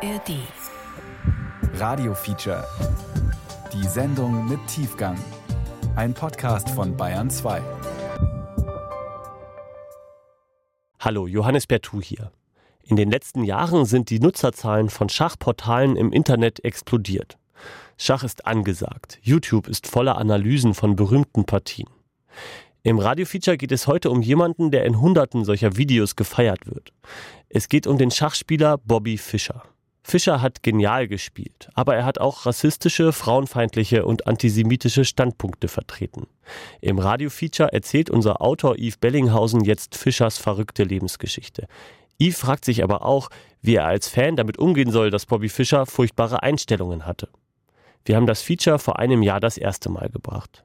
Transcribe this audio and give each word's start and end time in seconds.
ARD. 0.00 0.30
Radio 1.74 2.14
Feature. 2.14 2.64
Die 3.72 3.84
Sendung 3.88 4.48
mit 4.48 4.64
Tiefgang. 4.68 5.18
Ein 5.96 6.14
Podcast 6.14 6.70
von 6.70 6.96
Bayern 6.96 7.28
2. 7.28 7.60
Hallo, 11.00 11.26
Johannes 11.26 11.66
Bertou 11.66 12.00
hier. 12.00 12.30
In 12.84 12.94
den 12.94 13.10
letzten 13.10 13.42
Jahren 13.42 13.86
sind 13.86 14.10
die 14.10 14.20
Nutzerzahlen 14.20 14.88
von 14.88 15.08
Schachportalen 15.08 15.96
im 15.96 16.12
Internet 16.12 16.64
explodiert. 16.64 17.36
Schach 17.96 18.22
ist 18.22 18.46
angesagt. 18.46 19.18
YouTube 19.22 19.66
ist 19.66 19.88
voller 19.88 20.16
Analysen 20.16 20.74
von 20.74 20.94
berühmten 20.94 21.44
Partien. 21.44 21.88
Im 22.84 23.00
Radiofeature 23.00 23.56
geht 23.56 23.72
es 23.72 23.88
heute 23.88 24.10
um 24.10 24.22
jemanden, 24.22 24.70
der 24.70 24.84
in 24.84 25.00
Hunderten 25.00 25.44
solcher 25.44 25.76
Videos 25.76 26.14
gefeiert 26.14 26.66
wird. 26.66 26.92
Es 27.48 27.68
geht 27.68 27.88
um 27.88 27.98
den 27.98 28.12
Schachspieler 28.12 28.78
Bobby 28.78 29.18
Fischer. 29.18 29.64
Fischer 30.08 30.40
hat 30.40 30.62
genial 30.62 31.06
gespielt, 31.06 31.68
aber 31.74 31.94
er 31.94 32.06
hat 32.06 32.18
auch 32.18 32.46
rassistische, 32.46 33.12
frauenfeindliche 33.12 34.06
und 34.06 34.26
antisemitische 34.26 35.04
Standpunkte 35.04 35.68
vertreten. 35.68 36.26
Im 36.80 36.98
Radiofeature 36.98 37.74
erzählt 37.74 38.08
unser 38.08 38.40
Autor 38.40 38.76
Yves 38.78 38.96
Bellinghausen 38.96 39.64
jetzt 39.64 39.98
Fischers 39.98 40.38
verrückte 40.38 40.84
Lebensgeschichte. 40.84 41.66
Yves 42.18 42.38
fragt 42.38 42.64
sich 42.64 42.82
aber 42.82 43.04
auch, 43.04 43.28
wie 43.60 43.74
er 43.74 43.84
als 43.84 44.08
Fan 44.08 44.36
damit 44.36 44.58
umgehen 44.58 44.90
soll, 44.90 45.10
dass 45.10 45.26
Bobby 45.26 45.50
Fischer 45.50 45.84
furchtbare 45.84 46.42
Einstellungen 46.42 47.04
hatte. 47.04 47.28
Wir 48.06 48.16
haben 48.16 48.26
das 48.26 48.40
Feature 48.40 48.78
vor 48.78 48.98
einem 48.98 49.22
Jahr 49.22 49.40
das 49.40 49.58
erste 49.58 49.90
Mal 49.90 50.08
gebracht. 50.08 50.64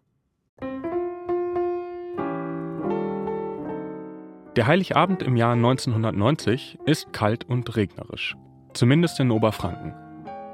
Der 4.55 4.67
Heiligabend 4.67 5.21
im 5.21 5.35
Jahr 5.35 5.51
1990 5.51 6.79
ist 6.85 7.11
kalt 7.11 7.43
und 7.43 7.75
regnerisch. 7.75 8.37
Zumindest 8.73 9.19
in 9.19 9.29
Oberfranken. 9.29 9.93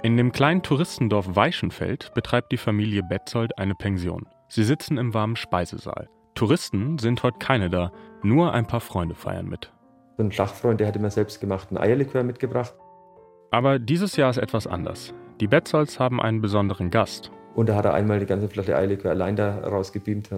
In 0.04 0.18
dem 0.18 0.34
kleinen 0.34 0.62
Touristendorf 0.62 1.36
Weichenfeld 1.36 2.14
betreibt 2.14 2.52
die 2.52 2.58
Familie 2.58 3.02
Betzold 3.02 3.58
eine 3.58 3.76
Pension. 3.76 4.26
Sie 4.50 4.64
sitzen 4.64 4.98
im 4.98 5.14
warmen 5.14 5.38
Speisesaal. 5.38 6.10
Touristen 6.36 6.98
sind 7.00 7.24
heute 7.24 7.38
keine 7.40 7.70
da, 7.70 7.92
nur 8.22 8.54
ein 8.54 8.66
paar 8.66 8.82
Freunde 8.82 9.16
feiern 9.16 9.48
mit. 9.48 9.72
So 10.18 10.24
ein 10.24 10.32
Schachfreund, 10.34 10.82
der 10.82 10.88
hat 10.88 10.98
immer 10.98 11.10
selbst 11.10 11.40
gemachten 11.40 11.78
Eierlikör 11.78 12.24
mitgebracht. 12.24 12.74
Aber 13.52 13.80
dieses 13.80 14.18
Jahr 14.18 14.30
ist 14.30 14.38
etwas 14.38 14.68
anders. 14.68 15.14
Die 15.40 15.48
Betzolds 15.48 16.00
haben 16.00 16.22
einen 16.22 16.42
besonderen 16.42 16.92
Gast. 16.92 17.32
Und 17.56 17.70
da 17.70 17.76
hat 17.76 17.86
er 17.86 17.94
einmal 17.94 18.20
die 18.20 18.26
ganze 18.26 18.50
Flasche 18.50 18.76
Eierlikör 18.76 19.12
allein 19.12 19.38
da 19.38 19.60
rausgebeamt. 19.60 20.30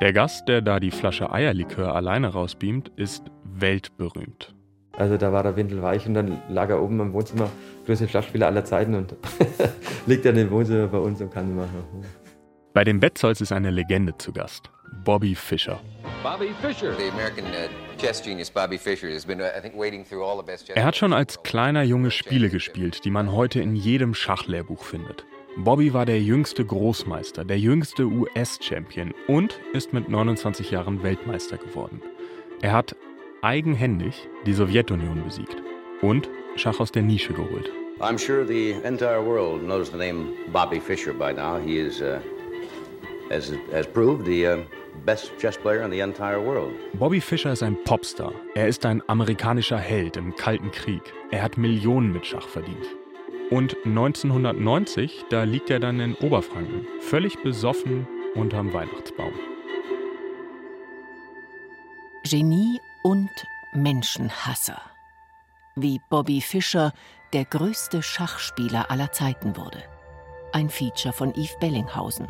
Der 0.00 0.12
Gast, 0.12 0.48
der 0.48 0.62
da 0.62 0.80
die 0.80 0.90
Flasche 0.90 1.32
Eierlikör 1.32 1.94
alleine 1.94 2.28
rausbeamt, 2.28 2.90
ist 2.96 3.30
weltberühmt. 3.44 4.54
Also 4.96 5.16
da 5.16 5.32
war 5.32 5.42
der 5.42 5.56
Windel 5.56 5.82
weich 5.82 6.06
und 6.06 6.14
dann 6.14 6.42
lag 6.48 6.68
er 6.68 6.82
oben 6.82 7.00
im 7.00 7.12
Wohnzimmer, 7.12 7.48
größte 7.86 8.08
Schachspieler 8.08 8.46
aller 8.46 8.64
Zeiten 8.64 8.94
und 8.94 9.14
liegt 10.06 10.24
dann 10.24 10.36
im 10.36 10.50
Wohnzimmer 10.50 10.88
bei 10.88 10.98
uns 10.98 11.20
und 11.20 11.32
kann 11.32 11.54
machen. 11.54 11.84
Bei 12.72 12.84
den 12.84 13.00
Betzolds 13.00 13.40
ist 13.40 13.52
eine 13.52 13.70
Legende 13.70 14.16
zu 14.18 14.32
Gast. 14.32 14.70
Bobby 15.04 15.34
Fischer. 15.34 15.80
Bobby 16.22 16.50
Fischer. 16.60 16.92
The 16.98 17.08
American 17.10 17.44
uh, 17.46 17.68
chess 17.98 18.22
genius 18.22 18.50
Bobby 18.50 18.78
Fischer 18.78 19.08
has 19.12 19.24
been, 19.24 19.40
uh, 19.40 19.44
I 19.56 19.60
think, 19.60 19.74
wading 19.76 20.04
through 20.04 20.24
all 20.24 20.36
the 20.36 20.44
best 20.44 20.66
chess. 20.66 20.76
Er 20.76 20.84
hat 20.84 20.96
schon 20.96 21.12
als 21.12 21.42
kleiner 21.42 21.82
Junge 21.82 22.10
Spiele 22.10 22.48
gespielt, 22.48 23.04
die 23.04 23.10
man 23.10 23.32
heute 23.32 23.60
in 23.60 23.76
jedem 23.76 24.14
Schachlehrbuch 24.14 24.84
findet. 24.84 25.24
Bobby 25.56 25.92
war 25.92 26.06
der 26.06 26.20
jüngste 26.20 26.64
Großmeister, 26.64 27.44
der 27.44 27.58
jüngste 27.58 28.04
US-Champion 28.04 29.12
und 29.26 29.58
ist 29.72 29.92
mit 29.92 30.08
29 30.08 30.70
Jahren 30.70 31.02
Weltmeister 31.02 31.56
geworden. 31.56 32.02
Er 32.62 32.72
hat 32.72 32.94
eigenhändig 33.42 34.28
die 34.46 34.52
Sowjetunion 34.52 35.22
besiegt 35.24 35.56
und 36.02 36.28
Schach 36.56 36.80
aus 36.80 36.92
der 36.92 37.02
Nische 37.02 37.32
geholt. 37.32 37.70
I'm 38.00 38.18
sure 38.18 38.46
the 38.46 38.74
entire 38.84 39.24
world 39.24 39.62
knows 39.62 39.90
the 39.90 39.98
name 39.98 40.32
Bobby 40.52 40.80
Fischer 40.80 41.12
by 41.12 41.32
now. 41.32 41.58
He 41.58 41.78
is, 41.78 42.00
uh, 42.00 42.18
as, 43.30 43.52
as 43.72 43.86
proved, 43.86 44.24
the 44.24 44.46
uh, 44.46 44.58
best 45.04 45.32
chess 45.38 45.56
player 45.58 45.82
in 45.82 45.90
the 45.90 46.00
entire 46.00 46.40
world. 46.40 46.72
Bobby 46.94 47.20
Fischer 47.20 47.52
ist 47.52 47.62
ein 47.62 47.76
Popstar. 47.84 48.32
Er 48.54 48.68
ist 48.68 48.86
ein 48.86 49.02
amerikanischer 49.06 49.78
Held 49.78 50.16
im 50.16 50.34
Kalten 50.34 50.70
Krieg. 50.70 51.02
Er 51.30 51.42
hat 51.42 51.58
Millionen 51.58 52.12
mit 52.12 52.24
Schach 52.24 52.48
verdient. 52.48 52.86
Und 53.50 53.76
1990, 53.84 55.26
da 55.28 55.42
liegt 55.42 55.70
er 55.70 55.80
dann 55.80 56.00
in 56.00 56.14
Oberfranken, 56.14 56.86
völlig 57.00 57.42
besoffen 57.42 58.06
unterm 58.34 58.72
Weihnachtsbaum. 58.72 59.32
Genie 62.22 62.78
und 63.02 63.30
Menschenhasser. 63.72 64.80
Wie 65.76 66.00
Bobby 66.10 66.40
Fischer 66.40 66.92
der 67.32 67.44
größte 67.44 68.02
Schachspieler 68.02 68.90
aller 68.90 69.12
Zeiten 69.12 69.56
wurde. 69.56 69.82
Ein 70.52 70.68
Feature 70.68 71.12
von 71.12 71.30
Yves 71.34 71.56
Bellinghausen. 71.60 72.26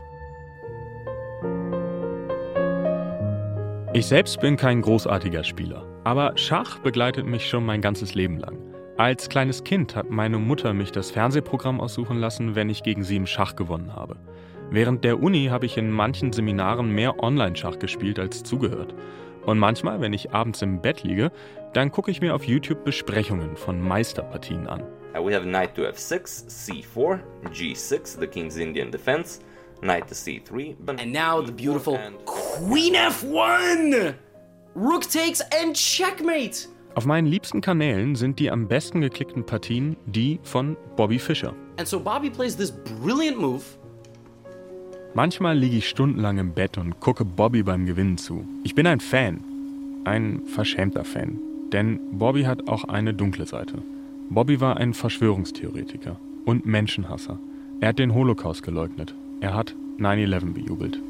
Ich 3.93 4.07
selbst 4.07 4.41
bin 4.41 4.57
kein 4.57 4.83
großartiger 4.83 5.43
Spieler, 5.43 5.85
aber 6.05 6.37
Schach 6.37 6.79
begleitet 6.79 7.27
mich 7.27 7.49
schon 7.49 7.65
mein 7.65 7.81
ganzes 7.81 8.15
Leben 8.15 8.39
lang. 8.39 8.59
Als 8.97 9.31
kleines 9.31 9.65
Kind 9.65 9.97
hat 9.97 10.11
meine 10.11 10.39
Mutter 10.39 10.75
mich 10.75 10.93
das 10.93 11.11
Fernsehprogramm 11.11 11.81
aussuchen 11.81 12.19
lassen, 12.19 12.55
wenn 12.55 12.69
ich 12.69 12.83
gegen 12.83 13.03
sie 13.03 13.17
im 13.17 13.27
Schach 13.27 13.57
gewonnen 13.57 13.97
habe. 13.97 14.21
Während 14.71 15.03
der 15.03 15.21
Uni 15.21 15.47
habe 15.47 15.67
ich 15.67 15.77
in 15.77 15.91
manchen 15.91 16.33
Seminaren 16.33 16.95
mehr 16.95 17.21
Online-Schach 17.21 17.79
gespielt 17.81 18.21
als 18.21 18.45
zugehört. 18.45 18.95
Und 19.47 19.59
manchmal, 19.59 20.01
wenn 20.01 20.13
ich 20.13 20.33
abends 20.33 20.63
im 20.63 20.81
Bett 20.81 21.03
liege, 21.03 21.31
dann 21.73 21.91
gucke 21.91 22.11
ich 22.11 22.21
mir 22.21 22.35
auf 22.35 22.45
YouTube 22.45 22.85
Besprechungen 22.85 23.57
von 23.57 23.81
Meisterpartien 23.81 24.67
an. 24.67 24.83
Uh, 25.15 25.25
we 25.25 25.35
have 25.35 25.45
knight 25.45 25.75
to 25.75 25.83
f6, 25.83 26.47
c4, 26.49 27.21
g6, 27.53 28.21
the 28.21 28.27
king's 28.27 28.57
Indian 28.57 28.91
defense, 28.91 29.41
knight 29.83 30.07
to 30.07 30.15
c3. 30.15 30.77
And 31.01 31.13
now 31.13 31.45
the 31.45 31.53
beautiful 31.53 31.99
queen 32.27 32.95
f1! 32.95 34.15
Rook 34.77 35.03
takes 35.03 35.41
and 35.53 35.75
checkmate! 35.75 36.69
Auf 36.95 37.07
meinen 37.07 37.27
liebsten 37.27 37.61
Kanälen 37.61 38.15
sind 38.17 38.39
die 38.39 38.51
am 38.51 38.69
besten 38.69 39.01
geklickten 39.01 39.47
Partien 39.47 39.97
die 40.07 40.41
von 40.43 40.77
Bobby 40.97 41.19
Fischer. 41.19 41.55
And 41.79 41.89
so 41.89 41.99
Bobby 41.99 42.31
plays 42.31 42.57
this 42.57 42.73
brilliant 42.73 43.41
move. 43.41 43.63
Manchmal 45.13 45.59
liege 45.59 45.77
ich 45.77 45.89
stundenlang 45.89 46.39
im 46.39 46.53
Bett 46.53 46.79
und 46.79 47.01
gucke 47.01 47.25
Bobby 47.25 47.65
beim 47.65 47.85
Gewinnen 47.85 48.17
zu. 48.17 48.47
Ich 48.63 48.77
bin 48.77 48.87
ein 48.87 49.01
Fan. 49.01 49.41
Ein 50.05 50.43
verschämter 50.47 51.05
Fan. 51.05 51.39
Denn 51.73 51.99
Bobby 52.13 52.45
hat 52.45 52.69
auch 52.69 52.85
eine 52.85 53.13
dunkle 53.13 53.45
Seite. 53.45 53.79
Bobby 54.29 54.61
war 54.61 54.77
ein 54.77 54.95
Verschwörungstheoretiker 54.95 56.17
und 56.45 56.65
Menschenhasser. 56.65 57.39
Er 57.81 57.89
hat 57.89 57.99
den 57.99 58.15
Holocaust 58.15 58.63
geleugnet. 58.63 59.15
Er 59.41 59.55
hat 59.55 59.75
9-11 59.99 60.53
bejubelt. 60.53 61.01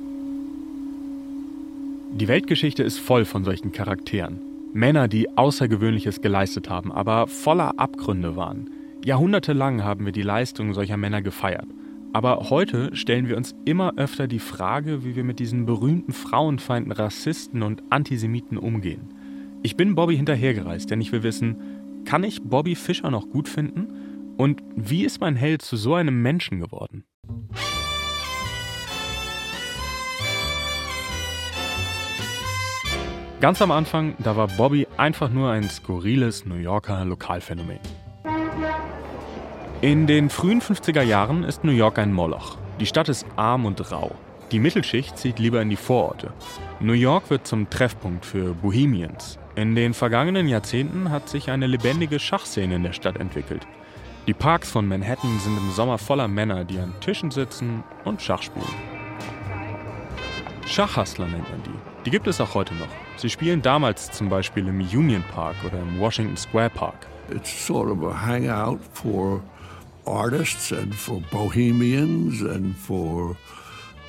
Die 2.12 2.26
Weltgeschichte 2.26 2.82
ist 2.82 2.98
voll 2.98 3.26
von 3.26 3.44
solchen 3.44 3.70
Charakteren. 3.70 4.38
Männer, 4.72 5.08
die 5.08 5.36
Außergewöhnliches 5.36 6.22
geleistet 6.22 6.70
haben, 6.70 6.90
aber 6.90 7.26
voller 7.26 7.78
Abgründe 7.78 8.34
waren. 8.34 8.70
Jahrhundertelang 9.04 9.84
haben 9.84 10.06
wir 10.06 10.12
die 10.12 10.22
Leistungen 10.22 10.72
solcher 10.72 10.96
Männer 10.96 11.20
gefeiert. 11.20 11.66
Aber 12.12 12.50
heute 12.50 12.94
stellen 12.96 13.28
wir 13.28 13.36
uns 13.36 13.54
immer 13.64 13.92
öfter 13.96 14.26
die 14.26 14.40
Frage, 14.40 15.04
wie 15.04 15.14
wir 15.14 15.22
mit 15.22 15.38
diesen 15.38 15.64
berühmten 15.64 16.12
Frauenfeinden, 16.12 16.90
Rassisten 16.90 17.62
und 17.62 17.84
Antisemiten 17.90 18.58
umgehen. 18.58 19.14
Ich 19.62 19.76
bin 19.76 19.94
Bobby 19.94 20.16
hinterhergereist, 20.16 20.90
denn 20.90 21.00
ich 21.00 21.12
will 21.12 21.22
wissen, 21.22 21.56
kann 22.04 22.24
ich 22.24 22.42
Bobby 22.42 22.74
Fischer 22.74 23.12
noch 23.12 23.30
gut 23.30 23.48
finden? 23.48 24.34
Und 24.36 24.60
wie 24.74 25.04
ist 25.04 25.20
mein 25.20 25.36
Held 25.36 25.62
zu 25.62 25.76
so 25.76 25.94
einem 25.94 26.20
Menschen 26.20 26.58
geworden? 26.58 27.04
Ganz 33.40 33.62
am 33.62 33.70
Anfang, 33.70 34.16
da 34.18 34.36
war 34.36 34.48
Bobby 34.48 34.88
einfach 34.96 35.30
nur 35.30 35.50
ein 35.50 35.68
skurriles 35.70 36.44
New 36.44 36.56
Yorker 36.56 37.04
Lokalphänomen. 37.04 37.78
In 39.82 40.06
den 40.06 40.28
frühen 40.28 40.60
50er 40.60 41.00
Jahren 41.00 41.42
ist 41.42 41.64
New 41.64 41.72
York 41.72 41.98
ein 41.98 42.12
Moloch. 42.12 42.58
Die 42.80 42.84
Stadt 42.84 43.08
ist 43.08 43.24
arm 43.36 43.64
und 43.64 43.90
rau. 43.90 44.14
Die 44.52 44.58
Mittelschicht 44.58 45.16
zieht 45.16 45.38
lieber 45.38 45.62
in 45.62 45.70
die 45.70 45.76
Vororte. 45.76 46.34
New 46.80 46.92
York 46.92 47.30
wird 47.30 47.46
zum 47.46 47.70
Treffpunkt 47.70 48.26
für 48.26 48.52
Bohemians. 48.52 49.38
In 49.54 49.74
den 49.74 49.94
vergangenen 49.94 50.48
Jahrzehnten 50.48 51.10
hat 51.10 51.30
sich 51.30 51.50
eine 51.50 51.66
lebendige 51.66 52.18
Schachszene 52.18 52.74
in 52.74 52.82
der 52.82 52.92
Stadt 52.92 53.16
entwickelt. 53.16 53.66
Die 54.26 54.34
Parks 54.34 54.70
von 54.70 54.86
Manhattan 54.86 55.38
sind 55.38 55.56
im 55.56 55.70
Sommer 55.70 55.96
voller 55.96 56.28
Männer, 56.28 56.64
die 56.64 56.78
an 56.78 56.92
Tischen 57.00 57.30
sitzen 57.30 57.82
und 58.04 58.20
Schach 58.20 58.42
spielen. 58.42 58.66
Schachhustler 60.66 61.26
nennt 61.26 61.50
man 61.50 61.62
die. 61.62 62.04
Die 62.04 62.10
gibt 62.10 62.26
es 62.26 62.38
auch 62.42 62.52
heute 62.52 62.74
noch. 62.74 62.88
Sie 63.16 63.30
spielen 63.30 63.62
damals 63.62 64.10
zum 64.10 64.28
Beispiel 64.28 64.68
im 64.68 64.80
Union 64.80 65.24
Park 65.34 65.56
oder 65.64 65.78
im 65.80 65.98
Washington 65.98 66.36
Square 66.36 66.68
Park. 66.68 67.06
It's 67.30 67.66
sort 67.66 67.88
of 67.88 68.02
a 68.02 68.26
hangout 68.26 68.80
for 68.92 69.40
artists 70.06 70.72
and 70.72 70.94
for 70.94 71.20
bohemians 71.30 72.42
and 72.42 72.76
for 72.76 73.36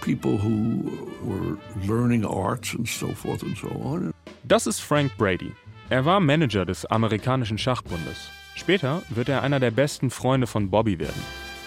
people 0.02 0.38
who 0.38 0.84
were 1.24 1.58
learning 1.88 2.26
arts 2.26 2.74
and 2.74 2.88
so 2.88 3.08
forth 3.14 3.44
and 3.44 3.58
so 3.58 3.70
on. 3.70 4.14
Das 4.44 4.68
ist 4.68 4.80
Frank 4.80 5.16
Brady. 5.18 5.52
Er 5.90 6.06
war 6.06 6.20
Manager 6.20 6.66
des 6.66 6.86
amerikanischen 6.86 7.58
Schachbundes. 7.58 8.30
Später 8.56 9.02
wird 9.10 9.30
er 9.30 9.44
einer 9.44 9.60
der 9.60 9.72
besten 9.72 10.10
Freunde 10.10 10.48
von 10.48 10.70
Bobby 10.70 11.00
werden. 11.00 11.22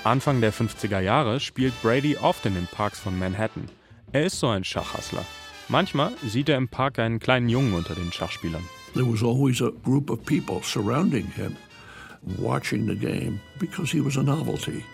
Anfang 0.04 0.40
der 0.40 0.52
50er 0.52 1.00
Jahre 1.00 1.40
spielt 1.40 1.80
Brady 1.82 2.16
oft 2.16 2.44
in 2.46 2.54
den 2.54 2.66
Parks 2.66 3.00
von 3.00 3.18
Manhattan. 3.18 3.68
Er 4.12 4.24
ist 4.26 4.38
so 4.38 4.48
ein 4.48 4.64
Schachhassler. 4.64 5.24
Manchmal 5.68 6.12
sieht 6.24 6.48
er 6.50 6.58
im 6.58 6.68
Park 6.68 6.98
einen 6.98 7.20
kleinen 7.20 7.48
Jungen 7.48 7.74
unter 7.74 7.94
den 7.94 8.12
Schachspielern. 8.12 8.62
There 8.92 9.10
was 9.10 9.22
always 9.22 9.62
a 9.62 9.70
group 9.82 10.10
of 10.10 10.24
people 10.24 10.60
surrounding 10.62 11.26
him, 11.26 11.56
watching 12.38 12.86
the 12.86 12.96
game, 12.96 13.40
because 13.58 13.90
he 13.92 14.00
was 14.00 14.16
a 14.16 14.22
novelty. 14.22 14.84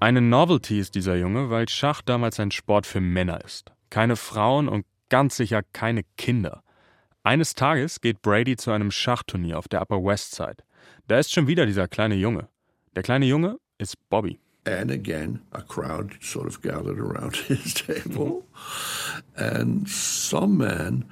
Eine 0.00 0.20
Novelty 0.20 0.80
ist 0.80 0.96
dieser 0.96 1.14
Junge, 1.16 1.48
weil 1.48 1.68
Schach 1.68 2.02
damals 2.02 2.40
ein 2.40 2.50
Sport 2.50 2.86
für 2.86 3.00
Männer 3.00 3.44
ist. 3.44 3.70
Keine 3.88 4.16
Frauen 4.16 4.68
und 4.68 4.84
ganz 5.10 5.36
sicher 5.36 5.62
keine 5.72 6.02
Kinder. 6.16 6.64
Eines 7.22 7.54
Tages 7.54 8.00
geht 8.00 8.20
Brady 8.20 8.56
zu 8.56 8.72
einem 8.72 8.90
Schachturnier 8.90 9.58
auf 9.58 9.68
der 9.68 9.80
Upper 9.80 10.02
West 10.02 10.34
Side. 10.34 10.56
Da 11.06 11.20
ist 11.20 11.32
schon 11.32 11.46
wieder 11.46 11.66
dieser 11.66 11.86
kleine 11.86 12.16
Junge. 12.16 12.48
Der 12.96 13.04
kleine 13.04 13.26
Junge 13.26 13.58
ist 13.78 13.96
Bobby. 14.10 14.40
And 14.64 14.90
again, 14.90 15.40
a 15.52 15.60
crowd 15.60 16.16
sort 16.20 16.46
of 16.46 16.60
gathered 16.62 16.98
around 16.98 17.36
his 17.48 17.74
table. 17.74 18.44
And 19.36 19.88
some 19.88 20.56
man, 20.56 21.04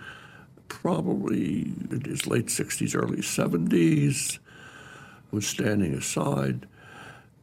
probably 0.71 1.75
in 1.91 2.03
his 2.07 2.27
late 2.27 2.47
60s, 2.47 2.97
early 2.97 3.19
70s, 3.19 4.39
was 5.31 5.47
standing 5.47 5.93
aside 5.93 6.67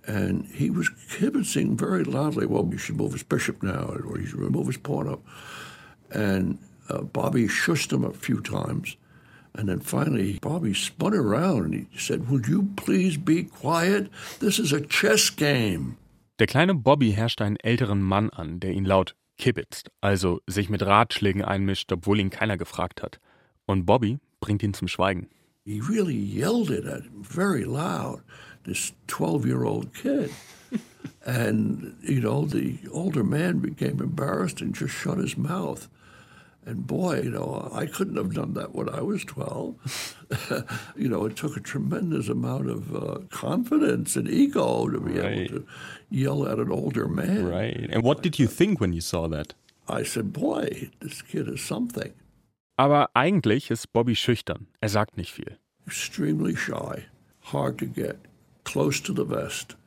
and 0.08 0.46
he 0.46 0.70
was 0.70 0.90
kibitzing 1.10 1.78
very 1.78 2.06
loudly, 2.06 2.46
well, 2.46 2.68
you 2.72 2.78
should 2.78 2.96
move 2.96 3.12
his 3.12 3.24
bishop 3.24 3.62
now, 3.62 3.90
or 4.06 4.18
you 4.20 4.26
should 4.26 4.40
remove 4.40 4.68
his 4.68 4.78
pawn 4.78 5.10
up. 5.10 5.20
And 6.12 6.58
uh, 6.90 7.02
Bobby 7.02 7.48
shushed 7.48 7.92
him 7.92 8.06
a 8.06 8.14
few 8.14 8.42
times. 8.42 8.96
And 9.54 9.68
then 9.68 9.82
finally, 9.82 10.40
Bobby 10.42 10.74
spun 10.74 11.14
around 11.14 11.66
and 11.66 11.88
he 11.92 12.00
said, 12.00 12.30
Would 12.30 12.48
you 12.48 12.70
please 12.78 13.18
be 13.18 13.44
quiet? 13.44 14.10
This 14.40 14.60
is 14.60 14.72
a 14.72 14.80
chess 14.80 15.30
game. 15.30 15.98
Der 16.40 16.46
kleine 16.46 16.76
Bobby 16.76 17.12
herrscht 17.12 17.42
einen 17.42 17.58
älteren 17.58 18.02
Mann 18.02 18.30
an, 18.30 18.60
der 18.60 18.72
ihn 18.72 18.86
laut 18.86 19.16
kibitzt, 19.38 19.92
also 20.02 20.42
sich 20.48 20.70
mit 20.70 20.82
Ratschlägen 20.82 21.44
einmischt, 21.44 21.92
obwohl 21.92 22.20
ihn 22.20 22.30
keiner 22.30 22.58
gefragt 22.58 23.02
hat. 23.02 23.20
Und 23.66 23.86
Bobby 23.86 24.20
bringt 24.40 24.64
ihn 24.64 24.74
zum 24.74 24.88
Schweigen. 24.88 25.28
He 25.66 25.82
really 25.82 26.16
yelled 26.16 26.70
it 26.70 26.86
at 26.86 27.04
him 27.04 27.24
very 27.24 27.66
loud, 27.66 28.22
this 28.64 28.94
12 29.08 29.46
year 29.46 29.64
old 29.66 29.94
kid. 29.94 30.32
and, 31.26 31.96
you 32.02 32.22
know, 32.22 32.46
the 32.46 32.80
older 32.92 33.24
man 33.24 33.60
became 33.60 34.02
embarrassed 34.02 34.62
and 34.62 34.74
just 34.74 34.94
shut 34.94 35.18
his 35.18 35.38
mouth. 35.38 35.90
And 36.68 36.86
boy, 36.86 37.22
you 37.24 37.32
know, 37.32 37.70
I 37.74 37.86
couldn't 37.86 38.18
have 38.18 38.34
done 38.34 38.54
that 38.56 38.76
when 38.76 38.90
I 38.90 39.02
was 39.02 39.24
12. 39.24 39.76
you 40.98 41.08
know, 41.08 41.26
it 41.26 41.38
took 41.38 41.56
a 41.56 41.62
tremendous 41.62 42.28
amount 42.28 42.70
of 42.70 42.94
uh, 42.94 43.20
confidence 43.30 44.18
and 44.18 44.28
ego 44.30 44.90
to 44.90 45.00
be 45.00 45.14
Right. 45.14 45.26
able 45.26 45.48
to 45.60 45.66
yell 46.10 46.46
at 46.46 46.60
an 46.60 46.70
older 46.70 47.08
man. 47.08 47.46
Right. 47.48 47.88
And 47.90 48.04
what 48.04 48.22
did 48.22 48.38
you 48.38 48.48
think 48.48 48.82
when 48.82 48.92
you 48.92 49.00
saw 49.00 49.30
that? 49.30 49.54
I 49.88 50.04
said, 50.04 50.34
boy, 50.34 50.90
this 51.00 51.22
kid 51.22 51.48
is 51.48 51.62
something. 51.62 52.12
Aber 52.76 53.10
eigentlich 53.16 53.72
ist 53.72 53.94
Bobby 53.94 54.16
schüchtern. 54.16 54.68
Er 54.82 54.90
sagt 54.90 55.16
nicht 55.18 55.32
viel. 55.32 55.58
Extremely 55.88 56.54
shy, 56.56 57.06
hard 57.54 57.78
to 57.80 57.86
get, 57.86 58.18
close 58.66 59.02
to 59.02 59.14
the 59.14 59.24
vest, 59.24 59.78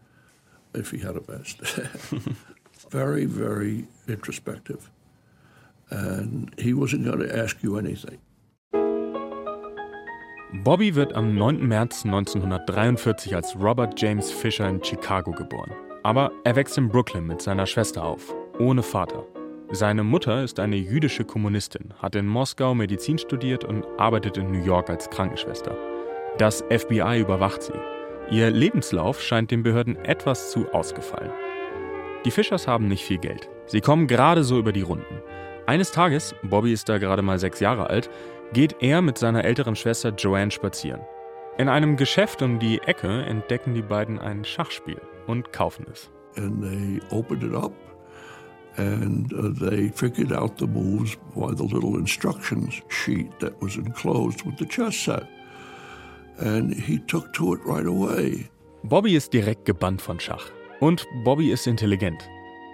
if 0.74 0.90
he 0.92 0.98
had 1.06 1.14
a 1.14 1.20
vest. 1.20 1.60
very, 2.90 3.26
very 3.26 3.86
introspective. 4.08 4.90
And 5.90 6.50
he 6.58 6.72
wasn't 6.72 7.04
going 7.04 7.20
to 7.20 7.36
ask 7.36 7.62
you 7.62 7.76
anything. 7.76 8.18
Bobby 10.64 10.94
wird 10.94 11.14
am 11.14 11.34
9. 11.36 11.66
März 11.66 12.04
1943 12.04 13.34
als 13.36 13.56
Robert 13.56 14.00
James 14.00 14.32
Fisher 14.32 14.68
in 14.68 14.82
Chicago 14.82 15.30
geboren. 15.30 15.72
Aber 16.02 16.32
er 16.44 16.56
wächst 16.56 16.76
in 16.76 16.88
Brooklyn 16.88 17.26
mit 17.26 17.40
seiner 17.40 17.66
Schwester 17.66 18.04
auf, 18.04 18.34
ohne 18.58 18.82
Vater. 18.82 19.24
Seine 19.72 20.02
Mutter 20.02 20.42
ist 20.42 20.58
eine 20.58 20.76
jüdische 20.76 21.24
Kommunistin, 21.24 21.94
hat 21.98 22.16
in 22.16 22.26
Moskau 22.26 22.74
Medizin 22.74 23.18
studiert 23.18 23.64
und 23.64 23.86
arbeitet 23.98 24.36
in 24.36 24.50
New 24.50 24.64
York 24.64 24.90
als 24.90 25.08
Krankenschwester. 25.08 25.76
Das 26.38 26.64
FBI 26.68 27.20
überwacht 27.20 27.62
sie. 27.62 27.78
Ihr 28.30 28.50
Lebenslauf 28.50 29.22
scheint 29.22 29.52
den 29.52 29.62
Behörden 29.62 29.96
etwas 30.04 30.50
zu 30.50 30.68
ausgefallen. 30.72 31.30
Die 32.24 32.30
Fischers 32.32 32.66
haben 32.66 32.88
nicht 32.88 33.04
viel 33.04 33.18
Geld. 33.18 33.48
Sie 33.66 33.80
kommen 33.80 34.08
gerade 34.08 34.42
so 34.42 34.58
über 34.58 34.72
die 34.72 34.82
Runden. 34.82 35.22
Eines 35.70 35.92
Tages, 35.92 36.34
Bobby 36.42 36.72
ist 36.72 36.88
da 36.88 36.98
gerade 36.98 37.22
mal 37.22 37.38
sechs 37.38 37.60
Jahre 37.60 37.88
alt, 37.88 38.10
geht 38.52 38.74
er 38.80 39.02
mit 39.02 39.18
seiner 39.18 39.44
älteren 39.44 39.76
Schwester 39.76 40.12
Joanne 40.12 40.50
spazieren. 40.50 41.00
In 41.58 41.68
einem 41.68 41.96
Geschäft 41.96 42.42
um 42.42 42.58
die 42.58 42.80
Ecke 42.80 43.22
entdecken 43.22 43.74
die 43.74 43.82
beiden 43.82 44.18
ein 44.18 44.44
Schachspiel 44.44 45.00
und 45.28 45.52
kaufen 45.52 45.86
es. 45.92 46.10
And 46.36 46.60
they 46.60 47.00
opened 47.16 47.44
it 47.44 47.54
up 47.54 47.70
and 48.78 49.32
uh, 49.32 49.52
they 49.64 49.92
figured 49.94 50.32
out 50.32 50.58
the 50.58 50.66
moves 50.66 51.16
by 51.36 51.54
the 51.56 51.72
little 51.72 51.96
instructions 51.96 52.82
sheet 52.88 53.30
that 53.38 53.52
was 53.62 53.76
enclosed 53.76 54.44
with 54.44 54.58
the 54.58 54.66
chess 54.66 54.96
set. 54.96 55.28
And 56.38 56.74
he 56.74 56.98
took 57.06 57.32
to 57.34 57.54
it 57.54 57.60
right 57.64 57.86
away. 57.86 58.50
Bobby 58.82 59.14
ist 59.14 59.32
direkt 59.32 59.66
gebannt 59.66 60.02
von 60.02 60.18
Schach. 60.18 60.50
Und 60.80 61.06
Bobby 61.22 61.52
ist 61.52 61.68
intelligent. 61.68 62.28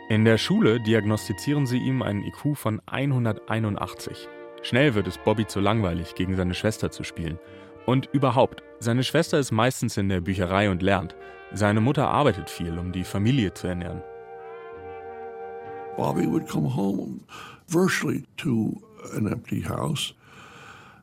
In 0.08 0.24
der 0.24 0.38
Schule 0.38 0.80
diagnostizieren 0.80 1.66
sie 1.66 1.78
ihm 1.78 2.00
einen 2.00 2.22
IQ 2.22 2.54
von 2.56 2.80
181. 2.86 4.28
Schnell 4.62 4.94
wird 4.94 5.08
es 5.08 5.18
Bobby 5.18 5.48
zu 5.48 5.58
langweilig, 5.58 6.14
gegen 6.14 6.36
seine 6.36 6.54
Schwester 6.54 6.92
zu 6.92 7.02
spielen. 7.02 7.40
Und 7.86 8.08
überhaupt, 8.12 8.62
seine 8.78 9.02
Schwester 9.02 9.40
ist 9.40 9.50
meistens 9.50 9.96
in 9.96 10.08
der 10.08 10.20
Bücherei 10.20 10.70
und 10.70 10.80
lernt. 10.80 11.16
Seine 11.52 11.80
Mutter 11.80 12.06
arbeitet 12.08 12.50
viel, 12.50 12.78
um 12.78 12.92
die 12.92 13.02
Familie 13.02 13.52
zu 13.52 13.66
ernähren. 13.66 14.00
Bobby 15.96 16.30
would 16.30 16.46
come 16.46 16.72
home 16.72 17.22
virtually 17.66 18.22
to 18.36 18.80
an 19.16 19.26
empty 19.26 19.62
house, 19.62 20.14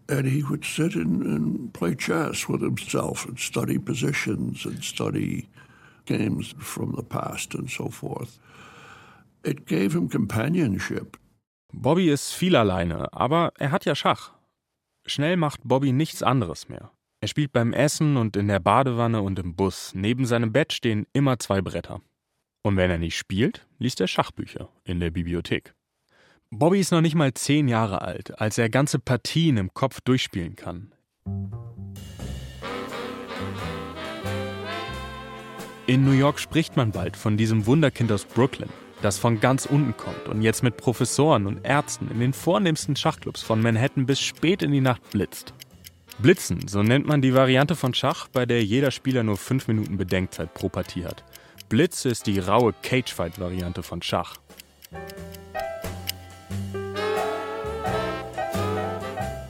and 0.07 0.25
he 0.25 0.43
would 0.43 0.63
sit 0.63 0.95
and, 0.95 1.25
and 1.25 1.73
play 1.73 1.93
chess 1.93 2.47
with 2.47 2.61
himself 2.61 3.25
and 3.27 3.37
study 3.37 3.77
positions 3.77 4.65
and 4.65 4.81
study 4.81 5.49
games 6.05 6.55
from 6.59 6.95
the 6.95 7.03
past 7.03 7.53
and 7.53 7.69
so 7.69 7.89
forth. 7.89 8.39
It 9.45 9.65
gave 9.65 9.91
him 9.91 10.09
companionship. 10.09 11.19
Bobby 11.73 12.09
ist 12.09 12.33
viel 12.33 12.55
alleine, 12.55 13.11
aber 13.13 13.51
er 13.57 13.71
hat 13.71 13.83
ja 13.83 13.93
Schach. 13.93 14.31
Schnell 15.05 15.35
macht 15.35 15.61
Bobby 15.63 15.91
nichts 15.91 16.23
anderes 16.23 16.69
mehr. 16.69 16.91
Er 17.19 17.27
spielt 17.27 17.51
beim 17.51 17.73
Essen 17.73 18.15
und 18.15 18.37
in 18.37 18.47
der 18.47 18.59
Badewanne 18.59 19.21
und 19.21 19.39
im 19.39 19.55
Bus. 19.55 19.91
Neben 19.95 20.25
seinem 20.25 20.53
Bett 20.53 20.71
stehen 20.71 21.07
immer 21.13 21.39
zwei 21.39 21.61
Bretter. 21.61 22.01
Und 22.61 22.77
wenn 22.77 22.89
er 22.89 22.97
nicht 22.97 23.17
spielt, 23.17 23.67
liest 23.79 23.99
er 23.99 24.07
Schachbücher 24.07 24.69
in 24.85 25.01
der 25.01 25.11
Bibliothek. 25.11 25.73
Bobby 26.49 26.79
ist 26.79 26.91
noch 26.91 27.01
nicht 27.01 27.15
mal 27.15 27.33
zehn 27.33 27.67
Jahre 27.67 28.01
alt, 28.01 28.39
als 28.39 28.57
er 28.57 28.69
ganze 28.69 28.99
Partien 28.99 29.57
im 29.57 29.73
Kopf 29.73 29.99
durchspielen 30.01 30.55
kann. 30.55 30.93
In 35.85 36.05
New 36.05 36.11
York 36.11 36.39
spricht 36.39 36.77
man 36.77 36.91
bald 36.91 37.17
von 37.17 37.35
diesem 37.35 37.65
Wunderkind 37.65 38.09
aus 38.11 38.23
Brooklyn, 38.23 38.69
das 39.03 39.17
von 39.17 39.39
ganz 39.41 39.65
unten 39.65 39.97
kommt 39.97 40.29
und 40.29 40.41
jetzt 40.41 40.63
mit 40.63 40.77
Professoren 40.77 41.45
und 41.45 41.65
Ärzten 41.65 42.09
in 42.09 42.19
den 42.19 42.33
vornehmsten 42.33 42.95
Schachclubs 42.95 43.41
von 43.41 43.61
Manhattan 43.61 44.05
bis 44.05 44.21
spät 44.21 44.63
in 44.63 44.71
die 44.71 44.81
Nacht 44.81 45.09
blitzt. 45.11 45.53
Blitzen, 46.19 46.67
so 46.67 46.83
nennt 46.83 47.05
man 47.05 47.21
die 47.21 47.33
Variante 47.33 47.75
von 47.75 47.93
Schach, 47.93 48.27
bei 48.29 48.45
der 48.45 48.63
jeder 48.63 48.91
Spieler 48.91 49.23
nur 49.23 49.35
fünf 49.35 49.67
Minuten 49.67 49.97
Bedenkzeit 49.97 50.53
pro 50.53 50.69
Partie 50.69 51.05
hat. 51.05 51.23
Blitz 51.67 52.05
ist 52.05 52.27
die 52.27 52.39
raue 52.39 52.73
Cagefight-Variante 52.81 53.83
von 53.83 54.01
Schach. 54.01 54.37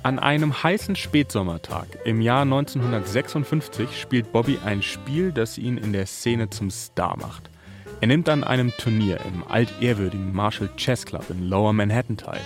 An 0.02 0.20
einem 0.20 0.64
heißen 0.64 0.96
Spätsommertag 0.96 1.88
im 2.06 2.22
Jahr 2.22 2.42
1956 2.42 4.00
spielt 4.00 4.32
Bobby 4.32 4.58
ein 4.66 4.82
Spiel, 4.82 5.32
das 5.32 5.58
ihn 5.58 5.78
in 5.78 5.94
der 5.94 6.08
Szene 6.08 6.50
zum 6.50 6.72
Star 6.72 7.18
macht. 7.18 7.53
Er 8.04 8.08
nimmt 8.08 8.28
an 8.28 8.44
einem 8.44 8.70
Turnier 8.78 9.18
im 9.26 9.46
altehrwürdigen 9.48 10.36
Marshall 10.36 10.70
Chess 10.76 11.06
Club 11.06 11.24
in 11.30 11.48
Lower 11.48 11.72
Manhattan 11.72 12.18
teil. 12.18 12.42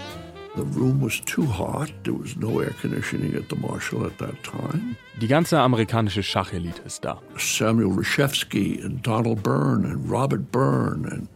The 0.55 0.61
room 0.61 1.01
was 1.01 1.19
too 1.21 1.47
hot. 1.47 1.91
There 2.03 2.13
was 2.13 2.35
no 2.35 2.61
air 2.61 2.75
conditioning 2.79 3.33
at 3.33 3.49
the 3.49 3.55
Marshall 3.55 4.05
at 4.05 4.15
that 4.19 4.35
time. 4.43 4.95
Die 5.19 5.27
ganze 5.27 5.59
amerikanische 5.59 6.21
Schachelite 6.21 6.83
ist 6.85 7.03
da. 7.03 7.19
Samuel 7.39 7.91
Reshevsky 7.91 8.79
and 8.85 9.01
Donald 9.01 9.41
Byrne 9.41 9.87
and 9.87 10.07
Robert 10.07 10.51
Byrne 10.51 11.11
and 11.11 11.27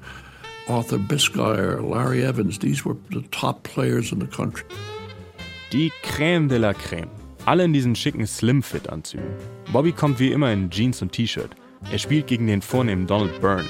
Arthur 0.68 1.00
Biscayr, 1.00 1.82
Larry 1.82 2.22
Evans. 2.22 2.60
These 2.60 2.86
were 2.86 2.98
the 3.10 3.24
top 3.32 3.64
players 3.64 4.12
in 4.12 4.20
the 4.20 4.28
country. 4.28 4.66
Die 5.74 5.92
Crème 6.04 6.48
de 6.48 6.58
la 6.58 6.74
Crème. 6.74 7.10
Alle 7.48 7.64
in 7.64 7.74
diesen 7.74 7.96
schicken 7.96 8.28
Slim-Fit-Anzügen. 8.28 9.26
Bobby 9.74 9.92
kommt 9.92 10.20
wie 10.20 10.32
immer 10.32 10.54
in 10.54 10.70
Jeans 10.70 11.02
und 11.02 11.12
T-Shirt. 11.12 11.56
Er 11.92 11.98
spielt 11.98 12.28
gegen 12.28 12.46
den 12.46 12.62
vornehmen 12.62 13.08
Donald 13.08 13.42
Byrne. 13.42 13.66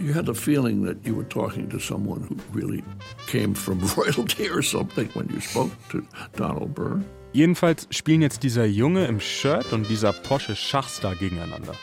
You 0.00 0.12
had 0.12 0.26
the 0.26 0.34
feeling 0.34 0.84
that 0.84 1.06
you 1.06 1.14
were 1.14 1.24
talking 1.24 1.68
to 1.70 1.78
someone 1.78 2.22
who 2.28 2.36
really 2.52 2.84
came 3.26 3.54
from 3.54 3.80
royalty 3.96 4.48
or 4.48 4.62
something 4.62 5.08
when 5.14 5.28
you 5.28 5.40
spoke 5.40 5.72
to 5.90 6.02
Donald 6.36 6.74
Byrne. 6.74 7.04
Jedenfalls 7.32 7.86
spielen 7.90 8.22
jetzt 8.22 8.42
dieser 8.42 8.64
Junge 8.64 9.06
im 9.06 9.20
Shirt 9.20 9.72
und 9.72 9.88
dieser 9.88 10.12
Porsche 10.12 10.54
Schachstar 10.56 11.14
gegeneinander. 11.14 11.74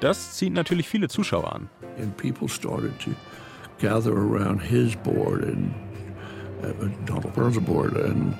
Das 0.00 0.36
zieht 0.36 0.52
natürlich 0.52 0.88
viele 0.88 1.08
Zuschauer 1.08 1.52
an. 1.52 1.68
And 1.98 2.16
people 2.16 2.48
started 2.48 2.98
to 3.00 3.10
gather 3.78 4.12
around 4.12 4.60
his 4.60 4.94
board 4.96 5.44
and 5.44 5.74
uh, 6.62 6.88
Donald 7.06 7.34
Byrne's 7.34 7.58
board 7.58 7.96
and 7.96 8.34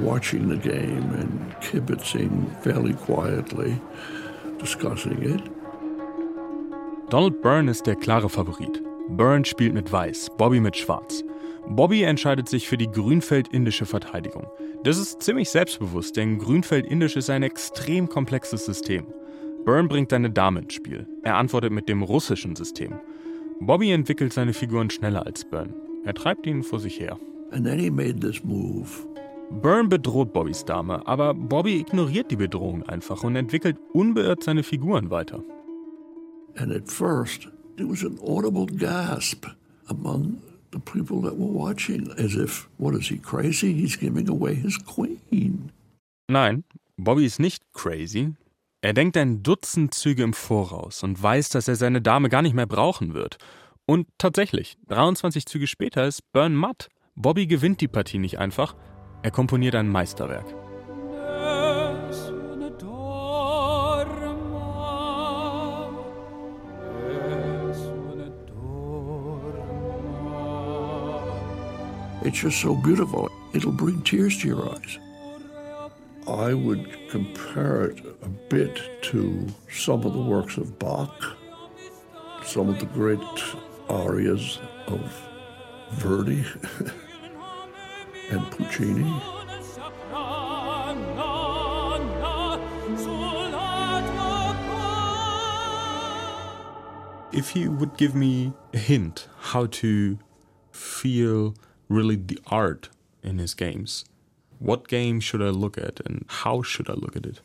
watching 0.00 0.48
the 0.48 0.56
game 0.56 1.12
and 1.14 1.54
kibitzing 1.60 2.50
fairly 2.62 2.94
quietly, 2.94 3.80
discussing 4.58 5.22
it. 5.22 5.57
Donald 7.10 7.40
Byrne 7.40 7.70
ist 7.70 7.86
der 7.86 7.96
klare 7.96 8.28
Favorit. 8.28 8.82
Byrne 9.08 9.46
spielt 9.46 9.72
mit 9.72 9.90
Weiß, 9.90 10.28
Bobby 10.36 10.60
mit 10.60 10.76
Schwarz. 10.76 11.24
Bobby 11.66 12.02
entscheidet 12.02 12.50
sich 12.50 12.68
für 12.68 12.76
die 12.76 12.90
Grünfeld-indische 12.90 13.86
Verteidigung. 13.86 14.46
Das 14.84 14.98
ist 14.98 15.22
ziemlich 15.22 15.48
selbstbewusst, 15.48 16.18
denn 16.18 16.38
Grünfeld-indisch 16.38 17.16
ist 17.16 17.30
ein 17.30 17.42
extrem 17.42 18.10
komplexes 18.10 18.66
System. 18.66 19.06
Byrne 19.64 19.88
bringt 19.88 20.10
seine 20.10 20.28
Dame 20.28 20.60
ins 20.60 20.74
Spiel. 20.74 21.06
Er 21.22 21.36
antwortet 21.36 21.72
mit 21.72 21.88
dem 21.88 22.02
russischen 22.02 22.54
System. 22.56 23.00
Bobby 23.58 23.90
entwickelt 23.90 24.34
seine 24.34 24.52
Figuren 24.52 24.90
schneller 24.90 25.24
als 25.24 25.46
Byrne. 25.46 25.74
Er 26.04 26.12
treibt 26.12 26.46
ihn 26.46 26.62
vor 26.62 26.78
sich 26.78 27.00
her. 27.00 27.18
And 27.52 27.64
then 27.64 27.78
he 27.78 27.88
made 27.88 28.20
this 28.20 28.44
move. 28.44 28.86
Byrne 29.62 29.88
bedroht 29.88 30.34
Bobbys 30.34 30.66
Dame, 30.66 31.06
aber 31.06 31.32
Bobby 31.32 31.80
ignoriert 31.80 32.30
die 32.30 32.36
Bedrohung 32.36 32.82
einfach 32.82 33.24
und 33.24 33.34
entwickelt 33.34 33.78
unbeirrt 33.94 34.44
seine 34.44 34.62
Figuren 34.62 35.08
weiter. 35.08 35.42
And 36.58 36.72
at 36.72 36.88
first, 36.88 37.48
there 37.76 37.86
was 37.86 38.02
an 38.02 38.18
audible 38.26 38.66
gasp 38.66 39.46
among 39.88 40.42
the 40.72 40.80
people 40.80 41.22
that 41.22 41.38
were 41.38 41.52
watching, 41.52 42.10
as 42.18 42.34
if, 42.34 42.68
what 42.78 42.94
is 42.94 43.08
he, 43.08 43.18
crazy? 43.18 43.72
He's 43.72 43.96
giving 43.96 44.28
away 44.28 44.54
his 44.54 44.76
queen. 44.76 45.70
Nein, 46.28 46.64
Bobby 46.96 47.24
ist 47.24 47.38
nicht 47.38 47.62
crazy. 47.72 48.34
Er 48.80 48.92
denkt 48.92 49.16
ein 49.16 49.42
Dutzend 49.42 49.94
Züge 49.94 50.22
im 50.22 50.32
Voraus 50.32 51.02
und 51.02 51.20
weiß, 51.20 51.48
dass 51.50 51.68
er 51.68 51.76
seine 51.76 52.02
Dame 52.02 52.28
gar 52.28 52.42
nicht 52.42 52.54
mehr 52.54 52.66
brauchen 52.66 53.14
wird. 53.14 53.38
Und 53.86 54.06
tatsächlich, 54.18 54.76
23 54.88 55.46
Züge 55.46 55.66
später 55.66 56.06
ist 56.06 56.20
Byrne 56.32 56.54
matt. 56.54 56.88
Bobby 57.16 57.46
gewinnt 57.46 57.80
die 57.80 57.88
Partie 57.88 58.18
nicht 58.18 58.38
einfach, 58.38 58.76
er 59.22 59.30
komponiert 59.30 59.74
ein 59.74 59.88
Meisterwerk. 59.88 60.67
It's 72.28 72.40
just 72.40 72.60
so 72.60 72.74
beautiful. 72.74 73.30
It'll 73.54 73.72
bring 73.72 74.02
tears 74.02 74.36
to 74.42 74.48
your 74.48 74.68
eyes. 74.68 74.98
I 76.26 76.52
would 76.52 77.08
compare 77.08 77.86
it 77.86 78.04
a 78.20 78.28
bit 78.28 79.02
to 79.04 79.46
some 79.72 80.04
of 80.04 80.12
the 80.12 80.20
works 80.20 80.58
of 80.58 80.78
Bach, 80.78 81.38
some 82.44 82.68
of 82.68 82.80
the 82.80 82.84
great 82.84 83.18
arias 83.88 84.58
of 84.88 85.00
Verdi 85.92 86.44
and 88.30 88.50
Puccini. 88.50 89.10
If 97.32 97.56
you 97.56 97.70
would 97.70 97.96
give 97.96 98.14
me 98.14 98.52
a 98.74 98.78
hint 98.78 99.28
how 99.38 99.64
to 99.64 100.18
feel 100.72 101.54
really 101.88 102.16
the 102.16 102.38
art 102.46 102.88
in 103.22 103.38
his 103.38 103.54
games, 103.54 104.04
what 104.58 104.88
game 104.88 105.20
should 105.20 105.42
I 105.42 105.50
look 105.50 105.78
at 105.78 106.00
and 106.04 106.24
how 106.28 106.62
should 106.62 106.88
I 106.90 106.94
look 106.94 107.16
at 107.16 107.26
it? 107.26 107.40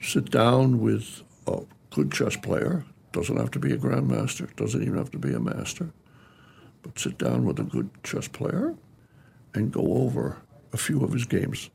Sit 0.00 0.30
down 0.30 0.80
with 0.80 1.22
a 1.46 1.62
good 1.90 2.12
chess 2.12 2.36
player. 2.36 2.84
Doesn't 3.12 3.36
have 3.36 3.50
to 3.52 3.58
be 3.58 3.72
a 3.72 3.78
grandmaster, 3.78 4.54
doesn't 4.56 4.82
even 4.82 4.96
have 4.96 5.10
to 5.12 5.18
be 5.18 5.32
a 5.32 5.40
master. 5.40 5.90
But 6.82 6.98
sit 6.98 7.18
down 7.18 7.44
with 7.44 7.58
a 7.58 7.64
good 7.64 7.88
chess 8.04 8.28
player 8.28 8.74
and 9.54 9.72
go 9.72 9.80
over 9.80 10.36
a 10.72 10.76
few 10.76 11.02
of 11.02 11.12
his 11.12 11.26
games. 11.26 11.70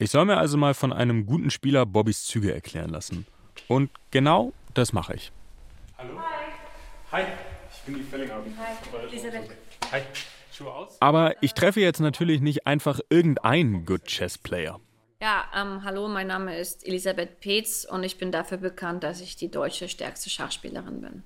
Ich 0.00 0.10
soll 0.10 0.24
mir 0.24 0.38
also 0.38 0.56
mal 0.56 0.74
von 0.74 0.92
einem 0.92 1.24
guten 1.24 1.50
Spieler 1.50 1.86
Bobbys 1.86 2.24
Züge 2.24 2.52
erklären 2.52 2.90
lassen. 2.90 3.26
Und 3.68 3.90
genau 4.10 4.52
das 4.74 4.92
mache 4.92 5.14
ich. 5.14 5.32
Hallo. 5.96 6.18
Hi. 6.18 6.44
Hi, 7.12 7.22
ich 7.72 7.80
bin 7.82 7.94
die 7.94 8.02
Fellinghaben. 8.02 8.52
Hi, 8.58 9.06
Elisabeth. 9.06 9.50
Hi. 9.92 10.02
Aber 11.00 11.42
ich 11.42 11.54
treffe 11.54 11.80
jetzt 11.80 12.00
natürlich 12.00 12.40
nicht 12.40 12.66
einfach 12.66 13.00
irgendeinen 13.10 13.84
Good 13.84 14.04
Chess 14.04 14.38
Player. 14.38 14.80
Ja, 15.20 15.44
ähm, 15.54 15.84
hallo, 15.84 16.08
mein 16.08 16.26
Name 16.26 16.58
ist 16.58 16.86
Elisabeth 16.86 17.40
Peetz 17.40 17.86
und 17.90 18.02
ich 18.04 18.18
bin 18.18 18.30
dafür 18.30 18.58
bekannt, 18.58 19.04
dass 19.04 19.20
ich 19.20 19.36
die 19.36 19.50
deutsche 19.50 19.88
stärkste 19.88 20.28
Schachspielerin 20.28 21.00
bin. 21.00 21.22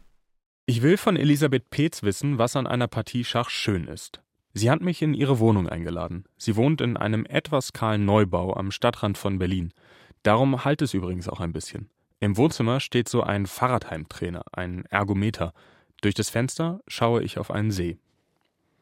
Ich 0.67 0.83
will 0.83 0.97
von 0.97 1.17
Elisabeth 1.17 1.71
Peetz 1.71 2.03
wissen, 2.03 2.39
was 2.39 2.55
an 2.55 2.67
einer 2.67 2.89
Partie 2.89 3.25
Schach 3.25 3.51
schön 3.51 3.89
ist. 3.89 4.21
Sie 4.53 4.71
hat 4.71 4.83
mich 4.83 5.03
in 5.03 5.15
ihre 5.15 5.39
Wohnung 5.39 5.69
eingeladen. 5.69 6.25
Sie 6.37 6.57
wohnt 6.57 6.81
in 6.81 6.97
einem 6.97 7.25
etwas 7.27 7.73
kahlen 7.73 8.05
Neubau 8.05 8.55
am 8.55 8.71
Stadtrand 8.71 9.19
von 9.19 9.39
Berlin. 9.39 9.73
Darum 10.23 10.65
halt 10.65 10.83
es 10.83 10.95
übrigens 10.95 11.29
auch 11.29 11.41
ein 11.41 11.53
bisschen. 11.53 11.91
Im 12.21 12.37
Wohnzimmer 12.37 12.81
steht 12.81 13.09
so 13.09 13.23
ein 13.23 13.47
Fahrradheimtrainer, 13.47 14.45
ein 14.53 14.85
Ergometer. 14.87 15.53
Durch 16.01 16.15
das 16.15 16.31
Fenster 16.31 16.81
schaue 16.87 17.23
ich 17.23 17.39
auf 17.39 17.51
einen 17.51 17.71
See. 17.71 17.99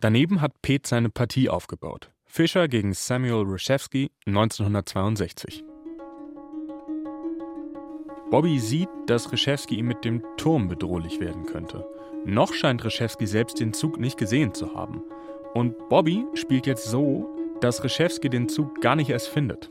Daneben 0.00 0.42
hat 0.42 0.60
Pet 0.60 0.86
seine 0.86 1.08
Partie 1.08 1.48
aufgebaut. 1.48 2.10
Fischer 2.26 2.68
gegen 2.68 2.92
Samuel 2.92 3.44
Reshevsky 3.46 4.10
1962. 4.26 5.64
Bobby 8.30 8.58
sieht, 8.58 8.90
dass 9.06 9.32
Reshevsky 9.32 9.76
ihm 9.76 9.86
mit 9.86 10.04
dem 10.04 10.22
Turm 10.36 10.68
bedrohlich 10.68 11.18
werden 11.18 11.46
könnte. 11.46 11.86
Noch 12.26 12.52
scheint 12.52 12.84
Reshevsky 12.84 13.26
selbst 13.26 13.58
den 13.58 13.72
Zug 13.72 13.98
nicht 13.98 14.18
gesehen 14.18 14.52
zu 14.52 14.74
haben. 14.74 15.02
Und 15.54 15.88
Bobby 15.88 16.26
spielt 16.34 16.66
jetzt 16.66 16.84
so, 16.84 17.34
dass 17.62 17.82
Reshevsky 17.82 18.28
den 18.28 18.50
Zug 18.50 18.82
gar 18.82 18.96
nicht 18.96 19.08
erst 19.08 19.28
findet. 19.28 19.70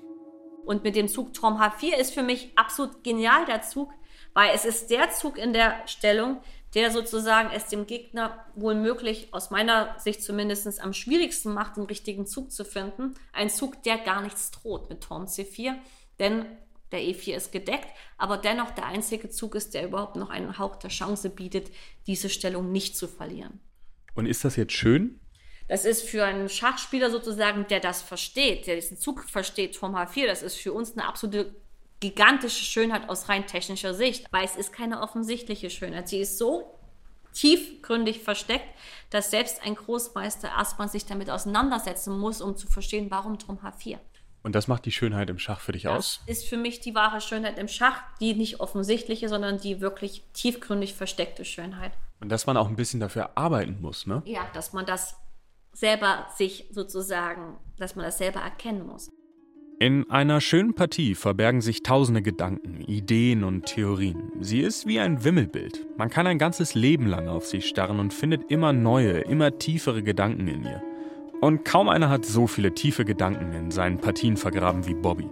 Und 0.66 0.84
mit 0.84 0.96
dem 0.96 1.08
Zug 1.08 1.34
Turm 1.34 1.62
H4 1.62 1.98
ist 2.00 2.16
für 2.16 2.24
mich 2.24 2.52
absolut 2.56 3.04
genial 3.04 3.46
der 3.46 3.62
Zug, 3.62 3.92
weil 4.34 4.50
es 4.56 4.66
ist 4.66 4.90
der 4.90 5.12
Zug 5.12 5.38
in 5.38 5.54
der 5.54 5.86
Stellung, 5.86 6.38
der 6.76 6.92
sozusagen 6.92 7.50
es 7.52 7.68
dem 7.68 7.88
Gegner 7.88 8.46
wohl 8.54 8.76
möglich, 8.76 9.30
aus 9.32 9.50
meiner 9.50 9.98
Sicht 9.98 10.22
zumindest 10.22 10.82
am 10.82 10.94
schwierigsten 10.94 11.54
macht, 11.54 11.78
den 11.78 11.86
richtigen 11.86 12.28
Zug 12.28 12.52
zu 12.52 12.66
finden. 12.66 13.16
Ein 13.32 13.50
Zug, 13.50 13.82
der 13.84 13.98
gar 13.98 14.22
nichts 14.22 14.52
droht 14.52 14.90
mit 14.90 15.02
Turm 15.02 15.26
C4, 15.26 15.76
denn 16.20 16.46
der 16.92 17.00
E4 17.00 17.36
ist 17.36 17.52
gedeckt, 17.52 17.88
aber 18.18 18.38
dennoch 18.38 18.72
der 18.72 18.86
einzige 18.86 19.30
Zug 19.30 19.56
ist, 19.56 19.74
der 19.74 19.86
überhaupt 19.86 20.18
noch 20.18 20.30
einen 20.30 20.60
Hauch 20.60 20.76
der 20.76 20.90
Chance 20.90 21.30
bietet, 21.30 21.72
diese 22.08 22.30
Stellung 22.30 22.72
nicht 22.72 22.98
zu 22.98 23.08
verlieren. 23.08 23.60
Und 24.14 24.28
ist 24.28 24.46
das 24.46 24.56
jetzt 24.56 24.74
schön? 24.74 25.20
Das 25.68 25.84
ist 25.84 26.04
für 26.04 26.24
einen 26.26 26.48
Schachspieler 26.48 27.10
sozusagen, 27.10 27.66
der 27.68 27.80
das 27.80 28.02
versteht, 28.02 28.68
der 28.68 28.76
diesen 28.76 28.98
Zug 28.98 29.24
versteht, 29.24 29.76
Turm 29.76 29.96
H4, 29.96 30.28
das 30.28 30.44
ist 30.44 30.56
für 30.56 30.74
uns 30.74 30.94
eine 30.94 31.08
absolute 31.08 31.56
gigantische 32.00 32.64
Schönheit 32.64 33.10
aus 33.10 33.30
rein 33.30 33.48
technischer 33.48 33.94
Sicht, 33.94 34.28
weil 34.32 34.46
es 34.46 34.56
ist 34.56 34.74
keine 34.74 35.02
offensichtliche 35.02 35.70
Schönheit. 35.70 36.10
Sie 36.10 36.20
ist 36.20 36.38
so 36.38 36.76
tiefgründig 37.34 38.22
versteckt, 38.22 38.68
dass 39.10 39.32
selbst 39.32 39.62
ein 39.64 39.76
Großmeister 39.76 40.48
erstmal 40.48 40.90
sich 40.90 41.06
damit 41.06 41.30
auseinandersetzen 41.30 42.18
muss, 42.18 42.42
um 42.42 42.56
zu 42.56 42.68
verstehen, 42.68 43.12
warum 43.12 43.38
Turm 43.40 43.60
H4. 43.60 44.00
Und 44.42 44.54
das 44.54 44.68
macht 44.68 44.86
die 44.86 44.92
Schönheit 44.92 45.30
im 45.30 45.40
Schach 45.40 45.60
für 45.60 45.72
dich 45.72 45.84
das 45.84 45.94
aus? 45.94 46.22
Ist 46.28 46.48
für 46.48 46.58
mich 46.58 46.80
die 46.80 46.94
wahre 46.94 47.20
Schönheit 47.20 47.58
im 47.58 47.68
Schach, 47.68 48.04
die 48.20 48.36
nicht 48.36 48.60
offensichtliche, 48.60 49.28
sondern 49.28 49.58
die 49.58 49.82
wirklich 49.82 50.24
tiefgründig 50.34 50.94
versteckte 50.94 51.44
Schönheit. 51.44 51.94
Und 52.22 52.30
dass 52.30 52.46
man 52.46 52.56
auch 52.56 52.68
ein 52.68 52.76
bisschen 52.76 53.00
dafür 53.00 53.38
arbeiten 53.38 53.82
muss, 53.82 54.06
ne? 54.06 54.22
Ja, 54.26 54.48
dass 54.54 54.72
man 54.72 54.86
das 54.86 55.16
selber 55.74 56.28
sich 56.36 56.68
sozusagen, 56.72 57.58
dass 57.78 57.96
man 57.96 58.06
das 58.06 58.20
selber 58.20 58.40
erkennen 58.40 58.86
muss. 58.86 59.10
In 59.78 60.10
einer 60.10 60.40
schönen 60.40 60.74
Partie 60.74 61.16
verbergen 61.16 61.60
sich 61.60 61.84
tausende 61.84 62.22
Gedanken, 62.22 62.80
Ideen 62.88 63.44
und 63.44 63.66
Theorien. 63.66 64.32
Sie 64.40 64.62
ist 64.62 64.88
wie 64.88 65.02
ein 65.02 65.26
Wimmelbild. 65.26 65.86
Man 65.98 66.10
kann 66.10 66.28
ein 66.28 66.38
ganzes 66.38 66.76
Leben 66.76 67.08
lang 67.08 67.28
auf 67.28 67.46
sie 67.46 67.60
starren 67.60 68.00
und 68.00 68.14
findet 68.14 68.50
immer 68.50 68.72
neue, 68.72 69.20
immer 69.20 69.60
tiefere 69.60 70.02
Gedanken 70.02 70.48
in 70.48 70.64
ihr. 70.64 70.82
Und 71.42 71.66
kaum 71.66 71.90
einer 71.90 72.10
hat 72.10 72.26
so 72.26 72.48
viele 72.48 72.74
tiefe 72.74 73.04
Gedanken 73.04 73.52
in 73.52 73.70
seinen 73.70 73.98
Partien 73.98 74.38
vergraben 74.38 74.88
wie 74.88 74.94
Bobby. 74.94 75.30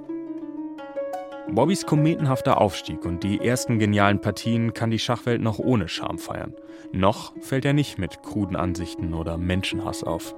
Bobbys 1.50 1.86
kometenhafter 1.86 2.60
Aufstieg 2.60 3.06
und 3.06 3.24
die 3.24 3.40
ersten 3.40 3.80
genialen 3.80 4.20
Partien 4.20 4.74
kann 4.74 4.92
die 4.92 5.00
Schachwelt 5.00 5.42
noch 5.42 5.60
ohne 5.60 5.88
Scham 5.88 6.18
feiern. 6.18 6.54
Noch 6.92 7.34
fällt 7.40 7.64
er 7.64 7.74
nicht 7.74 7.98
mit 7.98 8.22
kruden 8.24 8.58
Ansichten 8.58 9.14
oder 9.14 9.38
Menschenhass 9.38 10.04
auf. 10.04 10.36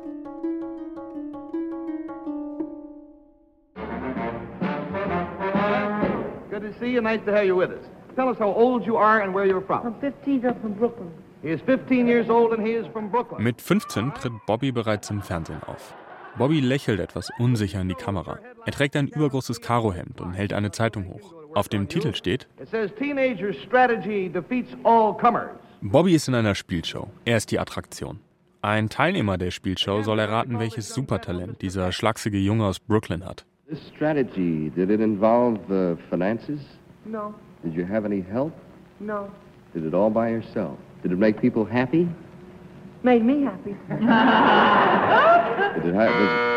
Good 6.55 6.71
to 6.71 6.79
see 6.79 6.91
you. 6.91 7.01
Nice 7.01 7.19
to 7.25 7.33
have 7.33 7.45
you 7.45 7.57
with 7.57 7.71
us. 7.71 7.83
Tell 8.15 8.29
us 8.29 8.37
how 8.39 8.47
old 8.47 8.85
you 8.85 8.95
are 8.95 9.21
and 9.21 9.33
where 9.33 9.45
you're 9.45 9.65
from. 9.65 9.85
I'm 9.85 9.99
15. 9.99 10.45
I'm 10.45 10.55
from 10.61 10.73
Brooklyn. 10.75 11.11
He 11.41 11.49
is 11.49 11.59
15 11.65 12.07
years 12.07 12.29
old 12.29 12.53
and 12.53 12.65
he 12.65 12.71
is 12.75 12.87
from 12.93 13.09
Brooklyn. 13.09 13.43
Mit 13.43 13.61
15 13.61 14.13
tritt 14.13 14.31
Bobby 14.47 14.71
bereits 14.71 15.09
im 15.09 15.21
Fernsehen 15.21 15.61
auf. 15.67 15.93
Bobby 16.37 16.61
lächelt 16.61 17.01
etwas 17.01 17.29
unsicher 17.39 17.81
in 17.81 17.89
die 17.89 17.95
Kamera. 17.95 18.39
Er 18.65 18.71
trägt 18.71 18.95
ein 18.95 19.09
übergroßes 19.09 19.59
Karohemd 19.59 20.21
und 20.21 20.31
hält 20.31 20.53
eine 20.53 20.71
Zeitung 20.71 21.09
hoch. 21.09 21.33
Auf 21.53 21.67
dem 21.67 21.89
Titel 21.89 22.15
steht: 22.15 22.47
Bobby 25.81 26.15
ist 26.15 26.27
in 26.29 26.35
einer 26.35 26.55
Spielshow. 26.55 27.09
Er 27.25 27.35
ist 27.35 27.51
die 27.51 27.59
Attraktion. 27.59 28.21
Ein 28.61 28.87
Teilnehmer 28.87 29.37
der 29.37 29.51
Spielshow 29.51 30.03
soll 30.03 30.19
erraten, 30.19 30.57
welches 30.59 30.93
Supertalent 30.93 31.61
dieser 31.61 31.91
schlachsige 31.91 32.37
Junge 32.37 32.65
aus 32.65 32.79
Brooklyn 32.79 33.25
hat. 33.25 33.45
This 33.67 33.79
strategy, 33.95 34.69
did 34.69 34.91
it 34.91 35.01
involve 35.01 35.59
uh, 35.71 35.95
finances? 36.09 36.61
No. 37.05 37.33
Did 37.63 37.73
you 37.73 37.83
have 37.83 38.05
any 38.05 38.21
help? 38.21 38.53
No. 38.99 39.31
Did 39.73 39.85
it 39.85 39.93
all 39.95 40.11
by 40.11 40.29
yourself? 40.29 40.77
Did 41.01 41.11
it 41.11 41.17
make 41.17 41.41
people 41.41 41.65
happy? 41.65 42.07
Made 43.01 43.23
me 43.25 43.41
happy. 43.43 43.71
Did 43.71 43.89
it 45.89 45.95
ha- 45.95 46.51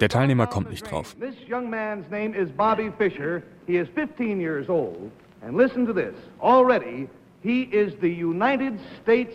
Der 0.00 0.08
Teilnehmer 0.08 0.46
kommt 0.46 0.70
nicht 0.70 0.90
drauf. 0.90 1.16
This 1.18 1.34
young 1.48 1.68
man's 1.70 2.10
name 2.10 2.34
is 2.34 2.50
Bobby 2.50 2.90
Fischer. 2.98 3.42
He 3.66 3.76
is 3.76 3.88
15 3.94 4.40
years 4.40 4.68
old. 4.68 5.10
And 5.42 5.56
listen 5.56 5.86
to 5.86 5.92
this. 5.94 6.14
Already, 6.40 7.08
he 7.42 7.62
is 7.62 7.94
the 8.00 8.08
United 8.10 8.78
States 9.02 9.34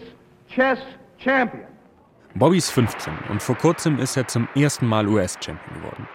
Chess 0.50 0.80
Champion. 1.18 1.66
Bobby 2.38 2.58
ist 2.58 2.70
15 2.72 3.14
und 3.30 3.42
vor 3.42 3.56
kurzem 3.56 3.98
ist 3.98 4.18
er 4.18 4.28
zum 4.28 4.50
ersten 4.56 4.88
Mal 4.88 5.08
US-Champion 5.08 5.82
geworden. 5.82 6.06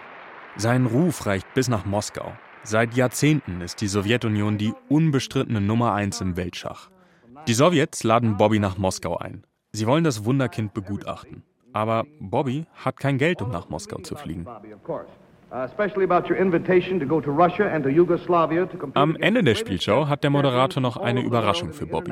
Sein 0.55 0.85
Ruf 0.85 1.25
reicht 1.25 1.51
bis 1.55 1.67
nach 1.67 1.83
Moskau. 1.83 2.33
Seit 2.61 2.93
Jahrzehnten 2.93 3.59
ist 3.61 3.81
die 3.81 3.87
Sowjetunion 3.87 4.59
die 4.59 4.71
unbestrittene 4.87 5.59
Nummer 5.59 5.93
1 5.93 6.21
im 6.21 6.37
Weltschach. 6.37 6.91
Die 7.47 7.55
Sowjets 7.55 8.03
laden 8.03 8.37
Bobby 8.37 8.59
nach 8.59 8.77
Moskau 8.77 9.17
ein. 9.17 9.45
Sie 9.71 9.87
wollen 9.87 10.03
das 10.03 10.23
Wunderkind 10.23 10.75
begutachten. 10.75 11.41
Aber 11.73 12.05
Bobby 12.19 12.65
hat 12.75 12.97
kein 12.99 13.17
Geld, 13.17 13.41
um 13.41 13.49
nach 13.49 13.69
Moskau 13.69 13.97
zu 14.01 14.15
fliegen. 14.15 14.45
Uh, 14.45 15.67
Am 18.93 19.15
Ende 19.15 19.43
der 19.43 19.55
Spielshow 19.55 20.07
hat 20.07 20.23
der 20.23 20.29
Moderator 20.29 20.81
noch 20.81 20.97
eine 20.97 21.21
Überraschung 21.23 21.73
für 21.73 21.87
Bobby. 21.87 22.11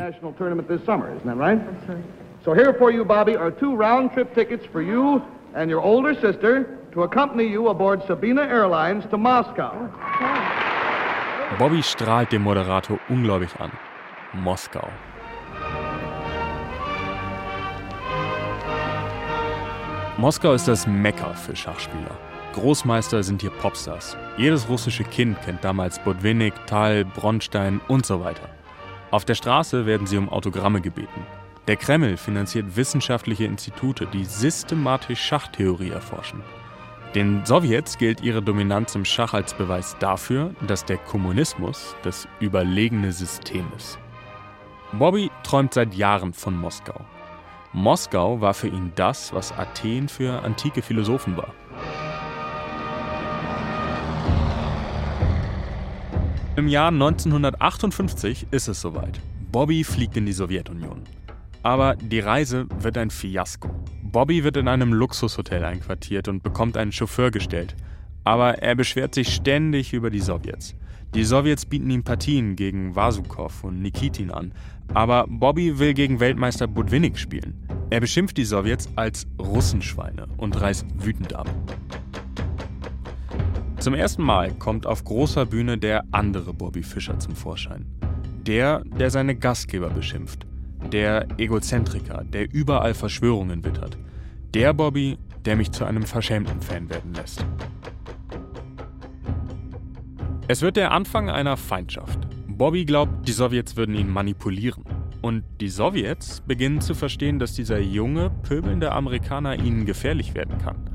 So 2.50 2.56
here 2.56 2.74
for 2.74 2.89
you, 2.89 3.06
Bobby, 3.06 3.36
are 3.36 3.51
two 3.51 3.75
round-trip 3.75 4.34
tickets 4.34 4.65
for 4.65 4.82
you 4.82 5.22
and 5.53 5.70
your 5.70 5.82
older 5.82 6.15
sister 6.15 6.79
to 6.94 7.03
accompany 7.03 7.46
you 7.46 7.68
aboard 7.68 8.01
Sabina 8.08 8.41
Airlines 8.41 9.06
to 9.12 9.20
Moscow. 9.20 9.72
Bobby 11.60 11.84
strahlt 11.84 12.32
den 12.32 12.41
Moderator 12.41 12.98
ungläubig 13.08 13.50
an. 13.60 13.72
Moskau. 14.34 14.88
Moskau 20.18 20.53
ist 20.53 20.68
das 20.68 20.88
Mekka 20.88 21.36
für 21.36 21.56
Schachspieler. 21.56 22.18
Großmeister 22.56 23.22
sind 23.22 23.41
hier 23.41 23.51
Popstars. 23.51 24.18
Jedes 24.38 24.68
russische 24.68 25.03
Kind 25.03 25.39
kennt 25.44 25.63
damals 25.63 26.00
Botvinnik, 26.00 26.56
Tal, 26.65 27.06
Bronstein 27.06 27.79
und 27.88 28.08
so 28.08 28.24
weiter. 28.24 28.50
Auf 29.12 29.24
der 29.24 29.36
Straße 29.36 29.86
werden 29.86 30.08
sie 30.08 30.18
um 30.18 30.29
Autogramme 30.29 30.82
gebeten. 30.82 31.27
Der 31.70 31.78
Kreml 31.78 32.18
finanziert 32.18 32.76
wissenschaftliche 32.76 33.46
Institute, 33.46 34.08
die 34.08 34.26
systematisch 34.26 35.22
Schachtheorie 35.22 35.92
erforschen. 35.92 36.42
Den 37.14 37.46
Sowjets 37.46 38.00
gilt 38.00 38.22
ihre 38.22 38.42
Dominanz 38.42 38.96
im 38.96 39.06
Schach 39.06 39.36
als 39.36 39.54
Beweis 39.54 39.96
dafür, 40.00 40.56
dass 40.66 40.84
der 40.84 40.98
Kommunismus 40.98 41.96
das 42.02 42.28
überlegene 42.40 43.12
System 43.12 43.68
ist. 43.78 44.00
Bobby 44.94 45.30
träumt 45.44 45.76
seit 45.76 45.94
Jahren 45.94 46.34
von 46.34 46.58
Moskau. 46.58 47.06
Moskau 47.72 48.42
war 48.42 48.56
für 48.56 48.70
ihn 48.70 48.92
das, 48.96 49.32
was 49.32 49.52
Athen 49.52 50.10
für 50.10 50.42
antike 50.42 50.82
Philosophen 50.82 51.38
war. 51.38 51.54
Im 56.56 56.68
Jahr 56.68 56.88
1958 56.88 58.48
ist 58.50 58.67
es 58.70 58.82
soweit. 58.82 59.20
Bobby 59.52 59.84
fliegt 59.84 60.17
in 60.17 60.26
die 60.26 60.34
Sowjetunion. 60.34 61.04
Aber 61.63 61.95
die 61.95 62.19
Reise 62.19 62.67
wird 62.80 62.98
ein 62.98 63.10
Fiasko. 63.10 63.69
Bobby 64.04 64.43
wird 64.43 64.58
in 64.58 64.67
einem 64.67 64.93
Luxushotel 64.93 65.63
einquartiert 65.63 66.28
und 66.28 66.41
bekommt 66.41 66.78
einen 66.78 66.91
Chauffeur 66.91 67.32
gestellt. 67.32 67.76
Aber 68.24 68.60
er 68.60 68.76
beschwert 68.76 69.13
sich 69.13 69.34
ständig 69.34 69.93
über 69.93 70.10
die 70.10 70.19
Sowjets. 70.19 70.76
Die 71.13 71.24
Sowjets 71.24 71.65
bieten 71.65 71.89
ihm 71.89 72.04
Partien 72.04 72.56
gegen 72.56 72.95
Vasukow 72.95 73.63
und 73.63 73.82
Nikitin 73.82 74.32
an. 74.32 74.54
Aber 74.93 75.26
Bobby 75.28 75.80
will 75.80 75.93
gegen 75.93 76.19
Weltmeister 76.19 76.67
Budwinnik 76.67 77.17
spielen. 77.17 77.67
Er 77.89 78.00
beschimpft 78.00 78.38
die 78.38 78.45
Sowjets 78.45 78.88
als 78.95 79.28
Russenschweine 79.39 80.28
und 80.38 80.60
reißt 80.60 80.86
wütend 81.04 81.34
ab. 81.34 81.50
Zum 83.80 83.93
ersten 83.93 84.24
Mal 84.24 84.52
kommt 84.54 84.86
auf 84.86 85.04
großer 85.04 85.45
Bühne 85.45 85.78
der 85.78 86.04
andere 86.12 86.54
Bobby 86.54 86.84
Fischer 86.84 87.17
zum 87.19 87.36
Vorschein. 87.36 87.86
Der, 88.45 88.84
der 88.86 89.10
seine 89.10 89.36
Gastgeber 89.36 89.89
beschimpft. 89.89 90.49
Der 90.88 91.28
Egozentriker, 91.38 92.24
der 92.24 92.52
überall 92.52 92.94
Verschwörungen 92.94 93.63
wittert. 93.63 93.98
Der 94.56 94.74
Bobby, 94.74 95.18
der 95.46 95.56
mich 95.56 95.72
zu 95.72 95.86
einem 95.86 96.04
verschämten 96.04 96.62
Fan 96.62 96.89
werden 96.89 97.13
lässt. 97.13 97.46
Es 100.48 100.63
wird 100.63 100.78
der 100.78 100.92
Anfang 100.92 101.30
einer 101.30 101.58
Feindschaft. 101.58 102.20
Bobby 102.48 102.86
glaubt, 102.86 103.28
die 103.28 103.34
Sowjets 103.34 103.78
würden 103.78 103.94
ihn 103.94 104.10
manipulieren. 104.10 104.84
Und 105.22 105.44
die 105.62 105.70
Sowjets 105.70 106.42
beginnen 106.42 106.82
zu 106.82 106.96
verstehen, 106.96 107.38
dass 107.38 107.54
dieser 107.54 107.80
junge, 107.80 108.32
pöbelnde 108.42 108.92
Amerikaner 108.92 109.60
ihnen 109.60 109.86
gefährlich 109.86 110.34
werden 110.34 110.58
kann. 110.58 110.89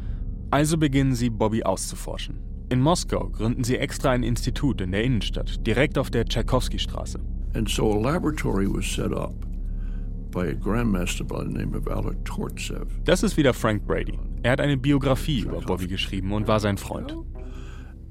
Also 0.51 0.77
beginnen 0.77 1.15
sie, 1.15 1.31
Bobby 1.31 1.63
auszuforschen. 1.63 2.41
In 2.69 2.81
Moskau 2.81 3.29
gründen 3.29 3.63
sie 3.63 3.79
extra 3.79 4.11
ein 4.11 4.25
Institut 4.25 4.81
in 4.81 4.91
der 4.91 5.05
Innenstadt, 5.05 5.65
direkt 5.67 5.99
auf 5.99 6.11
der 6.11 6.25
Tchaikovsky-Straße. 6.25 7.21
And 7.55 7.69
so 7.69 7.93
a 7.93 8.01
laboratory 8.01 8.67
was 8.67 8.85
set 8.85 9.13
up 9.13 9.35
Das 13.05 13.23
ist 13.23 13.37
wieder 13.37 13.55
Frank 13.55 13.87
Brady. 13.87 14.19
Er 14.43 14.53
hat 14.53 14.61
eine 14.61 14.77
Biografie 14.77 15.41
über 15.41 15.61
Bobby 15.61 15.87
geschrieben 15.87 16.33
und 16.33 16.49
war 16.49 16.61
sein 16.61 16.77
Freund. 16.77 17.15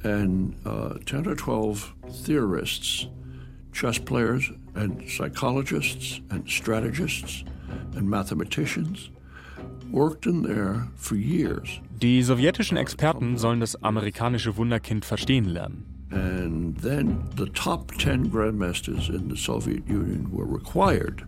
And 0.04 0.56
uh, 0.66 0.98
10 1.06 1.28
or 1.28 1.38
12 1.38 1.94
theorists, 2.26 3.08
chess 3.72 4.00
players, 4.00 4.52
and 4.74 5.02
psychologists, 5.08 6.22
and 6.30 6.50
strategists, 6.50 7.46
and 7.96 8.10
mathematicians 8.10 9.12
worked 9.92 10.26
in 10.26 10.44
there 10.44 10.88
for 10.96 11.16
years. 11.16 11.80
Die 12.02 12.22
sowjetischen 12.22 12.78
Experten 12.78 13.38
sollen 13.38 13.60
das 13.60 13.82
amerikanische 13.82 14.58
Wunderkind 14.58 15.06
verstehen 15.06 15.46
lernen. 15.46 15.86
And 16.12 16.80
then 16.82 17.24
the 17.38 17.48
top 17.48 17.92
10 17.98 18.30
grandmasters 18.30 19.10
in 19.10 19.30
the 19.30 19.38
Soviet 19.38 19.88
Union 19.88 20.30
were 20.32 20.46
required 20.46 21.26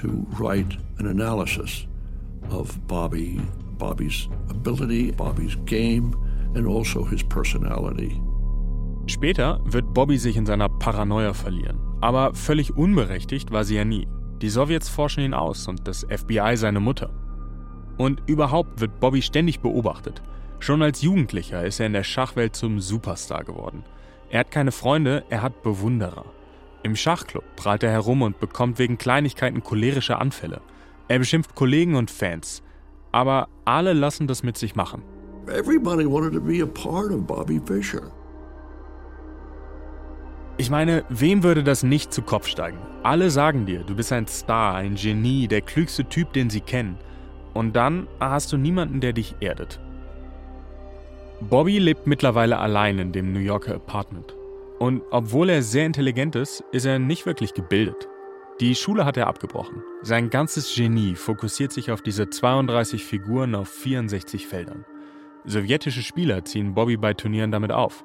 to 0.00 0.26
write 0.38 0.76
an 0.98 1.06
analysis 1.06 1.86
of 2.50 2.78
Bobby, 2.86 3.40
Bobby's 3.78 4.28
ability, 4.50 5.12
Bobby's 5.12 5.56
game, 5.66 6.14
and 6.54 6.66
also 6.66 7.04
his 7.04 7.22
personality. 7.22 8.20
Später 9.06 9.60
wird 9.64 9.94
Bobby 9.94 10.18
sich 10.18 10.36
in 10.36 10.46
seiner 10.46 10.68
Paranoia 10.68 11.32
verlieren. 11.32 11.78
Aber 12.00 12.34
völlig 12.34 12.76
unberechtigt 12.76 13.50
war 13.50 13.64
sie 13.64 13.76
ja 13.76 13.84
nie. 13.84 14.06
Die 14.42 14.50
Sowjets 14.50 14.88
forschen 14.88 15.24
ihn 15.24 15.34
aus 15.34 15.66
und 15.66 15.88
das 15.88 16.06
FBI 16.08 16.56
seine 16.56 16.80
Mutter. 16.80 17.10
Und 17.96 18.22
überhaupt 18.26 18.80
wird 18.80 19.00
Bobby 19.00 19.22
ständig 19.22 19.60
beobachtet. 19.60 20.22
Schon 20.60 20.82
als 20.82 21.02
Jugendlicher 21.02 21.64
ist 21.64 21.80
er 21.80 21.86
in 21.86 21.92
der 21.92 22.04
Schachwelt 22.04 22.54
zum 22.54 22.80
Superstar 22.80 23.44
geworden. 23.44 23.82
Er 24.30 24.40
hat 24.40 24.50
keine 24.50 24.72
Freunde, 24.72 25.24
er 25.30 25.42
hat 25.42 25.62
Bewunderer. 25.62 26.24
Im 26.82 26.94
Schachclub 26.96 27.44
prahlt 27.56 27.82
er 27.82 27.90
herum 27.90 28.22
und 28.22 28.38
bekommt 28.40 28.78
wegen 28.78 28.98
Kleinigkeiten 28.98 29.62
cholerische 29.62 30.18
Anfälle. 30.18 30.60
Er 31.08 31.18
beschimpft 31.18 31.54
Kollegen 31.54 31.96
und 31.96 32.10
Fans. 32.10 32.62
Aber 33.10 33.48
alle 33.64 33.94
lassen 33.94 34.26
das 34.26 34.42
mit 34.42 34.56
sich 34.56 34.76
machen. 34.76 35.02
Everybody 35.48 36.04
wanted 36.04 36.34
to 36.34 36.40
be 36.40 36.62
a 36.62 36.66
part 36.66 37.10
of 37.10 37.26
Bobby 37.26 37.60
Fischer. 37.64 38.12
Ich 40.58 40.70
meine, 40.70 41.04
wem 41.08 41.42
würde 41.42 41.62
das 41.62 41.82
nicht 41.82 42.12
zu 42.12 42.20
Kopf 42.20 42.46
steigen? 42.46 42.78
Alle 43.02 43.30
sagen 43.30 43.64
dir, 43.64 43.84
du 43.84 43.94
bist 43.94 44.12
ein 44.12 44.26
Star, 44.26 44.74
ein 44.74 44.96
Genie, 44.96 45.48
der 45.48 45.62
klügste 45.62 46.04
Typ, 46.04 46.32
den 46.32 46.50
sie 46.50 46.60
kennen. 46.60 46.98
Und 47.54 47.76
dann 47.76 48.06
hast 48.20 48.52
du 48.52 48.56
niemanden, 48.56 49.00
der 49.00 49.12
dich 49.12 49.36
erdet. 49.40 49.80
Bobby 51.40 51.78
lebt 51.78 52.06
mittlerweile 52.06 52.58
allein 52.58 52.98
in 52.98 53.12
dem 53.12 53.32
New 53.32 53.38
Yorker 53.38 53.76
Apartment. 53.76 54.34
Und 54.78 55.02
obwohl 55.10 55.50
er 55.50 55.62
sehr 55.62 55.86
intelligent 55.86 56.36
ist, 56.36 56.62
ist 56.72 56.84
er 56.84 56.98
nicht 56.98 57.26
wirklich 57.26 57.54
gebildet. 57.54 58.08
Die 58.60 58.74
Schule 58.74 59.04
hat 59.04 59.16
er 59.16 59.26
abgebrochen. 59.26 59.82
Sein 60.02 60.30
ganzes 60.30 60.74
Genie 60.74 61.14
fokussiert 61.14 61.72
sich 61.72 61.90
auf 61.90 62.02
diese 62.02 62.28
32 62.28 63.04
Figuren 63.04 63.54
auf 63.54 63.68
64 63.68 64.46
Feldern. 64.46 64.84
Sowjetische 65.44 66.02
Spieler 66.02 66.44
ziehen 66.44 66.74
Bobby 66.74 66.96
bei 66.96 67.14
Turnieren 67.14 67.52
damit 67.52 67.72
auf. 67.72 68.04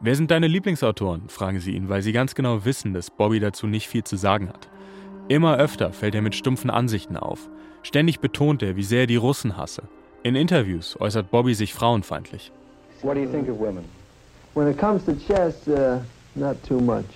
Wer 0.00 0.14
sind 0.14 0.30
deine 0.30 0.46
Lieblingsautoren? 0.46 1.28
fragen 1.28 1.60
sie 1.60 1.72
ihn, 1.72 1.88
weil 1.88 2.02
sie 2.02 2.12
ganz 2.12 2.34
genau 2.34 2.64
wissen, 2.64 2.92
dass 2.92 3.10
Bobby 3.10 3.40
dazu 3.40 3.66
nicht 3.66 3.88
viel 3.88 4.04
zu 4.04 4.16
sagen 4.16 4.48
hat. 4.48 4.68
Immer 5.28 5.56
öfter 5.56 5.92
fällt 5.92 6.14
er 6.14 6.22
mit 6.22 6.34
stumpfen 6.34 6.68
Ansichten 6.68 7.16
auf. 7.16 7.48
Ständig 7.82 8.20
betont 8.20 8.62
er, 8.62 8.76
wie 8.76 8.82
sehr 8.82 9.00
er 9.00 9.06
die 9.06 9.16
Russen 9.16 9.56
hasse. 9.56 9.84
In 10.22 10.36
Interviews 10.36 11.00
äußert 11.00 11.30
Bobby 11.30 11.54
sich 11.54 11.72
frauenfeindlich. 11.72 12.52
What 13.02 13.16
do 13.16 13.20
you 13.20 13.30
think 13.30 13.48
of 13.48 13.58
women? 13.58 13.84
When 14.54 14.68
it 14.68 14.78
comes 14.78 15.04
to 15.04 15.14
chess, 15.14 15.66
uh, 15.68 16.00
not 16.36 16.62
too 16.62 16.80
much. 16.80 17.06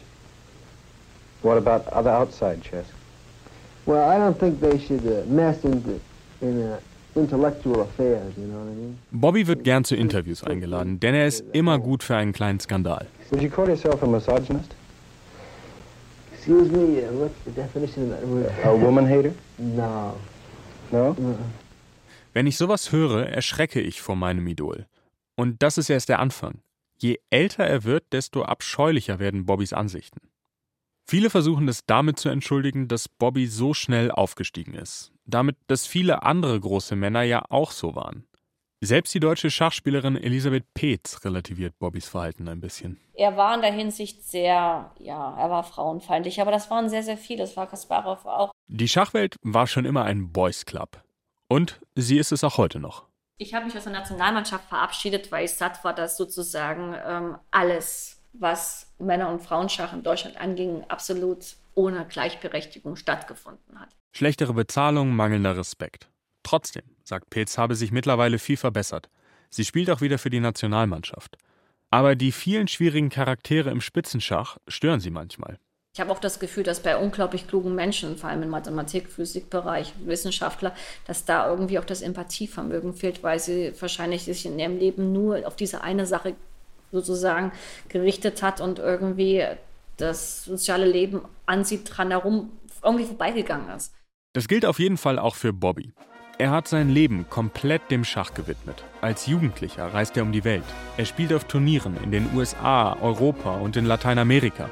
What 1.43 1.57
about 1.57 1.87
other 1.89 2.11
outside 2.11 2.63
chess? 2.63 2.87
Well, 3.87 4.09
I 4.09 4.19
don't 4.19 4.39
think 4.39 4.61
they 4.61 4.79
should 4.79 5.07
uh, 5.07 5.25
mess 5.27 5.65
into, 5.65 6.01
in 6.41 6.63
uh, 6.63 6.81
intellectual 7.15 7.83
affairs, 7.83 8.37
you 8.37 8.47
know 8.47 8.59
what 8.59 8.73
I 8.73 8.75
mean? 8.75 8.99
Bobby 9.13 9.47
wird 9.47 9.65
gern 9.65 9.85
zu 9.85 9.95
Interviews 9.95 10.43
eingeladen, 10.43 10.99
denn 11.01 11.15
er 11.15 11.27
ist 11.27 11.45
immer 11.53 11.79
gut 11.79 12.03
für 12.03 12.17
einen 12.17 12.33
kleinen 12.33 12.61
Skandal. 12.61 13.07
Would 13.31 13.43
you 13.43 13.51
call 13.51 13.69
yourself 13.69 14.03
a 14.03 14.07
misogynist? 14.07 14.75
Excuse 16.33 16.71
me, 16.71 17.05
uh, 17.05 17.13
what's 17.13 17.35
the 17.45 17.53
definition 17.53 18.13
of 18.13 18.19
that 18.19 18.29
word? 18.29 18.51
A 18.65 18.75
woman 18.75 19.07
hater? 19.07 19.33
No. 19.59 20.15
No? 20.91 21.17
Wenn 22.33 22.47
ich 22.47 22.57
sowas 22.57 22.93
höre, 22.93 23.29
erschrecke 23.29 23.81
ich 23.81 24.01
vor 24.01 24.17
meinem 24.17 24.47
Idol. 24.47 24.87
Und 25.37 25.63
das 25.63 25.79
ist 25.79 25.89
erst 25.89 26.09
der 26.09 26.19
Anfang. 26.19 26.61
Je 27.01 27.19
älter 27.31 27.65
er 27.65 27.85
wird, 27.85 28.13
desto 28.13 28.43
abscheulicher 28.43 29.19
werden 29.19 29.47
Bobbys 29.47 29.73
Ansichten. 29.73 30.21
Viele 31.11 31.31
versuchen 31.31 31.69
es 31.69 31.87
damit 31.87 32.19
zu 32.19 32.29
entschuldigen, 32.29 32.87
dass 32.87 33.09
Bobby 33.09 33.47
so 33.47 33.73
schnell 33.73 34.11
aufgestiegen 34.11 34.75
ist. 34.75 35.11
Damit, 35.25 35.57
dass 35.67 35.87
viele 35.87 36.23
andere 36.23 36.61
große 36.61 36.97
Männer 36.97 37.23
ja 37.23 37.45
auch 37.49 37.71
so 37.71 37.95
waren. 37.95 38.27
Selbst 38.81 39.15
die 39.15 39.21
deutsche 39.21 39.51
Schachspielerin 39.51 40.17
Elisabeth 40.17 40.65
Peetz 40.75 41.25
relativiert 41.25 41.79
Bobbys 41.79 42.09
Verhalten 42.09 42.47
ein 42.47 42.61
bisschen. 42.61 43.01
Er 43.15 43.37
war 43.37 43.55
in 43.55 43.63
der 43.63 43.73
Hinsicht 43.73 44.23
sehr, 44.23 44.93
ja, 44.99 45.37
er 45.37 45.51
war 45.51 45.65
frauenfeindlich, 45.65 46.41
aber 46.41 46.53
das 46.53 46.71
waren 46.71 46.89
sehr, 46.89 47.03
sehr 47.03 47.17
viele. 47.17 47.41
Das 47.41 47.57
war 47.57 47.67
Kasparov 47.67 48.27
auch. 48.27 48.53
Die 48.69 48.87
Schachwelt 48.87 49.37
war 49.43 49.67
schon 49.67 49.85
immer 49.85 50.05
ein 50.05 50.31
Boys 50.31 50.67
Club. 50.67 51.03
Und 51.49 51.81
sie 51.97 52.19
ist 52.19 52.31
es 52.33 52.45
auch 52.45 52.59
heute 52.59 52.79
noch. 52.79 53.08
Ich 53.39 53.55
habe 53.55 53.67
mich 53.67 53.77
aus 53.77 53.85
der 53.85 53.93
Nationalmannschaft 53.93 54.69
verabschiedet, 54.69 55.31
weil 55.31 55.45
ich 55.45 55.53
satt 55.53 55.85
war, 55.85 55.95
dass 55.95 56.17
sozusagen 56.17 56.95
ähm, 57.07 57.37
alles 57.53 58.21
was 58.33 58.93
Männer- 58.99 59.31
und 59.31 59.41
Frauenschach 59.41 59.93
in 59.93 60.03
Deutschland 60.03 60.37
anging, 60.37 60.85
absolut 60.89 61.57
ohne 61.75 62.05
Gleichberechtigung 62.07 62.97
stattgefunden 62.97 63.79
hat. 63.79 63.91
Schlechtere 64.13 64.55
Bezahlung, 64.55 65.15
mangelnder 65.15 65.57
Respekt. 65.57 66.11
Trotzdem, 66.43 66.83
sagt 67.05 67.31
Petz, 67.31 67.59
habe 67.59 67.77
sich 67.77 67.93
mittlerweile 67.93 68.39
viel 68.39 68.57
verbessert. 68.57 69.09
Sie 69.51 69.65
spielt 69.65 69.91
auch 69.91 70.01
wieder 70.01 70.19
für 70.19 70.31
die 70.31 70.41
Nationalmannschaft. 70.41 71.39
Aber 71.91 72.17
die 72.17 72.33
vielen 72.33 72.69
schwierigen 72.69 73.09
Charaktere 73.09 73.71
im 73.71 73.81
Spitzenschach 73.81 74.59
stören 74.67 75.01
sie 75.01 75.11
manchmal. 75.11 75.59
Ich 75.99 76.01
habe 76.01 76.13
auch 76.13 76.21
das 76.21 76.39
Gefühl, 76.39 76.63
dass 76.63 76.79
bei 76.79 76.97
unglaublich 76.97 77.49
klugen 77.49 77.75
Menschen, 77.75 78.17
vor 78.17 78.31
allem 78.31 78.45
im 78.45 78.51
Mathematik, 78.51 79.11
Physikbereich, 79.11 79.95
Wissenschaftler, 80.05 80.73
dass 81.09 81.25
da 81.25 81.51
irgendwie 81.51 81.77
auch 81.81 81.85
das 81.85 82.03
Empathievermögen 82.03 82.95
fehlt, 82.95 83.25
weil 83.25 83.41
sie 83.41 83.73
wahrscheinlich 83.81 84.23
sich 84.23 84.47
in 84.47 84.61
ihrem 84.61 84.79
Leben 84.79 85.13
nur 85.13 85.45
auf 85.45 85.57
diese 85.57 85.83
eine 85.83 86.07
Sache 86.07 86.37
sozusagen 86.93 87.51
gerichtet 87.89 88.45
hat 88.45 88.61
und 88.61 88.79
irgendwie 88.79 89.45
das 89.97 90.45
soziale 90.45 90.87
Leben 90.87 91.23
an 91.47 91.65
sie 91.65 91.83
dran 91.83 92.13
herum 92.13 92.53
irgendwie 92.81 93.07
vorbeigegangen 93.07 93.69
ist. 93.77 93.93
Das 94.35 94.47
gilt 94.47 94.67
auf 94.67 94.79
jeden 94.79 94.99
Fall 94.99 95.19
auch 95.19 95.35
für 95.35 95.53
Bobby. 95.53 95.95
Er 96.39 96.53
hat 96.53 96.69
sein 96.69 96.91
Leben 96.91 97.27
komplett 97.29 97.91
dem 97.91 98.05
Schach 98.05 98.35
gewidmet. 98.35 98.85
Als 99.01 99.27
Jugendlicher 99.27 99.93
reist 99.93 100.17
er 100.17 100.23
um 100.23 100.31
die 100.31 100.45
Welt. 100.45 100.63
Er 100.97 101.07
spielt 101.07 101.33
auf 101.33 101.43
Turnieren 101.49 101.97
in 102.05 102.13
den 102.13 102.33
USA, 102.37 102.97
Europa 103.03 103.57
und 103.57 103.77
in 103.77 103.85
Lateinamerika. 103.85 104.71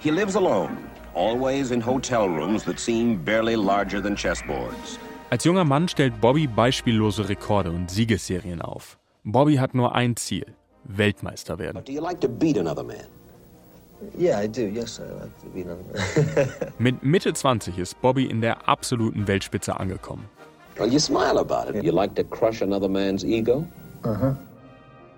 He 0.00 0.10
lives 0.10 0.36
alone, 0.36 0.76
always 1.14 1.70
in 1.70 1.80
hotel 1.84 2.28
rooms 2.28 2.64
that 2.64 2.78
seem 2.78 3.16
barely 3.24 3.56
larger 3.56 4.00
than 4.00 4.16
chessboards. 4.16 4.98
Als 5.30 5.44
junger 5.44 5.64
Mann 5.64 5.88
stellt 5.88 6.20
Bobby 6.20 6.46
beispiellose 6.46 7.28
Rekorde 7.28 7.70
und 7.70 7.90
Siegesserien 7.90 8.62
auf. 8.62 8.98
Bobby 9.24 9.56
hat 9.56 9.74
nur 9.74 9.94
ein 9.94 10.16
Ziel: 10.16 10.46
Weltmeister 10.84 11.58
werden. 11.58 11.84
Do 11.84 11.92
you 11.92 12.00
like 12.00 12.20
to 12.20 12.28
beat 12.28 12.56
another 12.56 12.82
man? 12.82 13.06
Yeah, 14.16 14.40
I 14.40 14.48
do. 14.48 14.62
Yes, 14.62 15.00
I 15.00 15.02
like 15.02 15.32
to 15.42 15.48
be 15.52 15.62
another. 15.62 16.72
Mit 16.78 17.02
Mitte 17.02 17.32
20 17.34 17.78
ist 17.78 18.00
Bobby 18.00 18.26
in 18.26 18.40
der 18.40 18.68
absoluten 18.68 19.26
Weltspitze 19.26 19.78
angekommen. 19.78 20.24
Well, 20.78 20.88
you 20.88 21.00
smile 21.00 21.38
about 21.38 21.68
it. 21.74 21.82
You 21.82 21.92
like 21.92 22.14
to 22.14 22.22
crush 22.22 22.62
another 22.62 22.88
man's 22.88 23.24
ego? 23.24 23.66
Uh-huh. 24.04 24.36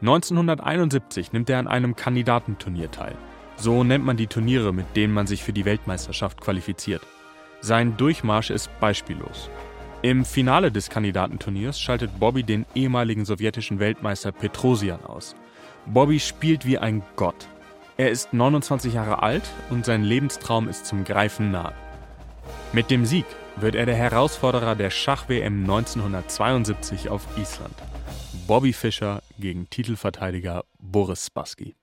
1971 0.01 1.33
nimmt 1.33 1.51
er 1.51 1.59
an 1.59 1.69
einem 1.69 1.95
Kandidatenturnier 1.95 2.90
teil. 2.90 3.14
So 3.61 3.85
nennt 3.85 4.07
man 4.07 4.16
die 4.16 4.27
Turniere, 4.27 4.73
mit 4.73 4.96
denen 4.96 5.12
man 5.12 5.27
sich 5.27 5.42
für 5.44 5.53
die 5.53 5.66
Weltmeisterschaft 5.66 6.40
qualifiziert. 6.40 7.03
Sein 7.61 7.99
Durchmarsch 7.99 8.49
ist 8.49 8.70
beispiellos. 8.81 9.51
Im 10.01 10.25
Finale 10.25 10.73
des 10.73 10.88
Kandidatenturniers 10.88 11.79
schaltet 11.79 12.18
Bobby 12.18 12.42
den 12.42 12.64
ehemaligen 12.75 13.27
sowjetischen 13.27 13.79
Weltmeister 13.79 14.33
Petrosian 14.33 15.05
aus. 15.05 15.37
Bobby 15.85 16.20
spielt 16.20 16.64
wie 16.64 16.79
ein 16.79 17.03
Gott. 17.16 17.49
Er 17.99 18.11
ist 18.11 18.33
29 18.33 18.94
Jahre 18.94 19.23
alt 19.23 19.44
und 19.68 19.85
sein 19.85 20.05
Lebenstraum 20.05 20.66
ist 20.66 20.87
zum 20.87 21.05
Greifen 21.05 21.51
nah. 21.51 21.75
Mit 22.73 22.90
dem 22.90 23.05
Sieg 23.05 23.27
wird 23.57 23.75
er 23.75 23.85
der 23.85 23.94
Herausforderer 23.94 24.75
der 24.75 24.88
Schach-WM 24.88 25.64
1972 25.64 27.11
auf 27.11 27.27
Island. 27.37 27.75
Bobby 28.46 28.73
Fischer 28.73 29.23
gegen 29.38 29.68
Titelverteidiger 29.68 30.64
Boris 30.79 31.27
Spassky. 31.27 31.75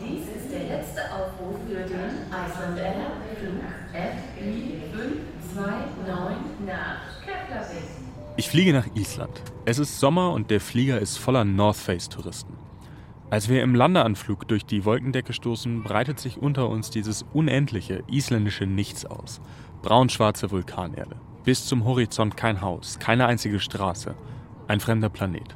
Dies 0.00 0.22
ist 0.34 0.50
der 0.50 0.78
letzte 0.78 1.02
Aufruf 1.12 1.56
für 1.68 1.84
den 1.84 2.24
Iceland 2.28 2.78
Air 2.78 2.94
Flug 3.38 3.60
FI 3.92 4.82
529 4.94 6.66
nach 6.66 7.02
Keflavik. 7.22 7.84
Ich 8.40 8.48
fliege 8.48 8.72
nach 8.72 8.86
Island. 8.94 9.42
Es 9.66 9.78
ist 9.78 10.00
Sommer 10.00 10.32
und 10.32 10.50
der 10.50 10.62
Flieger 10.62 10.98
ist 10.98 11.18
voller 11.18 11.44
North 11.44 11.76
Face-Touristen. 11.76 12.56
Als 13.28 13.50
wir 13.50 13.62
im 13.62 13.74
Landeanflug 13.74 14.48
durch 14.48 14.64
die 14.64 14.86
Wolkendecke 14.86 15.34
stoßen, 15.34 15.82
breitet 15.82 16.18
sich 16.18 16.38
unter 16.38 16.70
uns 16.70 16.88
dieses 16.88 17.22
unendliche 17.34 18.02
isländische 18.10 18.64
Nichts 18.64 19.04
aus. 19.04 19.42
Braunschwarze 19.82 20.50
Vulkanerde. 20.50 21.16
Bis 21.44 21.66
zum 21.66 21.84
Horizont 21.84 22.38
kein 22.38 22.62
Haus, 22.62 22.98
keine 22.98 23.26
einzige 23.26 23.60
Straße. 23.60 24.14
Ein 24.68 24.80
fremder 24.80 25.10
Planet. 25.10 25.54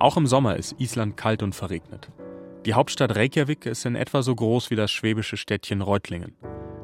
Auch 0.00 0.16
im 0.16 0.26
Sommer 0.26 0.56
ist 0.56 0.74
Island 0.80 1.16
kalt 1.16 1.44
und 1.44 1.54
verregnet. 1.54 2.10
Die 2.66 2.74
Hauptstadt 2.74 3.14
Reykjavik 3.14 3.66
ist 3.66 3.86
in 3.86 3.94
etwa 3.94 4.22
so 4.22 4.34
groß 4.34 4.72
wie 4.72 4.76
das 4.76 4.90
schwäbische 4.90 5.36
Städtchen 5.36 5.80
Reutlingen. 5.80 6.34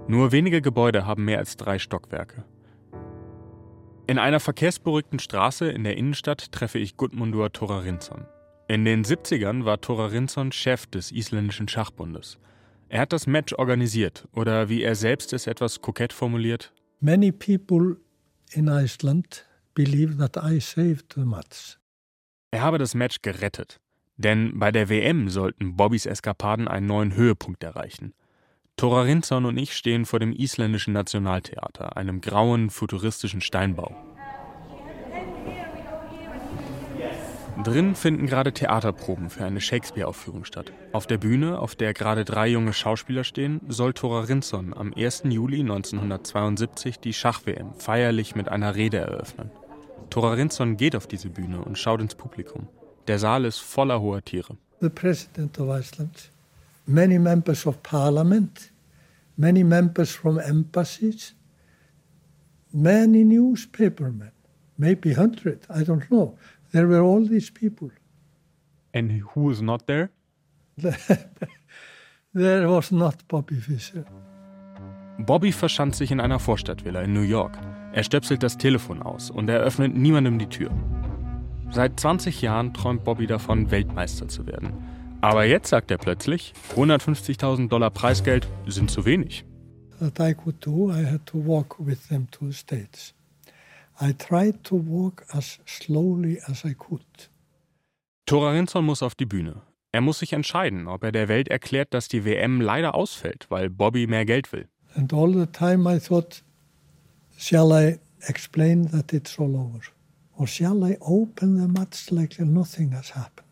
Nur 0.07 0.31
wenige 0.31 0.63
Gebäude 0.63 1.05
haben 1.05 1.25
mehr 1.25 1.39
als 1.39 1.57
drei 1.57 1.81
Stockwerke. 1.81 2.45
In 4.11 4.19
einer 4.19 4.41
verkehrsberuhigten 4.41 5.21
Straße 5.21 5.71
in 5.71 5.85
der 5.85 5.97
Innenstadt 5.97 6.51
treffe 6.51 6.81
ich 6.81 6.97
Gudmundur 6.97 7.53
Thorarinsson. 7.53 8.27
In 8.67 8.85
den 8.85 9.05
70ern 9.05 9.65
war 9.65 9.81
Thorarinsson 9.81 10.51
Chef 10.51 10.87
des 10.87 11.13
isländischen 11.13 11.69
Schachbundes. 11.69 12.37
Er 12.89 13.03
hat 13.03 13.13
das 13.13 13.29
Match 13.29 13.53
organisiert 13.53 14.27
oder 14.33 14.69
wie 14.69 14.83
er 14.83 14.97
selbst 14.97 15.33
es 15.33 15.47
etwas 15.47 15.81
kokett 15.81 16.13
formuliert. 16.13 16.73
Many 16.99 17.31
people 17.31 17.99
in 18.51 18.67
Iceland 18.67 19.47
believe 19.75 20.17
that 20.17 20.37
I 20.37 20.59
saved 20.59 21.13
the 21.15 21.21
match. 21.21 21.79
Er 22.51 22.63
habe 22.63 22.79
das 22.79 22.97
Match 22.97 23.23
gerettet. 23.23 23.79
Denn 24.17 24.59
bei 24.59 24.73
der 24.73 24.89
WM 24.89 25.29
sollten 25.29 25.77
Bobbys 25.77 26.07
Eskapaden 26.07 26.67
einen 26.67 26.87
neuen 26.87 27.15
Höhepunkt 27.15 27.63
erreichen. 27.63 28.15
Thorarinsson 28.81 29.45
und 29.45 29.59
ich 29.59 29.77
stehen 29.77 30.07
vor 30.07 30.21
dem 30.21 30.33
isländischen 30.33 30.95
Nationaltheater, 30.95 31.99
einem 31.99 32.23
grauen, 32.23 32.71
futuristischen 32.71 33.43
Steinbau. 33.43 33.95
Drin 37.63 37.95
finden 37.95 38.27
gerade 38.27 38.55
Theaterproben 38.55 39.29
für 39.29 39.45
eine 39.45 39.61
Shakespeare-Aufführung 39.61 40.47
statt. 40.47 40.73
Auf 40.93 41.07
der 41.07 41.19
Bühne, 41.19 41.59
auf 41.59 41.75
der 41.77 41.93
gerade 41.93 42.25
drei 42.25 42.49
junge 42.49 42.73
Schauspieler 42.73 43.23
stehen, 43.23 43.61
soll 43.69 43.93
Thora 43.93 44.21
Rinsson 44.21 44.73
am 44.73 44.95
1. 44.97 45.25
Juli 45.25 45.61
1972 45.61 47.01
die 47.01 47.13
Schach-WM 47.13 47.75
feierlich 47.75 48.35
mit 48.35 48.49
einer 48.49 48.77
Rede 48.77 48.97
eröffnen. 48.97 49.51
Thora 50.09 50.33
Rinsson 50.33 50.79
geht 50.79 50.97
auf 50.97 51.07
diese 51.07 51.29
Bühne 51.29 51.61
und 51.63 51.77
schaut 51.77 52.01
ins 52.01 52.15
Publikum. 52.15 52.67
Der 53.09 53.19
Saal 53.19 53.45
ist 53.45 53.59
voller 53.59 54.01
hoher 54.01 54.25
Tiere. 54.25 54.57
The 54.81 54.89
President 54.89 55.61
of 55.61 55.69
Iceland, 55.69 56.31
many 56.91 57.19
members 57.19 57.67
of 57.67 57.83
parliament, 57.83 58.71
many 59.37 59.63
members 59.63 60.11
from 60.11 60.39
embassies, 60.39 61.35
many 62.73 63.25
newspapermen, 63.25 64.33
maybe 64.77 65.15
hundred, 65.15 65.67
I 65.71 65.85
don't 65.85 66.11
know. 66.11 66.37
There 66.73 66.87
were 66.87 67.03
all 67.03 67.27
these 67.27 67.51
people. 67.51 67.91
And 68.93 69.23
who 69.35 69.45
was 69.45 69.61
not 69.61 69.87
there? 69.87 70.11
there 72.35 72.69
was 72.69 72.91
not 72.91 73.27
Bobby 73.29 73.57
Fischer. 73.57 74.05
Bobby 75.19 75.53
verschanzt 75.53 75.99
sich 75.99 76.11
in 76.11 76.21
einer 76.21 76.39
Vorstadtvilla 76.39 77.03
in 77.03 77.13
New 77.13 77.23
York. 77.23 77.59
Er 77.93 78.05
stöpselt 78.05 78.43
das 78.43 78.57
Telefon 78.57 79.03
aus 79.03 79.31
und 79.31 79.49
eröffnet 79.49 79.95
niemandem 79.95 80.39
die 80.39 80.47
Tür. 80.47 80.71
Seit 81.71 82.01
20 82.01 82.41
Jahren 82.41 82.73
träumt 82.73 83.05
Bobby 83.05 83.27
davon, 83.27 83.71
Weltmeister 83.71 84.29
zu 84.29 84.47
werden. 84.47 84.73
Aber 85.23 85.45
jetzt 85.45 85.69
sagt 85.69 85.91
er 85.91 85.99
plötzlich, 85.99 86.55
150.000 86.77 87.69
Dollar 87.69 87.91
Preisgeld 87.91 88.49
sind 88.67 88.91
zu 88.91 89.05
wenig. 89.05 89.45
That 89.99 90.19
I 90.19 90.35
could 90.35 90.65
do, 90.65 90.91
I 90.91 91.05
had 91.05 91.27
to 91.27 91.45
walk 91.45 91.77
with 91.79 92.09
them 92.09 92.31
to 92.31 92.47
the 92.47 92.55
States. 92.55 93.15
I 94.01 94.15
tried 94.15 94.65
to 94.65 94.83
walk 94.83 95.25
as 95.29 95.59
slowly 95.67 96.41
as 96.47 96.65
I 96.65 96.75
could. 96.75 97.31
Torarinson 98.25 98.85
muss 98.87 99.03
auf 99.03 99.15
die 99.15 99.27
Bühne. 99.27 99.61
Er 99.93 100.01
muss 100.01 100.21
sich 100.21 100.33
entscheiden, 100.33 100.87
ob 100.87 101.05
er 101.05 101.13
der 101.13 101.29
Welt 101.29 101.49
erklärt, 101.49 101.93
dass 101.93 102.09
die 102.09 102.25
WM 102.25 102.63
leider 102.63 102.95
ausfällt, 102.95 103.47
weil 103.51 103.69
Bobby 103.69 104.07
mehr 104.07 104.25
Geld 104.25 104.53
will. 104.53 104.69
And 104.95 105.13
all 105.13 105.35
the 105.35 105.47
time 105.47 105.93
I 105.93 105.99
thought, 105.99 106.43
shall 107.37 107.71
I 107.73 107.99
explain 108.27 108.91
that 108.91 109.13
it's 109.13 109.39
all 109.39 109.55
over? 109.55 109.81
Or 110.37 110.47
shall 110.47 110.83
I 110.83 110.97
open 111.01 111.59
the 111.59 111.69
match 111.69 112.11
like 112.11 112.39
nothing 112.39 112.93
has 112.93 113.15
happened? 113.15 113.50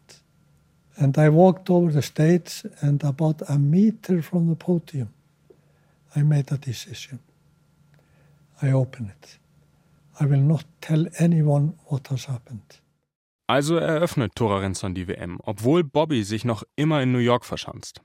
And 1.01 1.17
I 1.17 1.29
walked 1.29 1.71
over 1.71 1.93
the 1.93 2.03
stage, 2.03 2.69
and 2.81 3.05
about 3.05 3.49
a 3.49 3.57
meter 3.57 4.21
from 4.21 4.49
the 4.49 4.57
podium, 4.57 5.09
I 6.17 6.25
made 6.25 6.51
a 6.51 6.59
decision. 6.59 7.21
I 8.61 8.73
open 8.73 9.13
it. 9.17 9.39
I 10.19 10.29
will 10.29 10.43
not 10.43 10.65
tell 10.81 11.07
anyone 11.19 11.75
what 11.89 12.11
has 12.11 12.27
happened. 12.27 12.83
Also 13.47 13.77
eröffnet 13.77 14.35
Torarinson 14.35 14.95
die 14.95 15.07
WM, 15.07 15.39
obwohl 15.45 15.85
Bobby 15.85 16.25
sich 16.25 16.45
noch 16.45 16.65
immer 16.75 17.01
in 17.01 17.13
New 17.13 17.19
York 17.19 17.45
verschanzt. 17.45 18.03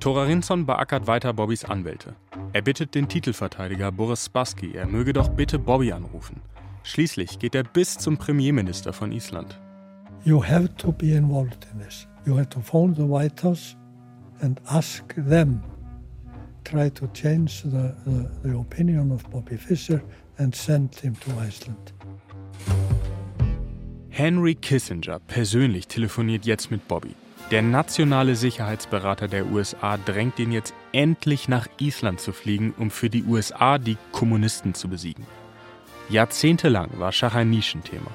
Torarinson 0.00 0.66
beackert 0.66 1.06
weiter 1.06 1.32
Bobbys 1.32 1.64
Anwälte. 1.64 2.16
Er 2.52 2.62
bittet 2.62 2.94
den 2.94 3.08
Titelverteidiger 3.08 3.92
Boris 3.92 4.26
Spassky, 4.26 4.72
er 4.74 4.86
möge 4.86 5.12
doch 5.12 5.28
bitte 5.28 5.58
Bobby 5.58 5.92
anrufen. 5.92 6.42
Schließlich 6.82 7.38
geht 7.38 7.54
er 7.54 7.62
bis 7.62 7.96
zum 7.96 8.18
Premierminister 8.18 8.92
von 8.92 9.12
Island. 9.12 9.58
You 10.26 10.40
have 10.40 10.68
to 10.78 10.90
be 10.90 11.14
involved 11.14 11.66
in 11.70 11.80
this. 11.80 12.06
You 12.24 12.34
have 12.36 12.48
to 12.50 12.60
phone 12.60 12.94
the 12.94 13.04
White 13.04 13.38
House 13.42 13.76
and 14.40 14.58
ask 14.70 15.14
them. 15.16 15.62
Try 16.64 16.88
to 16.88 17.06
change 17.08 17.62
the, 17.62 17.94
the, 18.06 18.30
the 18.42 18.58
opinion 18.58 19.12
of 19.12 19.30
Bobby 19.30 19.58
Fischer 19.58 20.02
and 20.38 20.54
send 20.54 20.94
him 20.94 21.14
to 21.16 21.30
Iceland. 21.38 21.92
Henry 24.08 24.54
Kissinger 24.54 25.18
persönlich 25.18 25.88
telefoniert 25.88 26.46
jetzt 26.46 26.70
mit 26.70 26.88
Bobby. 26.88 27.14
Der 27.50 27.60
nationale 27.60 28.34
Sicherheitsberater 28.34 29.28
der 29.28 29.44
USA 29.52 29.98
drängt 29.98 30.38
ihn 30.38 30.52
jetzt 30.52 30.72
endlich 30.92 31.48
nach 31.48 31.66
Island 31.78 32.20
zu 32.20 32.32
fliegen, 32.32 32.72
um 32.78 32.90
für 32.90 33.10
die 33.10 33.24
USA 33.24 33.76
die 33.76 33.98
Kommunisten 34.12 34.72
zu 34.72 34.88
besiegen. 34.88 35.26
Jahrzehntelang 36.08 36.98
war 36.98 37.12
Schach 37.12 37.34
ein 37.34 37.50
Nischenthema. 37.50 38.10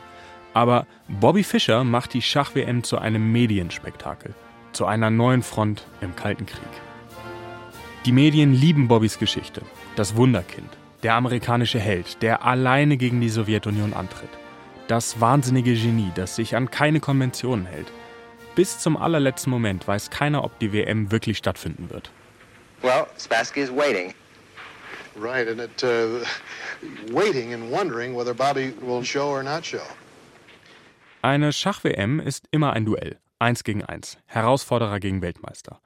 Aber 0.53 0.87
Bobby 1.07 1.43
Fischer 1.43 1.83
macht 1.83 2.13
die 2.13 2.21
Schach-WM 2.21 2.83
zu 2.83 2.97
einem 2.97 3.31
Medienspektakel, 3.31 4.33
zu 4.71 4.85
einer 4.85 5.09
neuen 5.09 5.43
Front 5.43 5.85
im 6.01 6.15
Kalten 6.15 6.45
Krieg. 6.45 6.59
Die 8.05 8.11
Medien 8.11 8.53
lieben 8.53 8.87
Bobbys 8.87 9.19
Geschichte, 9.19 9.61
das 9.95 10.15
Wunderkind, 10.15 10.69
der 11.03 11.15
amerikanische 11.15 11.79
Held, 11.79 12.21
der 12.21 12.45
alleine 12.45 12.97
gegen 12.97 13.21
die 13.21 13.29
Sowjetunion 13.29 13.93
antritt. 13.93 14.29
Das 14.87 15.21
wahnsinnige 15.21 15.75
Genie, 15.75 16.11
das 16.15 16.35
sich 16.35 16.55
an 16.55 16.71
keine 16.71 16.99
Konventionen 16.99 17.65
hält. 17.65 17.91
Bis 18.55 18.79
zum 18.79 18.97
allerletzten 18.97 19.51
Moment 19.51 19.87
weiß 19.87 20.09
keiner, 20.09 20.43
ob 20.43 20.57
die 20.59 20.73
WM 20.73 21.11
wirklich 21.11 21.37
stattfinden 21.37 21.89
wird. 21.89 22.09
Well, 22.81 23.05
Spassky 23.17 23.61
is 23.61 23.69
waiting. 23.69 24.13
Right, 25.15 25.47
and 25.47 25.59
it 25.59 25.83
uh, 25.83 26.25
waiting 27.11 27.53
and 27.53 27.71
wondering 27.71 28.15
whether 28.15 28.33
Bobby 28.33 28.73
will 28.81 29.03
show 29.03 29.29
or 29.29 29.43
not 29.43 29.65
show. 29.65 29.83
Eine 31.21 31.51
Schach-WM 31.51 32.21
ist 32.21 32.47
immer 32.49 32.71
ein 32.71 32.85
Duell. 32.85 33.19
Eins 33.39 33.65
gegen 33.65 33.83
eins. 33.83 34.17
Herausforderer 34.25 35.01
gegen 35.01 35.21
Weltmeister. 35.21 35.81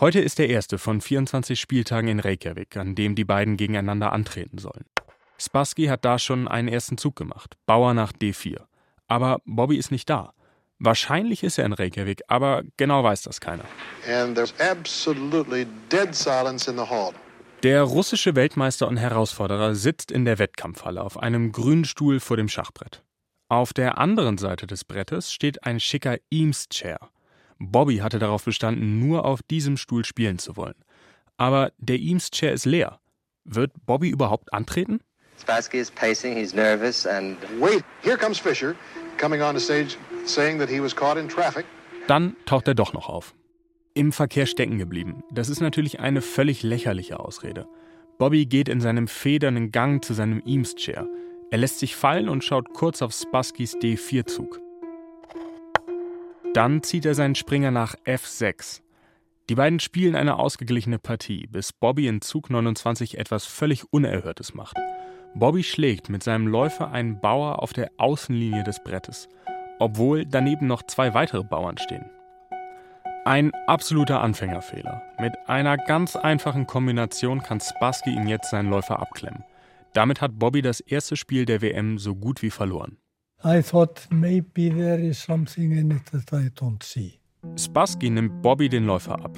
Heute 0.00 0.20
ist 0.20 0.38
der 0.38 0.48
erste 0.48 0.78
von 0.78 1.02
24 1.02 1.60
Spieltagen 1.60 2.08
in 2.08 2.18
Reykjavik, 2.18 2.78
an 2.78 2.94
dem 2.94 3.14
die 3.14 3.26
beiden 3.26 3.58
gegeneinander 3.58 4.10
antreten 4.10 4.56
sollen. 4.56 4.86
Spassky 5.36 5.86
hat 5.86 6.06
da 6.06 6.18
schon 6.18 6.48
einen 6.48 6.68
ersten 6.68 6.96
Zug 6.96 7.14
gemacht. 7.14 7.58
Bauer 7.66 7.92
nach 7.92 8.14
D4. 8.14 8.62
Aber 9.06 9.42
Bobby 9.44 9.76
ist 9.76 9.90
nicht 9.90 10.08
da. 10.08 10.32
Wahrscheinlich 10.78 11.42
ist 11.42 11.58
er 11.58 11.66
in 11.66 11.74
Reykjavik, 11.74 12.22
aber 12.28 12.62
genau 12.78 13.04
weiß 13.04 13.20
das 13.20 13.38
keiner. 13.42 13.64
Der 17.62 17.82
russische 17.82 18.34
Weltmeister 18.34 18.88
und 18.88 18.96
Herausforderer 18.96 19.74
sitzt 19.74 20.10
in 20.10 20.24
der 20.24 20.38
Wettkampfhalle 20.38 21.02
auf 21.02 21.18
einem 21.18 21.52
grünen 21.52 21.84
Stuhl 21.84 22.18
vor 22.18 22.38
dem 22.38 22.48
Schachbrett. 22.48 23.02
Auf 23.50 23.72
der 23.72 23.98
anderen 23.98 24.38
Seite 24.38 24.68
des 24.68 24.84
Brettes 24.84 25.32
steht 25.32 25.64
ein 25.64 25.80
schicker 25.80 26.18
Eames-Chair. 26.30 27.00
Bobby 27.58 27.96
hatte 27.96 28.20
darauf 28.20 28.44
bestanden, 28.44 29.00
nur 29.00 29.24
auf 29.24 29.42
diesem 29.42 29.76
Stuhl 29.76 30.04
spielen 30.04 30.38
zu 30.38 30.56
wollen. 30.56 30.76
Aber 31.36 31.72
der 31.78 31.98
Eames-Chair 31.98 32.52
ist 32.52 32.64
leer. 32.64 33.00
Wird 33.44 33.72
Bobby 33.86 34.08
überhaupt 34.08 34.52
antreten? 34.52 35.00
Spassky 35.42 35.78
is 35.78 35.90
pacing, 35.90 36.36
he's 36.36 36.54
nervous, 36.54 37.04
and. 37.06 37.38
Wait, 37.58 37.82
here 38.04 38.16
comes 38.16 38.38
Fisher, 38.38 38.76
coming 39.18 39.42
on 39.42 39.58
the 39.58 39.60
stage 39.60 39.96
saying 40.26 40.60
that 40.60 40.68
he 40.68 40.80
was 40.80 40.94
caught 40.94 41.18
in 41.18 41.28
traffic. 41.28 41.66
Dann 42.06 42.36
taucht 42.46 42.68
er 42.68 42.76
doch 42.76 42.92
noch 42.92 43.08
auf. 43.08 43.34
Im 43.94 44.12
Verkehr 44.12 44.46
stecken 44.46 44.78
geblieben. 44.78 45.24
Das 45.32 45.48
ist 45.48 45.60
natürlich 45.60 45.98
eine 45.98 46.22
völlig 46.22 46.62
lächerliche 46.62 47.18
Ausrede. 47.18 47.66
Bobby 48.16 48.46
geht 48.46 48.68
in 48.68 48.80
seinem 48.80 49.08
federnden 49.08 49.72
Gang 49.72 50.04
zu 50.04 50.14
seinem 50.14 50.40
Eames-Chair. 50.46 51.08
Er 51.52 51.58
lässt 51.58 51.80
sich 51.80 51.96
fallen 51.96 52.28
und 52.28 52.44
schaut 52.44 52.72
kurz 52.74 53.02
auf 53.02 53.12
Spaskys 53.12 53.76
D4-Zug. 53.76 54.60
Dann 56.54 56.82
zieht 56.84 57.04
er 57.04 57.14
seinen 57.14 57.34
Springer 57.34 57.72
nach 57.72 57.96
F6. 58.06 58.82
Die 59.48 59.56
beiden 59.56 59.80
spielen 59.80 60.14
eine 60.14 60.38
ausgeglichene 60.38 61.00
Partie, 61.00 61.48
bis 61.48 61.72
Bobby 61.72 62.06
in 62.06 62.20
Zug 62.20 62.50
29 62.50 63.18
etwas 63.18 63.46
völlig 63.46 63.92
Unerhörtes 63.92 64.54
macht. 64.54 64.76
Bobby 65.34 65.64
schlägt 65.64 66.08
mit 66.08 66.22
seinem 66.22 66.46
Läufer 66.46 66.92
einen 66.92 67.20
Bauer 67.20 67.60
auf 67.60 67.72
der 67.72 67.90
Außenlinie 67.96 68.62
des 68.62 68.82
Brettes, 68.84 69.28
obwohl 69.80 70.26
daneben 70.26 70.68
noch 70.68 70.84
zwei 70.84 71.14
weitere 71.14 71.42
Bauern 71.42 71.78
stehen. 71.78 72.08
Ein 73.24 73.52
absoluter 73.66 74.20
Anfängerfehler. 74.22 75.02
Mit 75.18 75.34
einer 75.46 75.76
ganz 75.76 76.14
einfachen 76.14 76.68
Kombination 76.68 77.42
kann 77.42 77.60
Spassky 77.60 78.10
ihm 78.10 78.28
jetzt 78.28 78.50
seinen 78.50 78.70
Läufer 78.70 79.00
abklemmen. 79.00 79.44
Damit 79.92 80.20
hat 80.20 80.38
Bobby 80.38 80.62
das 80.62 80.80
erste 80.80 81.16
Spiel 81.16 81.44
der 81.44 81.62
WM 81.62 81.98
so 81.98 82.14
gut 82.14 82.42
wie 82.42 82.50
verloren. 82.50 82.98
I 83.44 83.62
thought 83.62 84.06
maybe 84.10 84.70
there 84.70 85.00
is 85.00 85.20
something 85.22 85.72
in 85.72 85.90
it 85.90 86.04
that 86.12 86.32
I 86.32 86.48
don't 86.48 86.82
see. 86.82 87.20
Spassky 87.56 88.10
nimmt 88.10 88.42
Bobby 88.42 88.68
den 88.68 88.84
Läufer 88.84 89.24
ab. 89.24 89.36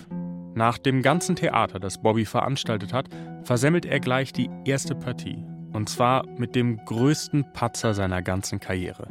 Nach 0.55 0.77
dem 0.77 1.03
ganzen 1.03 1.37
Theater, 1.37 1.79
das 1.79 2.03
Bobby 2.03 2.25
veranstaltet 2.25 2.93
hat, 2.93 3.09
versemmelt 3.45 3.87
er 3.87 4.01
gleich 4.01 4.33
die 4.33 4.51
erste 4.65 4.95
Partie. 4.95 5.45
Und 5.73 5.89
zwar 5.89 6.27
mit 6.37 6.55
dem 6.55 6.85
größten 6.85 7.53
Patzer 7.55 7.95
seiner 7.95 8.21
ganzen 8.21 8.61
Karriere. 8.61 9.07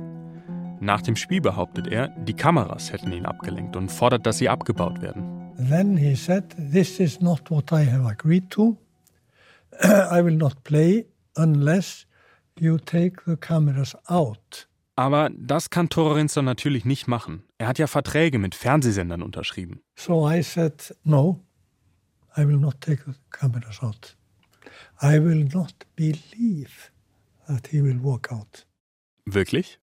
Nach 0.79 1.01
dem 1.01 1.15
Spiel 1.15 1.41
behauptet 1.41 1.87
er, 1.87 2.09
die 2.09 2.33
Kameras 2.33 2.91
hätten 2.91 3.11
ihn 3.11 3.25
abgelenkt 3.25 3.75
und 3.75 3.91
fordert, 3.91 4.25
dass 4.25 4.37
sie 4.37 4.49
abgebaut 4.49 5.01
werden. 5.01 5.53
Then 5.69 5.97
he 5.97 6.15
said, 6.15 6.43
This 6.71 6.99
is 6.99 7.21
not 7.21 7.49
what 7.49 7.71
I 7.71 7.85
have 7.89 8.07
agreed 8.07 8.49
to. 8.51 8.77
I 9.83 10.23
will 10.23 10.35
not 10.35 10.63
play 10.63 11.05
unless 11.35 12.05
you 12.59 12.77
take 12.77 13.21
the 13.25 13.35
cameras 13.35 13.95
out. 14.05 14.67
Aber 14.95 15.29
das 15.35 15.69
kann 15.69 15.89
Torarinson 15.89 16.45
natürlich 16.45 16.85
nicht 16.85 17.07
machen. 17.07 17.43
Er 17.57 17.67
hat 17.67 17.79
ja 17.79 17.87
Verträge 17.87 18.37
mit 18.37 18.55
Fernsehsendern 18.55 19.21
unterschrieben. 19.21 19.81
So 19.95 20.29
I 20.29 20.43
said, 20.43 20.95
No, 21.03 21.39
I 22.37 22.47
will 22.47 22.57
not 22.57 22.81
take 22.81 23.03
the 23.05 23.13
cameras 23.29 23.81
out. 23.81 24.15
I 25.01 25.23
will 25.23 25.45
not 25.45 25.73
believe 25.95 26.91
that 27.47 27.67
he 27.67 27.83
will 27.83 28.03
walk 28.03 28.31
out. 28.31 28.67
Wirklich? 29.25 29.79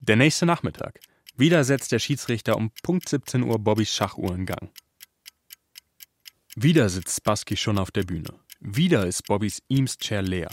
Der 0.00 0.16
nächste 0.16 0.46
Nachmittag. 0.46 1.00
Wieder 1.36 1.64
setzt 1.64 1.92
der 1.92 1.98
Schiedsrichter 1.98 2.56
um 2.56 2.70
Punkt 2.82 3.08
17 3.08 3.42
Uhr 3.42 3.58
Bobbys 3.58 3.94
Schachuhr 3.94 4.34
in 4.34 4.46
Gang. 4.46 4.70
Wieder 6.54 6.88
sitzt 6.88 7.18
Spassky 7.18 7.56
schon 7.56 7.78
auf 7.78 7.90
der 7.90 8.04
Bühne. 8.04 8.32
Wieder 8.60 9.06
ist 9.06 9.26
Bobbys 9.26 9.62
Eames-Chair 9.68 10.22
leer. 10.22 10.48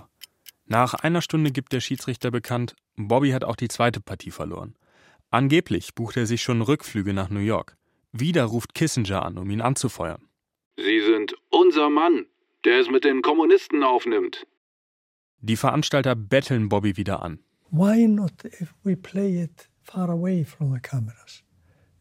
Nach 0.66 0.94
einer 0.94 1.22
Stunde 1.22 1.52
gibt 1.52 1.74
der 1.74 1.82
Schiedsrichter 1.82 2.32
bekannt, 2.32 2.76
Bobby 2.96 3.32
hat 3.32 3.44
auch 3.44 3.56
die 3.56 3.68
zweite 3.68 4.00
Partie 4.00 4.32
verloren. 4.32 4.76
Angeblich 5.30 5.96
bucht 5.96 6.18
er 6.18 6.26
sich 6.26 6.42
schon 6.42 6.62
Rückflüge 6.62 7.14
nach 7.14 7.30
New 7.30 7.40
York. 7.40 7.76
Wieder 8.12 8.44
ruft 8.46 8.74
Kissinger 8.76 9.26
an, 9.26 9.38
um 9.38 9.50
ihn 9.50 9.62
anzufeuern. 9.62 10.22
Sie 10.78 11.02
sind 11.02 11.34
unser 11.50 11.90
Mann, 11.90 12.26
der 12.66 12.80
es 12.80 12.90
mit 12.90 13.04
den 13.04 13.22
Kommunisten 13.22 13.84
aufnimmt. 13.84 14.46
Die 15.40 15.58
Veranstalter 15.58 16.16
betteln 16.16 16.70
Bobby 16.70 16.96
wieder 16.96 17.22
an. 17.22 17.40
Why 17.72 18.08
not 18.08 18.46
if 18.62 18.74
we 18.84 18.96
play 18.96 19.44
it 19.44 19.70
far 19.82 20.10
away 20.10 20.46
from 20.46 20.74
the 20.74 20.80
cameras? 20.80 21.44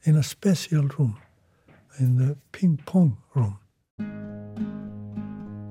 In 0.03 0.17
a 0.17 0.23
special 0.23 0.89
room, 0.99 1.17
in 1.99 2.19
the 2.19 2.37
ping 2.53 2.77
pong 2.85 3.17
room. 3.35 3.59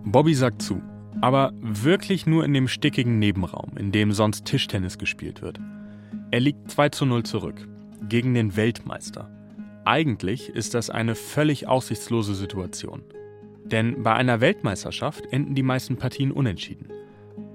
Bobby 0.04 0.34
sagt 0.34 0.64
zu, 0.64 0.82
aber 1.22 1.54
wirklich 1.62 2.26
nur 2.26 2.44
in 2.44 2.54
dem 2.54 2.68
stickigen 2.68 3.20
Nebenraum, 3.20 3.78
in 3.78 3.92
dem 3.92 4.12
sonst 4.12 4.46
Tischtennis 4.46 4.98
gespielt 4.98 5.42
wird. 5.42 5.60
Er 6.32 6.40
liegt 6.40 6.72
2 6.72 6.90
zu 6.90 7.06
0 7.06 7.24
zurück, 7.24 7.68
gegen 8.10 8.34
den 8.34 8.56
Weltmeister. 8.56 9.30
Eigentlich 9.86 10.50
ist 10.50 10.74
das 10.74 10.90
eine 10.90 11.16
völlig 11.16 11.68
aussichtslose 11.68 12.36
Situation. 12.36 13.04
Denn 13.64 14.04
bei 14.04 14.14
einer 14.14 14.42
Weltmeisterschaft 14.42 15.26
enden 15.32 15.56
die 15.56 15.64
meisten 15.64 15.98
Partien 15.98 16.32
unentschieden. 16.32 16.88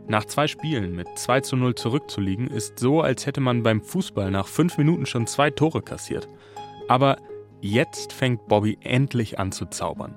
Nach 0.09 0.24
zwei 0.24 0.46
Spielen 0.46 0.94
mit 0.94 1.09
2 1.16 1.40
zu 1.40 1.57
0 1.57 1.74
zurückzuliegen, 1.74 2.46
ist 2.46 2.79
so, 2.79 3.00
als 3.00 3.26
hätte 3.26 3.40
man 3.40 3.64
beim 3.64 3.83
Fußball 3.83 4.31
nach 4.31 4.46
fünf 4.46 4.79
Minuten 4.79 5.05
schon 5.05 5.26
zwei 5.26 5.50
Tore 5.50 5.83
kassiert. 5.83 6.29
Aber 6.88 7.16
jetzt 7.61 8.12
fängt 8.12 8.46
Bobby 8.46 8.79
endlich 8.83 9.40
an 9.40 9.50
zu 9.50 9.66
zaubern. 9.66 10.14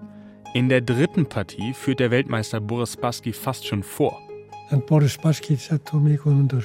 In 0.53 0.67
der 0.67 0.81
dritten 0.81 1.27
Partie 1.27 1.73
führt 1.73 1.99
der 1.99 2.09
Weltmeister 2.09 2.59
Boris 2.59 2.93
Spassky 2.93 3.33
fast 3.33 3.67
schon 3.67 3.83
vor. 3.83 4.19
And 4.71 4.83
Boris 4.87 5.13
Spassky 5.13 5.55
said 5.55 5.85
to 5.85 5.99
me, 5.99 6.15
Guðmundur, 6.15 6.63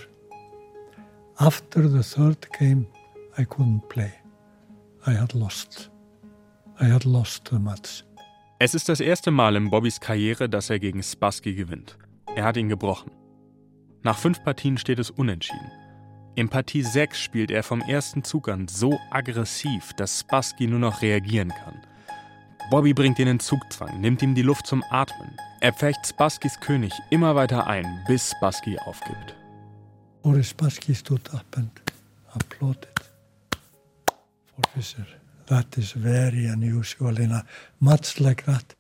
after 1.37 1.87
the 1.87 2.01
third 2.01 2.51
game, 2.59 2.87
I 3.39 3.43
couldn't 3.43 3.87
play. 3.89 4.11
I 5.07 5.11
had 5.11 5.35
lost. 5.35 5.91
I 6.81 6.87
had 6.87 7.05
lost 7.05 7.49
the 7.51 7.59
match. 7.59 8.05
Es 8.59 8.75
ist 8.75 8.89
das 8.89 9.01
erste 9.01 9.31
Mal 9.31 9.55
in 9.55 9.69
Bobbys 9.69 10.01
Karriere, 10.01 10.49
dass 10.49 10.71
er 10.71 10.79
gegen 10.79 11.03
Spassky 11.03 11.55
gewinnt. 11.55 11.99
Er 12.35 12.45
hat 12.45 12.57
ihn 12.57 12.71
gebrochen. 12.71 13.11
Nach 14.03 14.17
fünf 14.17 14.43
Partien 14.45 14.79
steht 14.79 14.99
es 14.99 15.11
unentschieden. 15.11 15.71
In 16.37 16.49
Partie 16.49 16.83
6 16.83 17.21
spielt 17.21 17.51
er 17.51 17.63
vom 17.63 17.83
ersten 17.83 18.25
Zug 18.25 18.49
an 18.49 18.67
so 18.67 18.99
aggressiv, 19.11 19.93
dass 19.95 20.21
Spassky 20.21 20.67
nur 20.67 20.79
noch 20.79 21.03
reagieren 21.03 21.51
kann. 21.51 21.83
Bobby 22.71 22.95
bringt 22.95 23.19
ihn 23.19 23.29
in 23.29 23.41
Zugzwang, 23.41 24.01
nimmt 24.01 24.23
ihm 24.23 24.35
die 24.35 24.43
Luft 24.43 24.67
zum 24.67 24.83
Atmen. 24.91 25.37
Er 25.61 25.73
pfercht 25.73 26.07
Spasskys 26.07 26.61
König 26.61 26.93
immer 27.11 27.35
weiter 27.35 27.67
ein, 27.67 28.03
bis 28.07 28.31
Spassky 28.31 28.79
aufgibt. 28.79 29.37
Boris 30.23 30.51
Spassky 30.51 30.95
stood 30.95 31.33
up 31.35 31.45
and 31.57 31.71
applauded 32.33 32.89
for 34.55 34.63
Fischer. 34.75 35.07
That 35.47 35.77
is 35.77 35.93
very 35.93 36.47
unusual 36.49 37.19
in 37.19 37.33
a 37.33 37.45
match 37.81 38.19
like 38.19 38.45
that. 38.47 38.77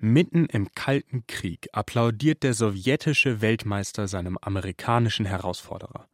Mitten 0.00 0.46
im 0.46 0.68
Kalten 0.74 1.24
Krieg 1.26 1.68
applaudiert 1.72 2.42
der 2.42 2.54
sowjetische 2.54 3.40
Weltmeister 3.40 4.06
seinem 4.06 4.38
amerikanischen 4.40 5.26
Herausforderer. 5.26 6.08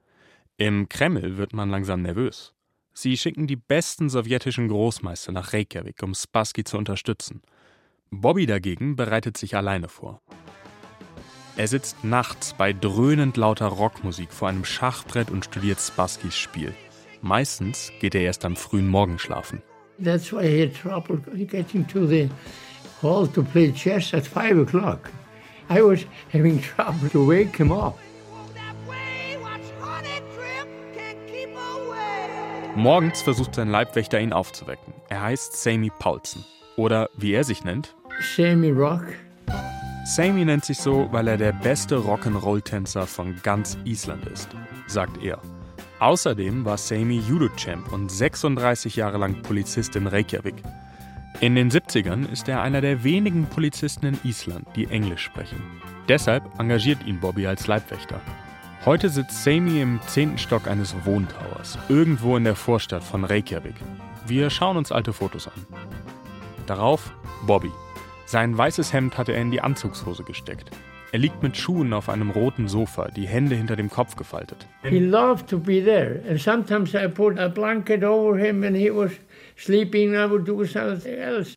Im 0.56 0.88
Kreml 0.88 1.36
wird 1.36 1.52
man 1.52 1.68
langsam 1.68 2.00
nervös. 2.00 2.53
Sie 2.94 3.16
schicken 3.16 3.48
die 3.48 3.56
besten 3.56 4.08
sowjetischen 4.08 4.68
Großmeister 4.68 5.32
nach 5.32 5.52
Reykjavik, 5.52 6.00
um 6.02 6.14
Spassky 6.14 6.62
zu 6.62 6.78
unterstützen. 6.78 7.42
Bobby 8.10 8.46
dagegen 8.46 8.94
bereitet 8.94 9.36
sich 9.36 9.56
alleine 9.56 9.88
vor. 9.88 10.22
Er 11.56 11.68
sitzt 11.68 12.04
nachts 12.04 12.54
bei 12.54 12.72
dröhnend 12.72 13.36
lauter 13.36 13.66
Rockmusik 13.66 14.32
vor 14.32 14.48
einem 14.48 14.64
Schachbrett 14.64 15.30
und 15.30 15.44
studiert 15.44 15.80
Spasskys 15.80 16.36
Spiel. 16.36 16.72
Meistens 17.20 17.92
geht 18.00 18.14
er 18.14 18.22
erst 18.22 18.44
am 18.44 18.54
frühen 18.54 18.88
Morgen 18.88 19.18
schlafen. 19.18 19.62
That's 20.02 20.32
why 20.32 20.44
I 20.44 20.62
had 20.62 20.74
trouble 20.74 21.18
getting 21.46 21.86
to 21.88 22.06
the 22.06 22.28
hall 23.02 23.26
to 23.28 23.42
play 23.42 23.72
chess 23.72 24.12
at 24.14 24.26
five 24.26 24.58
o'clock. 24.58 25.10
I 25.70 25.80
was 25.80 26.00
having 26.32 26.60
trouble 26.60 27.08
to 27.10 27.26
wake 27.26 27.56
him 27.56 27.72
up. 27.72 27.98
Morgens 32.76 33.22
versucht 33.22 33.54
sein 33.54 33.70
Leibwächter 33.70 34.20
ihn 34.20 34.32
aufzuwecken. 34.32 34.94
Er 35.08 35.22
heißt 35.22 35.62
Sammy 35.62 35.92
Paulsen. 35.96 36.44
Oder 36.76 37.08
wie 37.16 37.32
er 37.32 37.44
sich 37.44 37.62
nennt. 37.62 37.94
Sammy 38.34 38.70
Rock. 38.70 39.04
Sammy 40.04 40.44
nennt 40.44 40.64
sich 40.64 40.78
so, 40.78 41.08
weil 41.12 41.28
er 41.28 41.36
der 41.36 41.52
beste 41.52 41.96
Rock'n'Roll-Tänzer 41.96 43.06
von 43.06 43.36
ganz 43.44 43.78
Island 43.84 44.26
ist, 44.26 44.48
sagt 44.88 45.22
er. 45.22 45.40
Außerdem 46.00 46.64
war 46.64 46.76
Sammy 46.76 47.20
Judo-Champ 47.20 47.92
und 47.92 48.10
36 48.10 48.96
Jahre 48.96 49.18
lang 49.18 49.40
Polizist 49.42 49.94
in 49.94 50.08
Reykjavik. 50.08 50.56
In 51.40 51.54
den 51.54 51.70
70ern 51.70 52.28
ist 52.30 52.48
er 52.48 52.60
einer 52.60 52.80
der 52.80 53.04
wenigen 53.04 53.46
Polizisten 53.46 54.06
in 54.06 54.18
Island, 54.24 54.66
die 54.74 54.86
Englisch 54.86 55.22
sprechen. 55.22 55.62
Deshalb 56.08 56.42
engagiert 56.58 57.06
ihn 57.06 57.20
Bobby 57.20 57.46
als 57.46 57.68
Leibwächter. 57.68 58.20
Heute 58.86 59.08
sitzt 59.08 59.42
Sammy 59.42 59.80
im 59.80 59.98
zehnten 60.08 60.36
Stock 60.36 60.68
eines 60.68 60.94
Wohntowers, 61.06 61.78
irgendwo 61.88 62.36
in 62.36 62.44
der 62.44 62.54
Vorstadt 62.54 63.02
von 63.02 63.24
Reykjavik. 63.24 63.76
Wir 64.26 64.50
schauen 64.50 64.76
uns 64.76 64.92
alte 64.92 65.14
Fotos 65.14 65.48
an. 65.48 65.66
Darauf 66.66 67.10
Bobby. 67.46 67.70
Sein 68.26 68.58
weißes 68.58 68.92
Hemd 68.92 69.16
hatte 69.16 69.32
er 69.32 69.40
in 69.40 69.50
die 69.50 69.62
Anzugshose 69.62 70.22
gesteckt. 70.22 70.70
Er 71.12 71.18
liegt 71.18 71.42
mit 71.42 71.56
Schuhen 71.56 71.94
auf 71.94 72.10
einem 72.10 72.28
roten 72.28 72.68
Sofa, 72.68 73.08
die 73.08 73.26
Hände 73.26 73.56
hinter 73.56 73.76
dem 73.76 73.88
Kopf 73.88 74.16
gefaltet. 74.16 74.66
He 74.82 74.98
loved 74.98 75.48
to 75.48 75.58
be 75.58 75.82
there, 75.82 76.22
and 76.28 76.38
sometimes 76.38 76.92
I 76.92 77.08
put 77.08 77.38
a 77.38 77.48
blanket 77.48 78.04
over 78.04 78.36
him 78.36 78.64
and 78.64 78.76
he 78.76 78.90
was 78.90 79.12
sleeping. 79.56 80.12
I 80.12 80.28
would 80.28 80.46
do 80.46 80.62
something 80.66 81.14
else. 81.14 81.54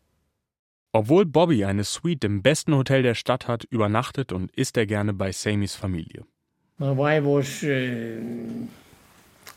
Obwohl 0.92 1.26
Bobby 1.26 1.66
eine 1.66 1.84
Suite 1.84 2.24
im 2.24 2.40
besten 2.40 2.74
Hotel 2.74 3.02
der 3.02 3.14
Stadt 3.14 3.48
hat, 3.48 3.64
übernachtet 3.64 4.32
und 4.32 4.50
isst 4.52 4.78
er 4.78 4.86
gerne 4.86 5.12
bei 5.12 5.30
Samys 5.30 5.74
Familie. 5.74 6.24
My 6.80 6.92
wife 6.92 7.24
was 7.24 7.64
uh, 7.64 8.20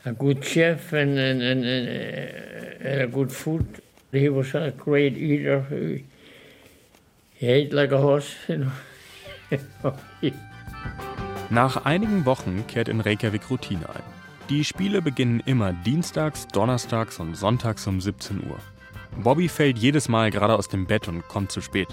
a 0.05 0.11
good 0.11 0.43
chef 0.43 0.91
and, 0.91 1.19
and, 1.19 1.39
and, 1.43 1.63
and 1.65 3.01
a 3.01 3.07
good 3.07 3.31
food. 3.31 3.79
He 4.11 4.27
was 4.29 4.55
a 4.55 4.73
great 4.75 5.15
eater. 5.17 5.63
He, 5.69 6.03
he 7.35 7.47
ate 7.47 7.73
like 7.73 7.91
a 7.91 7.99
horse. 7.99 8.35
Nach 11.51 11.85
einigen 11.85 12.25
Wochen 12.25 12.65
kehrt 12.65 12.87
in 12.89 13.01
Reykjavik 13.01 13.51
Routine 13.51 13.87
ein. 13.87 14.01
Die 14.49 14.63
Spiele 14.63 15.03
beginnen 15.03 15.43
immer 15.45 15.73
dienstags, 15.73 16.47
donnerstags 16.47 17.19
und 17.19 17.35
sonntags 17.35 17.85
um 17.85 18.01
17 18.01 18.37
Uhr. 18.49 18.57
Bobby 19.21 19.47
fällt 19.47 19.77
jedes 19.77 20.09
Mal 20.09 20.31
gerade 20.31 20.55
aus 20.55 20.69
dem 20.69 20.87
Bett 20.87 21.07
und 21.07 21.27
kommt 21.27 21.51
zu 21.51 21.61
spät. 21.61 21.89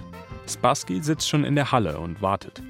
Spassky 0.49 1.03
sitzt 1.03 1.29
schon 1.29 1.45
in 1.45 1.55
der 1.55 1.71
Halle 1.71 1.99
und 1.99 2.23
wartet. 2.23 2.63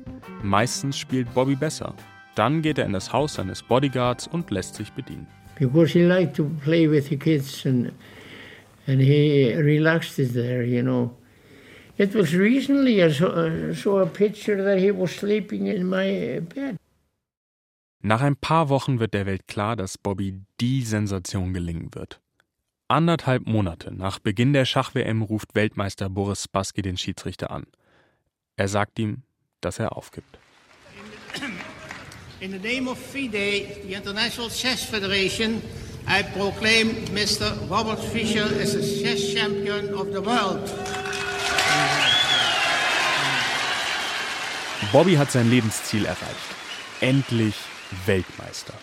Meistens 0.43 0.99
spielt 0.99 1.33
Bobby 1.35 1.55
besser. 1.55 1.95
Dann 2.39 2.63
geht 2.63 2.79
er 2.79 2.87
in 2.87 2.93
das 2.93 3.13
Haus 3.13 3.35
seines 3.35 3.65
Bodyguards 3.65 4.29
und 4.29 4.53
lässt 4.53 4.77
sich 4.77 4.93
bedienen. 4.93 5.27
Because 5.59 5.93
he 5.93 6.05
liked 6.05 6.37
to 6.37 6.45
play 6.63 6.89
with 6.89 7.09
the 7.09 7.17
kids 7.17 7.67
and, 7.67 7.91
and 8.87 9.03
he 9.03 9.53
relaxed 9.57 10.19
there, 10.35 10.63
you 10.63 10.81
know. 10.81 11.11
It 11.97 12.15
was 12.15 12.33
recently 12.33 13.03
I 13.03 13.11
saw, 13.11 13.27
I 13.27 13.75
saw 13.75 14.03
a 14.03 14.07
picture 14.07 14.63
that 14.63 14.79
he 14.79 14.93
was 14.93 15.11
sleeping 15.11 15.67
in 15.67 15.89
my 15.89 16.41
bed. 16.55 16.77
Nach 18.03 18.21
ein 18.21 18.37
paar 18.37 18.69
Wochen 18.69 19.01
wird 19.01 19.15
der 19.15 19.27
Welt 19.27 19.49
klar, 19.49 19.75
dass 19.75 19.99
Bobby 19.99 20.41
die 20.61 20.83
Sensation 20.83 21.53
gelingen 21.53 21.93
wird. 21.93 22.21
Anderthalb 22.87 23.49
Monate 23.49 23.93
nach 23.93 24.21
Beginn 24.21 24.53
der 24.53 24.65
Schach-WM 24.65 25.23
ruft 25.23 25.57
Weltmeister 25.57 26.09
Boris 26.09 26.45
Spassky 26.45 26.83
den 26.83 26.97
Schiedsrichter 26.97 27.51
an. 27.51 27.67
Er 28.57 28.69
sagt 28.69 29.01
ihm, 29.01 29.23
dass 29.61 29.81
er 29.81 29.97
aufgibt. 29.97 30.39
In 32.41 32.53
the 32.53 32.59
name 32.59 32.87
of 32.87 32.99
FIDE, 32.99 33.83
the 33.83 33.95
International 33.95 34.49
Chess 34.49 34.85
Federation, 34.85 35.61
I 36.07 36.23
proclaim 36.23 36.91
Mr. 37.07 37.69
Robert 37.69 37.99
Fischer 37.99 38.47
as 38.61 38.75
the 38.75 39.03
chess 39.03 39.35
champion 39.35 39.93
of 39.93 40.13
the 40.13 40.21
world. 40.23 40.71
Bobby 44.93 45.17
hat 45.17 45.33
sein 45.33 45.51
Lebensziel 45.51 46.05
erreicht. 46.05 46.55
Endlich 47.01 47.57
Weltmeister. 48.07 48.75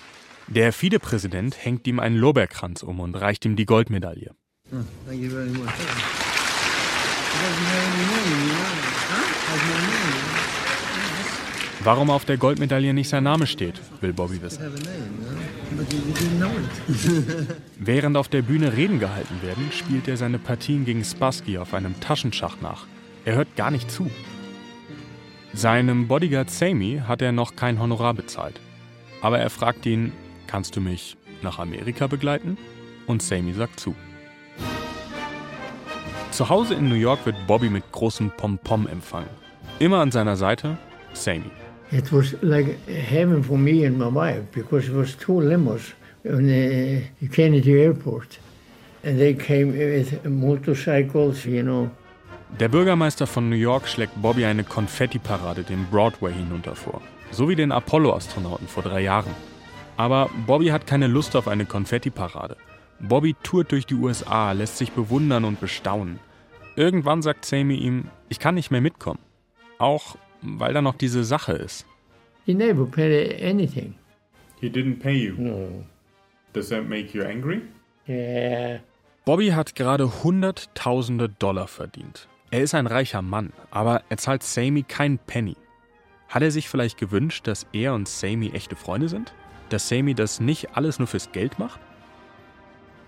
Der 0.47 0.73
FIDE-Präsident 0.73 1.55
hängt 1.57 1.87
ihm 1.87 2.01
einen 2.01 2.17
Lorbeerkranz 2.17 2.83
um 2.83 2.99
und 2.99 3.15
reicht 3.15 3.45
ihm 3.45 3.55
die 3.55 3.65
Goldmedaille. 3.65 4.35
Oh, 4.73 4.83
thank 5.07 5.21
you 5.21 5.29
very 5.29 5.49
much. 5.49 5.69
He 5.69 5.81
doesn't 7.41 7.65
have 7.71 7.87
any 7.93 8.03
name, 8.11 8.47
you 8.47 8.53
know. 8.53 8.65
Huh? 9.09 9.23
Has 9.47 9.61
no 9.63 9.75
name. 9.75 10.45
Warum 11.85 12.09
auf 12.09 12.25
der 12.25 12.37
Goldmedaille 12.37 12.95
nicht 12.95 13.09
sein 13.09 13.25
Name 13.25 13.45
steht, 13.45 13.79
will 14.01 14.11
Bobby 14.11 14.41
wissen. 14.41 14.63
Während 17.77 18.17
auf 18.17 18.27
der 18.27 18.41
Bühne 18.41 18.75
Reden 18.75 18.99
gehalten 18.99 19.39
werden, 19.43 19.69
spielt 19.71 20.07
er 20.07 20.17
seine 20.17 20.39
Partien 20.39 20.83
gegen 20.83 21.03
Spassky 21.03 21.59
auf 21.59 21.75
einem 21.75 21.99
Taschenschach 21.99 22.59
nach. 22.59 22.87
Er 23.23 23.35
hört 23.35 23.55
gar 23.55 23.69
nicht 23.69 23.91
zu. 23.91 24.09
Seinem 25.53 26.07
Bodyguard 26.07 26.49
Sammy 26.49 27.03
hat 27.07 27.21
er 27.21 27.31
noch 27.31 27.55
kein 27.55 27.79
Honorar 27.79 28.15
bezahlt. 28.15 28.59
Aber 29.21 29.37
er 29.37 29.51
fragt 29.51 29.85
ihn, 29.85 30.11
kannst 30.47 30.75
du 30.75 30.81
mich 30.81 31.17
nach 31.43 31.59
Amerika 31.59 32.07
begleiten? 32.07 32.57
Und 33.05 33.21
Sammy 33.21 33.53
sagt 33.53 33.79
zu. 33.79 33.93
Zu 36.31 36.49
Hause 36.49 36.73
in 36.73 36.89
New 36.89 36.95
York 36.95 37.27
wird 37.27 37.45
Bobby 37.45 37.69
mit 37.69 37.91
großem 37.91 38.31
Pompom 38.35 38.87
empfangen. 38.87 39.29
Immer 39.77 39.99
an 39.99 40.09
seiner 40.09 40.35
Seite 40.35 40.79
Sammy. 41.13 41.51
It 41.91 42.11
was 42.11 42.35
like 42.41 42.77
heaven 42.87 43.43
for 43.43 43.57
me 43.57 43.85
and 43.85 43.97
my 43.97 44.07
wife 44.07 44.43
because 44.53 44.87
it 44.87 44.95
was 44.95 45.15
two 45.15 45.39
limos 45.39 45.93
in 46.23 46.47
the 46.47 47.27
Kennedy 47.27 47.79
Airport. 47.79 48.39
And 49.03 49.19
they 49.19 49.35
came 49.35 49.71
with 49.71 50.25
motorcycles, 50.25 51.45
you 51.45 51.61
know. 51.61 51.89
Der 52.59 52.69
Bürgermeister 52.69 53.27
von 53.27 53.49
New 53.49 53.55
York 53.55 53.87
schlägt 53.87 54.21
Bobby 54.21 54.45
eine 54.45 54.63
Konfetti-Parade 54.63 55.63
den 55.63 55.85
Broadway 55.91 56.33
hinunter 56.33 56.75
vor. 56.75 57.01
So 57.31 57.49
wie 57.49 57.55
den 57.55 57.71
Apollo-Astronauten 57.71 58.67
vor 58.67 58.83
drei 58.83 59.01
Jahren. 59.01 59.31
Aber 59.97 60.29
Bobby 60.47 60.67
hat 60.67 60.87
keine 60.87 61.07
Lust 61.07 61.35
auf 61.35 61.47
eine 61.47 61.65
Konfetti-Parade. 61.65 62.55
Bobby 62.99 63.35
tourt 63.43 63.71
durch 63.71 63.85
die 63.85 63.95
USA, 63.95 64.53
lässt 64.53 64.77
sich 64.77 64.91
bewundern 64.91 65.43
und 65.43 65.59
bestaunen. 65.59 66.19
Irgendwann 66.75 67.21
sagt 67.21 67.45
Sammy 67.45 67.75
ihm, 67.75 68.05
ich 68.29 68.39
kann 68.39 68.55
nicht 68.55 68.71
mehr 68.71 68.81
mitkommen. 68.81 69.19
Auch 69.77 70.15
weil 70.59 70.73
da 70.73 70.81
noch 70.81 70.95
diese 70.95 71.23
Sache 71.23 71.53
ist. 71.53 71.85
He 72.45 72.53
never 72.53 72.85
paid 72.85 73.41
anything. 73.41 73.95
He 74.59 74.67
didn't 74.67 74.99
pay 74.99 75.13
you? 75.13 75.35
No. 75.37 75.85
Does 76.53 76.69
that 76.69 76.87
make 76.87 77.17
you 77.17 77.23
angry? 77.23 77.61
Yeah. 78.07 78.79
Bobby 79.25 79.49
hat 79.49 79.75
gerade 79.75 80.23
Hunderttausende 80.23 81.29
Dollar 81.29 81.67
verdient. 81.67 82.27
Er 82.51 82.61
ist 82.61 82.75
ein 82.75 82.87
reicher 82.87 83.21
Mann, 83.21 83.51
aber 83.71 84.03
er 84.09 84.17
zahlt 84.17 84.43
Sammy 84.43 84.83
keinen 84.83 85.17
Penny. 85.17 85.57
Hat 86.29 86.43
er 86.43 86.51
sich 86.51 86.69
vielleicht 86.69 86.97
gewünscht, 86.97 87.47
dass 87.47 87.65
er 87.73 87.93
und 87.93 88.07
Sammy 88.07 88.51
echte 88.51 88.75
Freunde 88.75 89.09
sind? 89.09 89.33
Dass 89.69 89.89
Sammy 89.89 90.13
das 90.13 90.39
nicht 90.39 90.77
alles 90.77 90.99
nur 90.99 91.07
fürs 91.07 91.31
Geld 91.31 91.57
macht? 91.57 91.79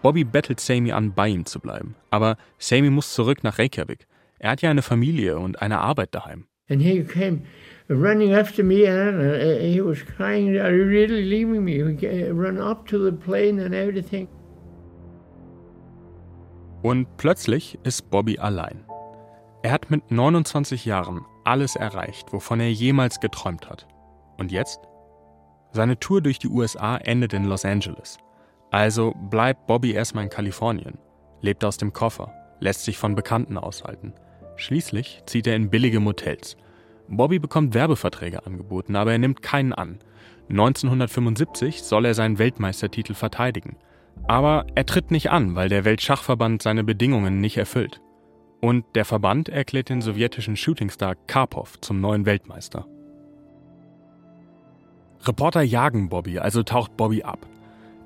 Bobby 0.02 0.24
bettelt 0.24 0.60
Sammy 0.60 0.92
an, 0.92 1.14
bei 1.14 1.28
ihm 1.30 1.46
zu 1.46 1.60
bleiben. 1.60 1.96
Aber 2.10 2.38
Sammy 2.58 2.90
muss 2.90 3.14
zurück 3.14 3.44
nach 3.44 3.60
Reykjavik. 3.60 4.08
Er 4.40 4.52
hat 4.52 4.62
ja 4.62 4.70
eine 4.70 4.82
Familie 4.82 5.38
und 5.40 5.62
eine 5.62 5.80
Arbeit 5.80 6.14
daheim. 6.14 6.48
And 6.70 6.82
he 6.82 7.04
came 7.04 7.44
running 7.88 8.34
after 8.34 8.64
me, 8.64 8.86
and 8.86 9.22
uh, 9.22 9.60
he 9.60 9.82
was 9.82 10.04
crying, 10.04 10.58
"Are 10.60 10.76
you 10.76 10.86
really 10.86 11.24
leaving 11.24 11.64
me?" 11.64 11.74
He 11.74 12.30
run 12.30 12.60
up 12.60 12.88
to 12.88 13.04
the 13.04 13.12
plane 13.12 13.60
and 13.60 13.74
everything. 13.74 14.28
Und 16.84 17.08
plötzlich 17.18 17.80
ist 17.84 18.10
Bobby 18.10 18.38
allein. 18.38 18.84
Er 19.64 19.72
hat 19.72 19.90
mit 19.90 20.12
29 20.12 20.86
Jahren 20.86 21.26
alles 21.44 21.76
erreicht, 21.76 22.32
wovon 22.32 22.60
er 22.60 22.72
jemals 22.72 23.20
geträumt 23.20 23.70
hat. 23.70 23.88
Und 24.38 24.52
jetzt? 24.52 24.80
Seine 25.72 26.00
Tour 26.00 26.22
durch 26.22 26.40
die 26.40 26.48
USA 26.48 26.98
endet 26.98 27.34
in 27.34 27.46
Los 27.46 27.66
Angeles. 27.66 28.18
Also 28.72 29.14
bleibt 29.30 29.68
Bobby 29.68 29.92
erstmal 29.92 30.26
in 30.26 30.30
Kalifornien, 30.30 30.98
lebt 31.42 31.66
aus 31.66 31.78
dem 31.78 31.94
Koffer, 31.94 32.34
lässt 32.60 32.86
sich 32.86 32.98
von 32.98 33.16
Bekannten 33.16 33.58
aushalten. 33.58 34.14
Schließlich 34.58 35.22
zieht 35.26 35.48
er 35.48 35.56
in 35.56 35.70
billige 35.70 36.00
Motels. 36.00 36.58
Bobby 37.08 37.40
bekommt 37.40 37.74
Werbeverträge 37.74 38.46
angeboten, 38.46 38.96
aber 38.96 39.14
er 39.14 39.18
nimmt 39.20 39.42
keinen 39.42 39.72
an. 39.72 40.00
1975 40.50 41.84
soll 41.84 42.06
er 42.06 42.14
seinen 42.14 42.40
Weltmeistertitel 42.40 43.14
verteidigen. 43.14 43.78
Aber 44.28 44.66
er 44.76 44.86
tritt 44.86 45.12
nicht 45.12 45.30
an, 45.30 45.56
weil 45.56 45.70
der 45.70 45.86
Weltschachverband 45.86 46.62
seine 46.62 46.84
Bedingungen 46.84 47.40
nicht 47.40 47.58
erfüllt. 47.58 48.02
Und 48.60 48.84
der 48.96 49.06
Verband 49.06 49.50
erklärt 49.50 49.90
den 49.90 50.02
sowjetischen 50.02 50.56
Shootingstar 50.56 51.16
Karpov 51.28 51.80
zum 51.80 52.02
neuen 52.02 52.26
Weltmeister. 52.26 52.88
Reporter 55.26 55.62
jagen 55.62 56.10
Bobby, 56.10 56.40
also 56.40 56.64
taucht 56.64 56.98
Bobby 56.98 57.24
ab. 57.24 57.46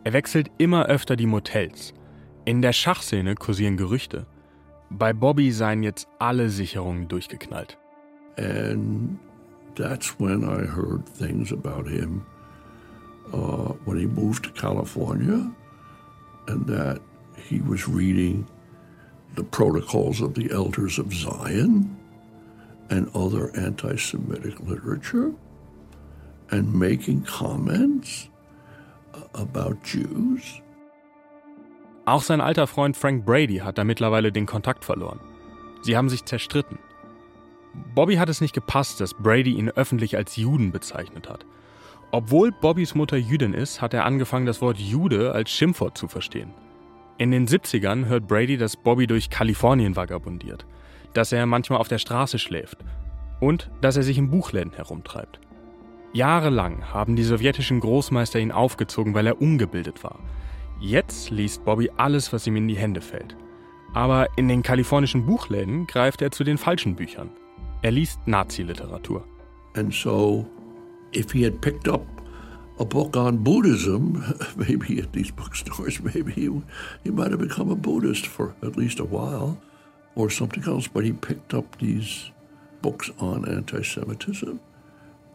Er 0.03 0.13
wechselt 0.13 0.51
immer 0.57 0.87
öfter 0.87 1.15
die 1.15 1.27
Motels. 1.27 1.93
In 2.43 2.61
der 2.61 2.73
Schachszene 2.73 3.35
kursieren 3.35 3.77
Gerüchte. 3.77 4.25
Bei 4.97 5.13
Bobby 5.13 5.51
seien 5.51 5.83
jetzt 5.83 6.07
alle 6.19 6.49
Sicherungen 6.49 7.07
durchgeknallt. 7.07 7.77
And 8.37 9.17
that's 9.75 10.19
when 10.19 10.43
I 10.43 10.65
heard 10.65 11.07
things 11.07 11.51
about 11.51 11.87
him 11.87 12.25
uh, 13.33 13.73
when 13.85 13.97
he 13.97 14.05
moved 14.05 14.43
to 14.43 14.51
California 14.51 15.49
and 16.47 16.65
that 16.67 16.99
he 17.37 17.61
was 17.61 17.87
reading 17.87 18.45
the 19.35 19.43
protocols 19.43 20.21
of 20.21 20.33
the 20.33 20.51
elders 20.51 20.99
of 20.99 21.13
Zion 21.13 21.97
and 22.89 23.09
other 23.15 23.55
anti 23.55 23.95
Semitic 23.95 24.59
literature 24.59 25.33
and 26.49 26.73
making 26.73 27.23
comments 27.23 28.27
about 29.33 29.81
Jews. 29.83 30.61
Auch 32.05 32.23
sein 32.23 32.41
alter 32.41 32.65
Freund 32.65 32.97
Frank 32.97 33.25
Brady 33.25 33.57
hat 33.57 33.77
da 33.77 33.83
mittlerweile 33.83 34.31
den 34.31 34.47
Kontakt 34.47 34.85
verloren. 34.85 35.19
Sie 35.81 35.95
haben 35.95 36.09
sich 36.09 36.25
zerstritten. 36.25 36.79
Bobby 37.95 38.15
hat 38.15 38.29
es 38.29 38.41
nicht 38.41 38.53
gepasst, 38.53 38.99
dass 38.99 39.13
Brady 39.13 39.51
ihn 39.51 39.69
öffentlich 39.69 40.17
als 40.17 40.35
Juden 40.35 40.71
bezeichnet 40.71 41.29
hat. 41.29 41.45
Obwohl 42.11 42.51
Bobbys 42.51 42.95
Mutter 42.95 43.17
Jüdin 43.17 43.53
ist, 43.53 43.81
hat 43.81 43.93
er 43.93 44.05
angefangen, 44.05 44.45
das 44.45 44.61
Wort 44.61 44.77
Jude 44.77 45.31
als 45.31 45.51
Schimpfwort 45.51 45.97
zu 45.97 46.07
verstehen. 46.07 46.53
In 47.17 47.31
den 47.31 47.47
70ern 47.47 48.05
hört 48.05 48.27
Brady, 48.27 48.57
dass 48.57 48.75
Bobby 48.75 49.07
durch 49.07 49.29
Kalifornien 49.29 49.95
vagabundiert, 49.95 50.65
dass 51.13 51.31
er 51.31 51.45
manchmal 51.45 51.79
auf 51.79 51.87
der 51.87 51.99
Straße 51.99 52.39
schläft 52.39 52.79
und 53.39 53.69
dass 53.79 53.95
er 53.95 54.03
sich 54.03 54.17
in 54.17 54.29
Buchläden 54.29 54.73
herumtreibt. 54.73 55.39
Jahrelang 56.13 56.91
haben 56.91 57.15
die 57.15 57.23
sowjetischen 57.23 57.79
Großmeister 57.79 58.39
ihn 58.39 58.51
aufgezogen, 58.51 59.13
weil 59.13 59.27
er 59.27 59.41
ungebildet 59.41 60.03
war. 60.03 60.19
Jetzt 60.81 61.29
liest 61.29 61.63
Bobby 61.63 61.91
alles, 61.95 62.33
was 62.33 62.47
ihm 62.47 62.55
in 62.55 62.67
die 62.67 62.75
Hände 62.75 63.01
fällt. 63.01 63.35
Aber 63.93 64.27
in 64.35 64.47
den 64.47 64.63
kalifornischen 64.63 65.27
Buchläden 65.27 65.85
greift 65.85 66.23
er 66.23 66.31
zu 66.31 66.43
den 66.43 66.57
falschen 66.57 66.95
Büchern. 66.95 67.29
Er 67.83 67.91
liest 67.91 68.19
Nazi-Literatur. 68.25 69.23
And 69.75 69.93
so, 69.93 70.45
if 71.13 71.31
he 71.31 71.45
had 71.45 71.61
picked 71.61 71.87
up 71.87 72.05
a 72.79 72.83
book 72.83 73.15
on 73.15 73.43
Buddhism, 73.43 74.23
maybe 74.55 74.99
at 74.99 75.13
these 75.13 75.31
bookstores, 75.31 76.01
maybe 76.03 76.31
he, 76.31 76.49
he 77.03 77.11
might 77.11 77.29
have 77.29 77.39
become 77.39 77.71
a 77.71 77.75
Buddhist 77.75 78.25
for 78.25 78.55
at 78.63 78.75
least 78.75 78.99
a 78.99 79.05
while 79.05 79.57
or 80.15 80.31
something 80.31 80.63
else. 80.65 80.87
But 80.87 81.03
he 81.03 81.13
picked 81.13 81.53
up 81.53 81.77
these 81.77 82.31
books 82.81 83.11
on 83.19 83.47
anti 83.47 83.83
Semitism 83.83 84.59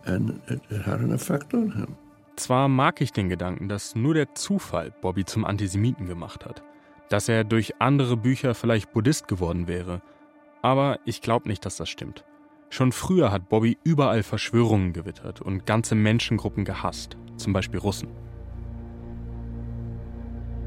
and 0.07 0.41
it, 0.49 0.61
it 0.71 0.83
had 0.83 1.01
an 1.01 1.13
effect 1.13 1.55
on 1.55 1.71
him. 1.71 1.97
Zwar 2.37 2.69
mag 2.69 3.01
ich 3.01 3.13
den 3.13 3.31
Gedanken, 3.31 3.69
dass 3.69 3.95
nur 3.95 4.13
der 4.13 4.35
Zufall 4.35 4.93
Bobby 5.01 5.25
zum 5.25 5.47
Antisemiten 5.47 6.07
gemacht 6.07 6.45
hat, 6.45 6.63
dass 7.09 7.31
er 7.31 7.45
durch 7.45 7.81
andere 7.81 8.19
Bücher 8.19 8.55
vielleicht 8.55 8.93
Buddhist 8.93 9.27
geworden 9.27 9.69
wäre, 9.69 10.03
aber 10.61 10.99
ich 11.07 11.23
glaube 11.23 11.49
nicht, 11.49 11.65
dass 11.65 11.79
das 11.79 11.89
stimmt. 11.89 12.25
Schon 12.69 12.93
früher 12.93 13.33
hat 13.33 13.49
Bobby 13.49 13.79
überall 13.85 14.23
Verschwörungen 14.23 14.93
gewittert 14.93 15.41
und 15.41 15.65
ganze 15.65 15.95
Menschengruppen 15.95 16.67
gehasst, 16.67 17.17
zum 17.37 17.55
Beispiel 17.55 17.81
Russen. 17.81 18.09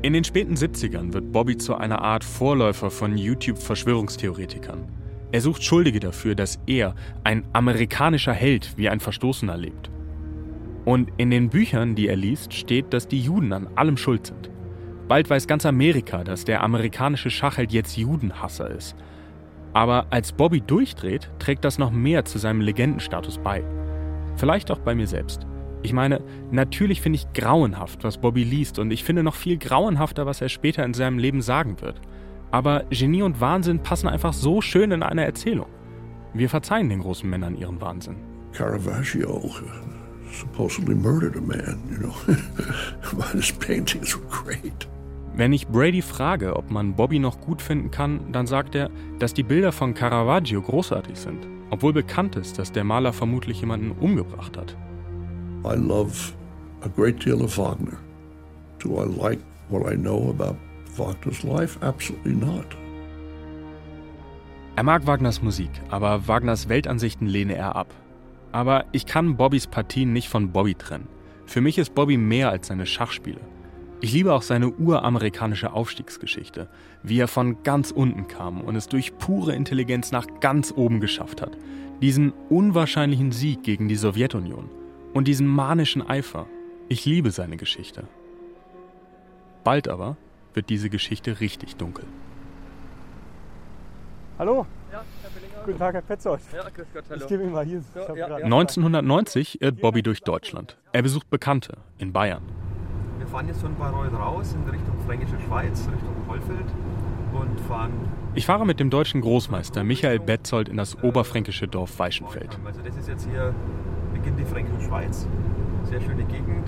In 0.02 0.14
den 0.14 0.24
späten 0.24 0.56
70ern 0.56 1.14
wird 1.14 1.32
Bobby 1.32 1.58
zu 1.58 1.76
einer 1.76 2.02
Art 2.02 2.24
Vorläufer 2.24 2.90
von 2.90 3.16
YouTube-Verschwörungstheoretikern. 3.16 4.88
Er 5.32 5.42
sucht 5.42 5.64
Schuldige 5.64 6.00
dafür, 6.00 6.34
dass 6.34 6.58
er, 6.66 6.96
ein 7.24 7.44
amerikanischer 7.54 8.34
Held, 8.34 8.76
wie 8.78 8.90
ein 8.90 9.02
Verstoßener 9.02 9.58
lebt. 9.58 9.92
Und 10.90 11.12
in 11.18 11.30
den 11.30 11.50
Büchern, 11.50 11.94
die 11.94 12.08
er 12.08 12.16
liest, 12.16 12.52
steht, 12.52 12.96
dass 12.96 13.08
die 13.08 13.22
Juden 13.22 13.54
an 13.54 13.68
allem 13.76 13.96
schuld 13.96 14.26
sind. 14.26 14.50
Bald 15.08 15.30
weiß 15.30 15.46
ganz 15.46 15.68
Amerika, 15.68 16.24
dass 16.24 16.46
der 16.46 16.64
amerikanische 16.64 17.30
Schachheld 17.30 17.72
jetzt 17.72 17.96
Judenhasser 17.96 18.72
ist. 18.72 18.96
Aber 19.72 20.08
als 20.10 20.32
Bobby 20.32 20.62
durchdreht, 20.62 21.30
trägt 21.38 21.64
das 21.64 21.78
noch 21.78 21.92
mehr 21.92 22.26
zu 22.26 22.40
seinem 22.40 22.62
Legendenstatus 22.62 23.38
bei. 23.38 23.64
Vielleicht 24.36 24.72
auch 24.72 24.80
bei 24.80 24.96
mir 24.96 25.06
selbst. 25.06 25.46
Ich 25.84 25.94
meine, 25.94 26.24
natürlich 26.50 27.02
finde 27.02 27.18
ich 27.18 27.34
grauenhaft, 27.34 28.04
was 28.04 28.18
Bobby 28.18 28.44
liest, 28.44 28.80
und 28.80 28.90
ich 28.90 29.04
finde 29.04 29.22
noch 29.22 29.36
viel 29.36 29.60
grauenhafter, 29.60 30.26
was 30.26 30.42
er 30.42 30.50
später 30.50 30.84
in 30.84 30.96
seinem 30.96 31.20
Leben 31.20 31.44
sagen 31.44 31.82
wird. 31.82 32.02
Aber 32.50 32.86
Genie 32.90 33.22
und 33.22 33.40
Wahnsinn 33.40 33.84
passen 33.84 34.08
einfach 34.08 34.34
so 34.34 34.60
schön 34.60 34.90
in 34.90 35.04
eine 35.04 35.24
Erzählung. 35.24 35.68
Wir 36.34 36.50
verzeihen 36.50 36.90
den 36.90 37.02
großen 37.02 37.30
Männern 37.30 37.56
ihren 37.56 37.80
Wahnsinn. 37.80 38.16
Caravaggio 38.54 39.52
supposedly 40.34 40.96
murdered 40.96 41.36
a 41.36 41.42
man, 41.42 41.80
you 41.92 41.98
know. 41.98 42.16
But 43.14 43.30
his 43.34 43.52
paintings 43.52 44.16
were 44.16 44.26
great. 44.30 44.88
Wenn 45.36 45.54
ich 45.54 45.68
Brady 45.68 46.02
frage, 46.02 46.56
ob 46.56 46.70
man 46.70 46.96
Bobby 46.96 47.20
noch 47.20 47.40
gut 47.40 47.62
finden 47.62 47.92
kann, 47.92 48.32
dann 48.32 48.46
sagt 48.46 48.76
er, 48.76 48.90
dass 49.20 49.34
die 49.34 49.44
Bilder 49.44 49.72
von 49.72 49.94
Caravaggio 49.94 50.62
großartig 50.62 51.18
sind, 51.18 51.48
obwohl 51.70 51.94
bekannt 51.94 52.36
ist, 52.36 52.60
dass 52.60 52.72
der 52.72 52.84
Maler 52.84 53.14
vermutlich 53.14 53.62
jemanden 53.62 53.92
umgebracht 53.92 54.58
hat. 54.58 54.76
I 55.64 55.76
love 55.76 56.34
a 56.82 56.90
great 56.90 57.24
deal 57.24 57.42
of 57.42 57.58
Wagner. 57.58 57.98
Do 58.80 59.02
I 59.02 59.06
like 59.06 59.40
what 59.70 59.90
I 59.90 59.96
know 59.96 60.30
about 60.30 60.58
Wagner's 60.98 61.44
life? 61.44 61.78
Absolutely 61.82 62.34
not. 62.34 62.66
Er 64.76 64.84
mag 64.84 65.06
Wagners 65.06 65.42
Musik, 65.42 65.72
aber 65.90 66.28
Wagners 66.28 66.70
Weltansichten 66.70 67.28
lehne 67.28 67.56
er 67.56 67.76
ab. 67.76 67.94
Aber 68.52 68.86
ich 68.91 69.06
kann 69.06 69.38
Bobbys 69.38 69.68
Partien 69.68 70.14
nicht 70.14 70.30
von 70.30 70.52
Bobby 70.52 70.76
trennen. 70.76 71.08
Für 71.45 71.62
mich 71.62 71.78
ist 71.78 71.95
Bobby 71.95 72.18
mehr 72.18 72.50
als 72.50 72.68
seine 72.68 72.86
Schachspiele. 72.86 73.41
Ich 74.02 74.14
liebe 74.14 74.34
auch 74.34 74.43
seine 74.43 74.70
uramerikanische 74.70 75.74
Aufstiegsgeschichte, 75.74 76.70
wie 77.04 77.20
er 77.20 77.28
von 77.28 77.64
ganz 77.64 77.91
unten 77.91 78.28
kam 78.28 78.62
und 78.62 78.76
es 78.76 78.88
durch 78.88 79.18
pure 79.18 79.54
Intelligenz 79.54 80.12
nach 80.12 80.26
ganz 80.39 80.74
oben 80.76 81.02
geschafft 81.02 81.41
hat. 81.41 81.58
Diesen 82.02 82.32
unwahrscheinlichen 82.50 83.34
Sieg 83.34 83.64
gegen 83.64 83.89
die 83.89 83.97
Sowjetunion 83.97 84.70
und 85.14 85.28
diesen 85.28 85.47
manischen 85.47 86.08
Eifer. 86.08 86.47
Ich 86.88 87.06
liebe 87.06 87.32
seine 87.32 87.58
Geschichte. 87.58 88.08
Bald 89.66 89.89
aber 89.89 90.16
wird 90.54 90.70
diese 90.70 90.89
Geschichte 90.89 91.41
richtig 91.41 91.76
dunkel. 91.76 92.06
Hallo? 94.38 94.66
Guten 95.66 95.78
Tag, 95.78 95.93
Herr 95.93 96.01
Petzold. 96.01 96.41
Ja, 96.53 96.64
grüß 96.64 96.88
Gott, 96.93 97.03
hallo. 97.10 97.22
Ich 97.22 97.28
gebe 97.28 97.43
Ihnen 97.43 97.51
mal 97.51 97.66
hier. 97.66 97.82
So, 97.82 98.16
ja, 98.16 98.28
ja. 98.28 98.36
1990 98.45 99.62
irrt 99.62 99.82
Bobby 99.82 100.01
durch 100.01 100.22
Deutschland. 100.22 100.78
Er 100.93 101.01
besucht 101.01 101.30
Bekannte 101.30 101.78
in 101.97 102.14
Bayern. 102.14 102.43
Wir 103.18 103.28
fahren 103.28 103.47
jetzt 103.47 103.62
von 103.62 103.76
Bayreuth 103.76 104.14
raus 104.14 104.53
in 104.53 104.70
Richtung 104.70 104.95
Fränkische 105.05 105.38
Schweiz, 105.47 105.88
Richtung 105.91 106.16
Hollfeld 106.28 106.66
und 107.34 107.60
fahren. 107.62 107.93
Ich 108.36 108.45
fahre 108.45 108.66
mit 108.66 108.80
dem 108.80 108.89
deutschen 108.89 109.22
Großmeister 109.22 109.84
Michael 109.84 110.20
Betzold 110.20 110.70
in 110.70 110.78
das 110.78 111.01
oberfränkische 111.03 111.68
Dorf 111.68 111.99
Weichenfeld. 111.99 112.57
Also 112.66 112.82
das 112.82 112.95
ist 112.95 113.07
jetzt 113.07 113.28
hier 113.30 113.53
beginnt 114.14 114.39
die 114.39 114.45
Fränkische 114.45 114.82
Schweiz. 114.88 115.28
Sehr 115.84 116.01
schöne 116.01 116.24
Gegend, 116.26 116.68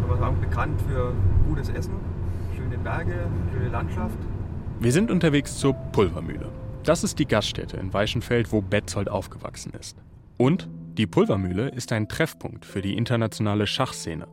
kann 0.00 0.08
man 0.08 0.18
sagen, 0.18 0.40
bekannt 0.40 0.80
für 0.88 1.12
gutes 1.48 1.68
Essen, 1.70 1.94
schöne 2.56 2.78
Berge, 2.78 3.26
schöne 3.52 3.68
Landschaft. 3.68 4.18
Wir 4.80 4.92
sind 4.92 5.10
unterwegs 5.10 5.58
zur 5.58 5.74
Pulvermühle. 5.74 6.48
Das 6.88 7.04
ist 7.04 7.18
die 7.18 7.26
Gaststätte 7.26 7.76
in 7.76 7.92
Weichenfeld, 7.92 8.50
wo 8.50 8.62
Betzold 8.62 9.10
aufgewachsen 9.10 9.74
ist. 9.78 9.98
Und 10.38 10.70
die 10.96 11.06
Pulvermühle 11.06 11.68
ist 11.68 11.92
ein 11.92 12.08
Treffpunkt 12.08 12.64
für 12.64 12.80
die 12.80 12.96
internationale 12.96 13.66
Schachszene. 13.66 14.26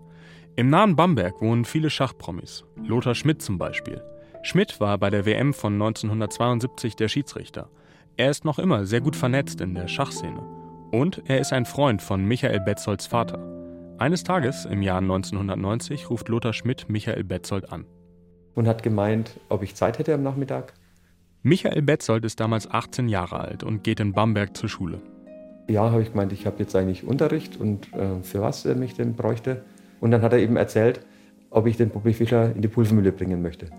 Im 0.55 0.69
nahen 0.69 0.95
Bamberg 0.95 1.41
wohnen 1.41 1.65
viele 1.65 1.89
Schachpromis. 1.89 2.63
Lothar 2.77 3.13
Schmidt 3.13 3.41
zum 3.41 3.57
Beispiel. 3.57 4.01
Schmidt 4.41 4.79
war 4.79 4.97
bei 4.97 5.09
der 5.09 5.25
WM 5.25 5.53
von 5.53 5.73
1972 5.73 6.95
der 6.95 7.09
Schiedsrichter. 7.09 7.67
Er 8.15 8.29
ist 8.29 8.45
noch 8.45 8.57
immer 8.57 8.85
sehr 8.85 9.01
gut 9.01 9.17
vernetzt 9.17 9.59
in 9.59 9.75
der 9.75 9.89
Schachszene. 9.89 10.39
Und 10.93 11.23
er 11.25 11.41
ist 11.41 11.51
ein 11.51 11.65
Freund 11.65 12.01
von 12.01 12.23
Michael 12.23 12.61
Betzolds 12.61 13.05
Vater. 13.05 13.37
Eines 13.97 14.23
Tages 14.23 14.63
im 14.63 14.81
Jahr 14.81 14.99
1990 14.99 16.09
ruft 16.09 16.29
Lothar 16.29 16.53
Schmidt 16.53 16.87
Michael 16.87 17.25
Betzold 17.25 17.69
an. 17.73 17.85
Und 18.53 18.65
hat 18.65 18.81
gemeint, 18.81 19.41
ob 19.49 19.61
ich 19.61 19.75
Zeit 19.75 19.99
hätte 19.99 20.13
am 20.13 20.23
Nachmittag. 20.23 20.73
Michael 21.47 21.83
Betzold 21.83 22.25
ist 22.25 22.39
damals 22.39 22.67
18 22.71 23.07
Jahre 23.07 23.39
alt 23.39 23.61
und 23.61 23.83
geht 23.83 23.99
in 23.99 24.13
Bamberg 24.13 24.57
zur 24.57 24.67
Schule. 24.67 24.99
Ja, 25.67 25.91
habe 25.91 26.01
ich 26.01 26.09
gemeint, 26.09 26.33
ich 26.33 26.47
habe 26.47 26.55
jetzt 26.57 26.75
eigentlich 26.75 27.03
Unterricht 27.03 27.57
und 27.57 27.93
äh, 27.93 28.23
für 28.23 28.41
was 28.41 28.65
er 28.65 28.73
mich 28.73 28.95
denn 28.95 29.13
bräuchte. 29.13 29.61
Und 29.99 30.09
dann 30.09 30.23
hat 30.23 30.33
er 30.33 30.39
eben 30.39 30.55
erzählt, 30.55 31.01
ob 31.51 31.67
ich 31.67 31.77
den 31.77 31.91
Bobby 31.91 32.13
Fischer 32.13 32.51
in 32.55 32.63
die 32.63 32.67
Pulvermühle 32.67 33.11
bringen 33.11 33.43
möchte. 33.43 33.69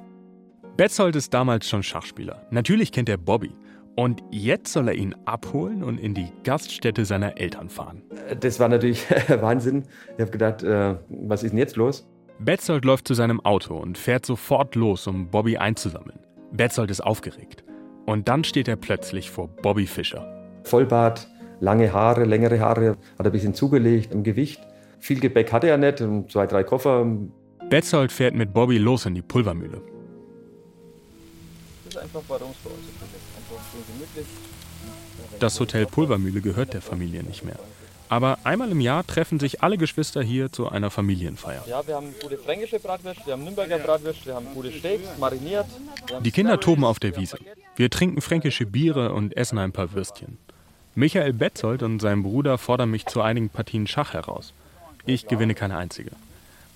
Betzold 0.77 1.17
ist 1.17 1.35
damals 1.35 1.69
schon 1.69 1.83
Schachspieler. 1.83 2.47
Natürlich 2.53 2.93
kennt 2.93 3.09
er 3.09 3.17
Bobby. 3.17 3.51
Und 3.97 4.23
jetzt 4.31 4.73
soll 4.73 4.87
er 4.87 4.95
ihn 4.95 5.17
abholen 5.25 5.83
und 5.83 5.99
in 5.99 6.15
die 6.15 6.29
Gaststätte 6.45 7.05
seiner 7.05 7.37
Eltern 7.37 7.69
fahren. 7.69 8.01
Das 8.39 8.61
war 8.61 8.69
natürlich 8.69 9.05
Wahnsinn. 9.41 9.83
Ich 10.15 10.21
habe 10.21 10.31
gedacht, 10.31 10.63
äh, 10.63 10.95
was 11.09 11.43
ist 11.43 11.51
denn 11.51 11.59
jetzt 11.59 11.75
los? 11.75 12.07
Betzold 12.39 12.85
läuft 12.85 13.09
zu 13.09 13.15
seinem 13.15 13.41
Auto 13.41 13.77
und 13.77 13.99
fährt 13.99 14.25
sofort 14.25 14.77
los, 14.77 15.09
um 15.09 15.31
Bobby 15.31 15.57
einzusammeln. 15.57 16.21
Betzold 16.57 16.91
ist 16.91 17.01
aufgeregt. 17.01 17.65
Und 18.07 18.29
dann 18.29 18.45
steht 18.45 18.69
er 18.69 18.77
plötzlich 18.77 19.31
vor 19.31 19.49
Bobby 19.49 19.87
Fischer. 19.87 20.27
Vollbart, 20.65 21.29
lange 21.61 21.93
Haare, 21.93 22.25
längere 22.25 22.61
Haare, 22.61 22.91
hat 22.91 22.99
er 23.19 23.27
ein 23.27 23.33
bisschen 23.33 23.55
zugelegt 23.55 24.13
im 24.13 24.23
Gewicht. 24.23 24.61
Viel 24.99 25.21
Gepäck 25.21 25.53
hatte 25.53 25.69
er 25.69 25.77
nicht, 25.77 25.99
zwei, 26.31 26.47
drei 26.47 26.65
Koffer. 26.65 27.07
Betzold 27.69 28.13
fährt 28.13 28.35
mit 28.35 28.53
Bobby 28.53 28.79
los 28.79 29.07
in 29.07 29.15
die 29.15 29.23
Pulvermühle. 29.23 29.83
Das 31.85 31.95
ist 31.95 32.03
einfach 32.03 32.23
uns. 32.41 32.57
Das 35.39 35.61
Hotel 35.61 35.87
Pulvermühle 35.87 36.41
gehört 36.41 36.75
der 36.75 36.81
Familie 36.83 37.23
nicht 37.23 37.45
mehr. 37.45 37.59
Aber 38.09 38.39
einmal 38.45 38.71
im 38.71 38.81
Jahr 38.81 39.07
treffen 39.07 39.41
sich 39.41 39.63
alle 39.63 39.79
Geschwister 39.79 40.23
hier 40.23 40.53
zu 40.53 40.69
einer 40.69 40.91
Familienfeier. 40.91 41.65
Ja, 41.69 41.87
wir 41.87 41.97
haben 41.97 42.15
gute 42.23 42.39
fränkische 42.39 42.79
Bratwürste, 42.79 43.27
wir 43.27 43.33
haben 43.33 43.45
Nürnberger 43.45 43.79
Bratwürste, 43.79 44.27
wir 44.27 44.35
haben 44.37 44.47
gute 44.55 44.71
Steaks, 44.71 45.19
mariniert. 45.19 45.67
Die 46.21 46.31
Kinder 46.31 46.61
toben 46.61 46.85
auf 46.85 47.01
der 47.01 47.17
Wiese. 47.17 47.39
Wir 47.75 47.91
trinken 47.91 48.21
fränkische 48.21 48.65
Biere 48.65 49.13
und 49.13 49.37
essen 49.37 49.59
ein 49.59 49.73
paar 49.73 49.93
Würstchen. 49.93 50.39
Michael 50.95 51.33
Betzold 51.33 51.83
und 51.83 52.01
sein 52.01 52.23
Bruder 52.23 52.59
fordern 52.59 52.91
mich 52.91 53.07
zu 53.07 53.21
einigen 53.21 53.49
Partien 53.49 53.87
Schach 53.87 54.15
heraus. 54.15 54.55
Ich 55.05 55.27
gewinne 55.27 55.55
keine 55.55 55.77
einzige. 55.77 56.13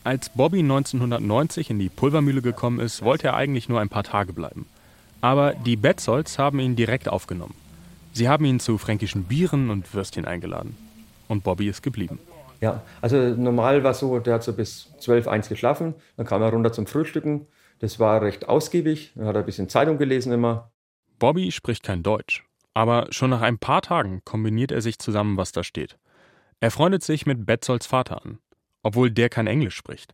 Als 0.03 0.31
Bobby 0.31 0.61
1990 0.61 1.70
in 1.70 1.78
die 1.78 1.89
Pulvermühle 1.89 2.43
gekommen 2.43 2.81
ist, 2.81 3.03
wollte 3.03 3.28
er 3.28 3.37
eigentlich 3.37 3.68
nur 3.68 3.81
ein 3.81 3.89
paar 3.89 4.05
Tage 4.05 4.33
bleiben. 4.33 4.66
Aber 5.20 5.55
die 5.55 5.76
Betzolds 5.76 6.39
haben 6.39 6.59
ihn 6.59 6.74
direkt 6.74 7.09
aufgenommen. 7.09 7.55
Sie 8.12 8.28
haben 8.28 8.45
ihn 8.45 8.61
zu 8.61 8.78
fränkischen 8.78 9.24
Bieren 9.24 9.70
und 9.70 9.95
Würstchen 9.95 10.24
eingeladen. 10.24 10.76
Und 11.31 11.45
Bobby 11.45 11.68
ist 11.68 11.83
geblieben. 11.83 12.18
Ja, 12.61 12.83
also 13.01 13.16
normal 13.16 13.85
war 13.85 13.93
es 13.93 14.01
so, 14.01 14.18
der 14.18 14.35
hat 14.35 14.43
so 14.43 14.53
bis 14.53 14.93
12, 14.99 15.28
1 15.28 15.49
geschlafen, 15.49 15.95
dann 16.16 16.26
kam 16.26 16.43
er 16.43 16.51
runter 16.51 16.72
zum 16.72 16.89
Frühstücken. 16.89 17.47
Das 17.78 18.01
war 18.01 18.20
recht 18.20 18.49
ausgiebig, 18.49 19.12
dann 19.14 19.26
hat 19.26 19.37
er 19.37 19.43
ein 19.43 19.47
bisschen 19.47 19.68
Zeitung 19.68 19.97
gelesen 19.97 20.33
immer. 20.33 20.72
Bobby 21.20 21.53
spricht 21.53 21.85
kein 21.85 22.03
Deutsch, 22.03 22.45
aber 22.74 23.07
schon 23.11 23.31
nach 23.31 23.43
ein 23.43 23.59
paar 23.59 23.81
Tagen 23.81 24.22
kombiniert 24.24 24.72
er 24.72 24.81
sich 24.81 24.99
zusammen, 24.99 25.37
was 25.37 25.53
da 25.53 25.62
steht. 25.62 25.99
Er 26.59 26.72
freundet 26.72 27.05
sich 27.05 27.26
mit 27.26 27.47
Betzolds 27.47 27.87
Vater 27.87 28.26
an, 28.26 28.41
obwohl 28.83 29.12
der 29.12 29.28
kein 29.28 29.47
Englisch 29.47 29.76
spricht. 29.76 30.12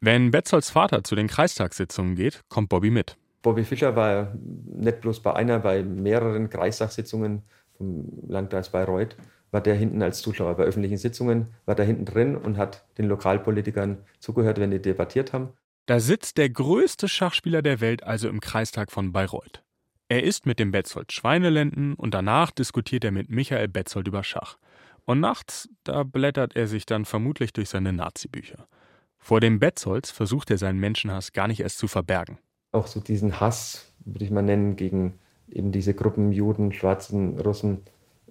Wenn 0.00 0.30
Betzolds 0.30 0.70
Vater 0.70 1.02
zu 1.02 1.16
den 1.16 1.26
Kreistagssitzungen 1.26 2.14
geht, 2.14 2.42
kommt 2.48 2.68
Bobby 2.68 2.90
mit. 2.90 3.16
Bobby 3.42 3.64
Fischer 3.64 3.96
war 3.96 4.32
nicht 4.36 5.00
bloß 5.00 5.20
bei 5.24 5.34
einer, 5.34 5.58
bei 5.58 5.82
mehreren 5.82 6.50
Kreistagssitzungen 6.50 7.42
vom 7.76 8.06
Landkreis 8.28 8.70
Bayreuth, 8.70 9.16
war 9.52 9.60
der 9.60 9.76
hinten 9.76 10.02
als 10.02 10.20
Zuschauer. 10.20 10.56
Bei 10.56 10.64
öffentlichen 10.64 10.96
Sitzungen 10.96 11.54
war 11.66 11.76
der 11.76 11.84
hinten 11.84 12.06
drin 12.06 12.36
und 12.36 12.56
hat 12.56 12.84
den 12.98 13.06
Lokalpolitikern 13.06 13.98
zugehört, 14.18 14.58
wenn 14.58 14.72
die 14.72 14.82
debattiert 14.82 15.32
haben. 15.32 15.50
Da 15.86 16.00
sitzt 16.00 16.38
der 16.38 16.50
größte 16.50 17.06
Schachspieler 17.06 17.62
der 17.62 17.80
Welt 17.80 18.02
also 18.02 18.28
im 18.28 18.40
Kreistag 18.40 18.90
von 18.90 19.12
Bayreuth. 19.12 19.62
Er 20.08 20.24
isst 20.24 20.46
mit 20.46 20.58
dem 20.58 20.72
Betzold 20.72 21.12
Schweinelenden 21.12 21.94
und 21.94 22.14
danach 22.14 22.50
diskutiert 22.50 23.04
er 23.04 23.12
mit 23.12 23.30
Michael 23.30 23.68
Betzold 23.68 24.08
über 24.08 24.24
Schach. 24.24 24.58
Und 25.04 25.20
nachts, 25.20 25.68
da 25.84 26.02
blättert 26.02 26.54
er 26.54 26.66
sich 26.66 26.86
dann 26.86 27.04
vermutlich 27.04 27.52
durch 27.52 27.68
seine 27.68 27.92
Nazi-Bücher. 27.92 28.66
Vor 29.18 29.40
dem 29.40 29.58
Betzolds 29.58 30.10
versucht 30.10 30.50
er 30.50 30.58
seinen 30.58 30.78
Menschenhass 30.78 31.32
gar 31.32 31.48
nicht 31.48 31.60
erst 31.60 31.78
zu 31.78 31.88
verbergen. 31.88 32.38
Auch 32.72 32.86
so 32.86 33.00
diesen 33.00 33.40
Hass, 33.40 33.92
würde 34.04 34.24
ich 34.24 34.30
mal 34.30 34.42
nennen, 34.42 34.76
gegen 34.76 35.18
eben 35.48 35.72
diese 35.72 35.94
Gruppen 35.94 36.32
Juden, 36.32 36.72
Schwarzen, 36.72 37.38
Russen, 37.38 37.82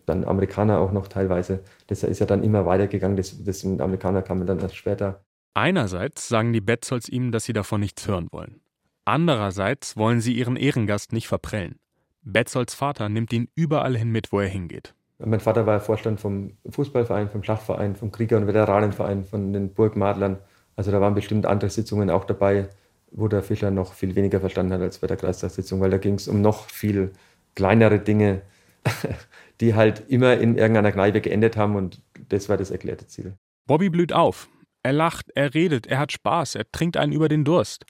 dann 0.05 0.23
Amerikaner 0.25 0.79
auch 0.79 0.91
noch 0.91 1.07
teilweise. 1.07 1.63
Das 1.87 2.03
ist 2.03 2.19
ja 2.19 2.25
dann 2.25 2.43
immer 2.43 2.65
weitergegangen. 2.65 3.17
Das, 3.17 3.43
das 3.43 3.63
mit 3.63 3.81
Amerikaner 3.81 4.21
kamen 4.21 4.45
dann 4.45 4.59
erst 4.59 4.75
später. 4.75 5.23
Einerseits 5.53 6.27
sagen 6.27 6.53
die 6.53 6.61
Betzolds 6.61 7.09
ihm, 7.09 7.31
dass 7.31 7.45
sie 7.45 7.53
davon 7.53 7.81
nichts 7.81 8.07
hören 8.07 8.27
wollen. 8.31 8.61
Andererseits 9.05 9.97
wollen 9.97 10.21
sie 10.21 10.33
ihren 10.33 10.55
Ehrengast 10.55 11.11
nicht 11.11 11.27
verprellen. 11.27 11.75
Betzolds 12.21 12.75
Vater 12.75 13.09
nimmt 13.09 13.33
ihn 13.33 13.49
überall 13.55 13.97
hin 13.97 14.11
mit, 14.11 14.31
wo 14.31 14.39
er 14.39 14.47
hingeht. 14.47 14.93
Mein 15.17 15.39
Vater 15.39 15.65
war 15.65 15.79
Vorstand 15.79 16.19
vom 16.19 16.57
Fußballverein, 16.69 17.29
vom 17.29 17.43
Schachverein, 17.43 17.95
vom 17.95 18.11
Krieger- 18.11 18.37
und 18.37 18.47
Veteranenverein, 18.47 19.25
von 19.25 19.53
den 19.53 19.73
Burgmadlern. 19.73 20.37
Also 20.75 20.91
da 20.91 21.01
waren 21.01 21.13
bestimmt 21.13 21.45
andere 21.45 21.69
Sitzungen 21.69 22.09
auch 22.09 22.25
dabei, 22.25 22.69
wo 23.11 23.27
der 23.27 23.43
Fischer 23.43 23.71
noch 23.71 23.93
viel 23.93 24.15
weniger 24.15 24.39
verstanden 24.39 24.73
hat 24.73 24.81
als 24.81 24.99
bei 24.99 25.07
der 25.07 25.17
Kreistagssitzung, 25.17 25.81
weil 25.81 25.91
da 25.91 25.97
ging 25.97 26.15
es 26.15 26.27
um 26.27 26.41
noch 26.41 26.69
viel 26.69 27.11
kleinere 27.55 27.99
Dinge, 27.99 28.41
die 29.61 29.75
halt 29.75 30.03
immer 30.09 30.37
in 30.37 30.57
irgendeiner 30.57 30.91
Kneipe 30.91 31.21
geendet 31.21 31.55
haben 31.55 31.75
und 31.75 32.01
das 32.29 32.49
war 32.49 32.57
das 32.57 32.71
erklärte 32.71 33.07
Ziel. 33.07 33.35
Bobby 33.67 33.89
blüht 33.89 34.11
auf. 34.11 34.49
Er 34.83 34.93
lacht, 34.93 35.27
er 35.35 35.53
redet, 35.53 35.85
er 35.85 35.99
hat 35.99 36.11
Spaß, 36.11 36.55
er 36.55 36.69
trinkt 36.71 36.97
einen 36.97 37.13
über 37.13 37.29
den 37.29 37.45
Durst. 37.45 37.85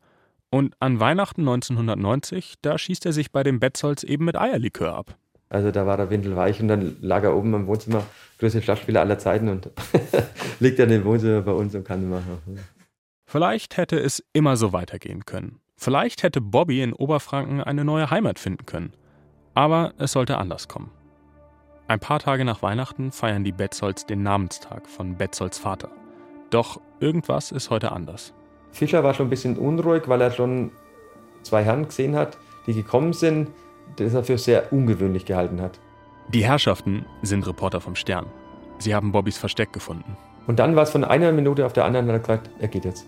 Und 0.50 0.76
an 0.80 1.00
Weihnachten 1.00 1.42
1990, 1.42 2.56
da 2.62 2.78
schießt 2.78 3.06
er 3.06 3.14
sich 3.14 3.32
bei 3.32 3.42
den 3.44 3.62
Betzolds 3.62 4.04
eben 4.04 4.26
mit 4.26 4.38
Eierlikör 4.38 4.94
ab. 4.94 5.18
Also 5.48 5.72
da 5.72 5.86
war 5.86 5.96
der 5.96 6.10
Windel 6.10 6.36
weich 6.36 6.60
und 6.62 6.68
dann 6.68 6.98
lag 7.02 7.24
er 7.24 7.36
oben 7.36 7.54
im 7.54 7.68
Wohnzimmer, 7.68 8.06
größte 8.40 8.62
Schachspieler 8.62 9.00
aller 9.00 9.18
Zeiten 9.18 9.48
und 9.48 9.70
liegt 10.60 10.80
dann 10.80 10.92
im 10.92 11.06
Wohnzimmer 11.06 11.42
bei 11.42 11.52
uns 11.52 11.74
und 11.74 11.86
kann 11.86 12.10
machen. 12.10 12.60
Vielleicht 13.26 13.78
hätte 13.78 13.98
es 13.98 14.24
immer 14.34 14.58
so 14.58 14.74
weitergehen 14.74 15.26
können. 15.26 15.62
Vielleicht 15.78 16.24
hätte 16.24 16.42
Bobby 16.42 16.82
in 16.84 16.94
Oberfranken 16.94 17.62
eine 17.62 17.86
neue 17.86 18.12
Heimat 18.12 18.40
finden 18.40 18.66
können. 18.66 18.94
Aber 19.54 19.94
es 19.98 20.12
sollte 20.12 20.38
anders 20.38 20.68
kommen. 20.68 20.92
Ein 21.88 22.00
paar 22.00 22.20
Tage 22.20 22.46
nach 22.46 22.62
Weihnachten 22.62 23.12
feiern 23.12 23.44
die 23.44 23.52
Betzolds 23.52 24.06
den 24.06 24.24
Namenstag 24.24 24.88
von 24.88 25.18
Betzolds 25.18 25.58
Vater. 25.58 25.90
Doch 26.50 26.80
irgendwas 27.00 27.52
ist 27.52 27.70
heute 27.70 27.92
anders. 27.92 28.34
Fischer 28.72 29.04
war 29.04 29.14
schon 29.14 29.28
ein 29.28 29.30
bisschen 29.30 29.58
unruhig, 29.58 30.04
weil 30.08 30.22
er 30.22 30.32
schon 30.32 30.72
zwei 31.44 31.64
Herren 31.64 31.86
gesehen 31.86 32.16
hat, 32.16 32.38
die 32.68 32.74
gekommen 32.74 33.14
sind, 33.14 33.50
das 33.98 34.14
er 34.14 34.24
für 34.24 34.38
sehr 34.38 34.72
ungewöhnlich 34.72 35.26
gehalten 35.26 35.62
hat. 35.62 35.80
Die 36.30 36.46
Herrschaften 36.46 37.06
sind 37.24 37.46
Reporter 37.46 37.82
vom 37.82 37.96
Stern. 37.96 38.26
Sie 38.78 38.96
haben 38.96 39.12
Bobbys 39.12 39.38
Versteck 39.38 39.74
gefunden. 39.74 40.16
Und 40.48 40.60
dann 40.60 40.76
war 40.76 40.84
es 40.84 40.92
von 40.92 41.04
einer 41.04 41.32
Minute 41.32 41.66
auf 41.66 41.74
der 41.74 41.86
anderen, 41.86 42.08
hat 42.08 42.16
er 42.16 42.20
gesagt, 42.20 42.50
er 42.60 42.68
geht 42.68 42.86
jetzt. 42.86 43.06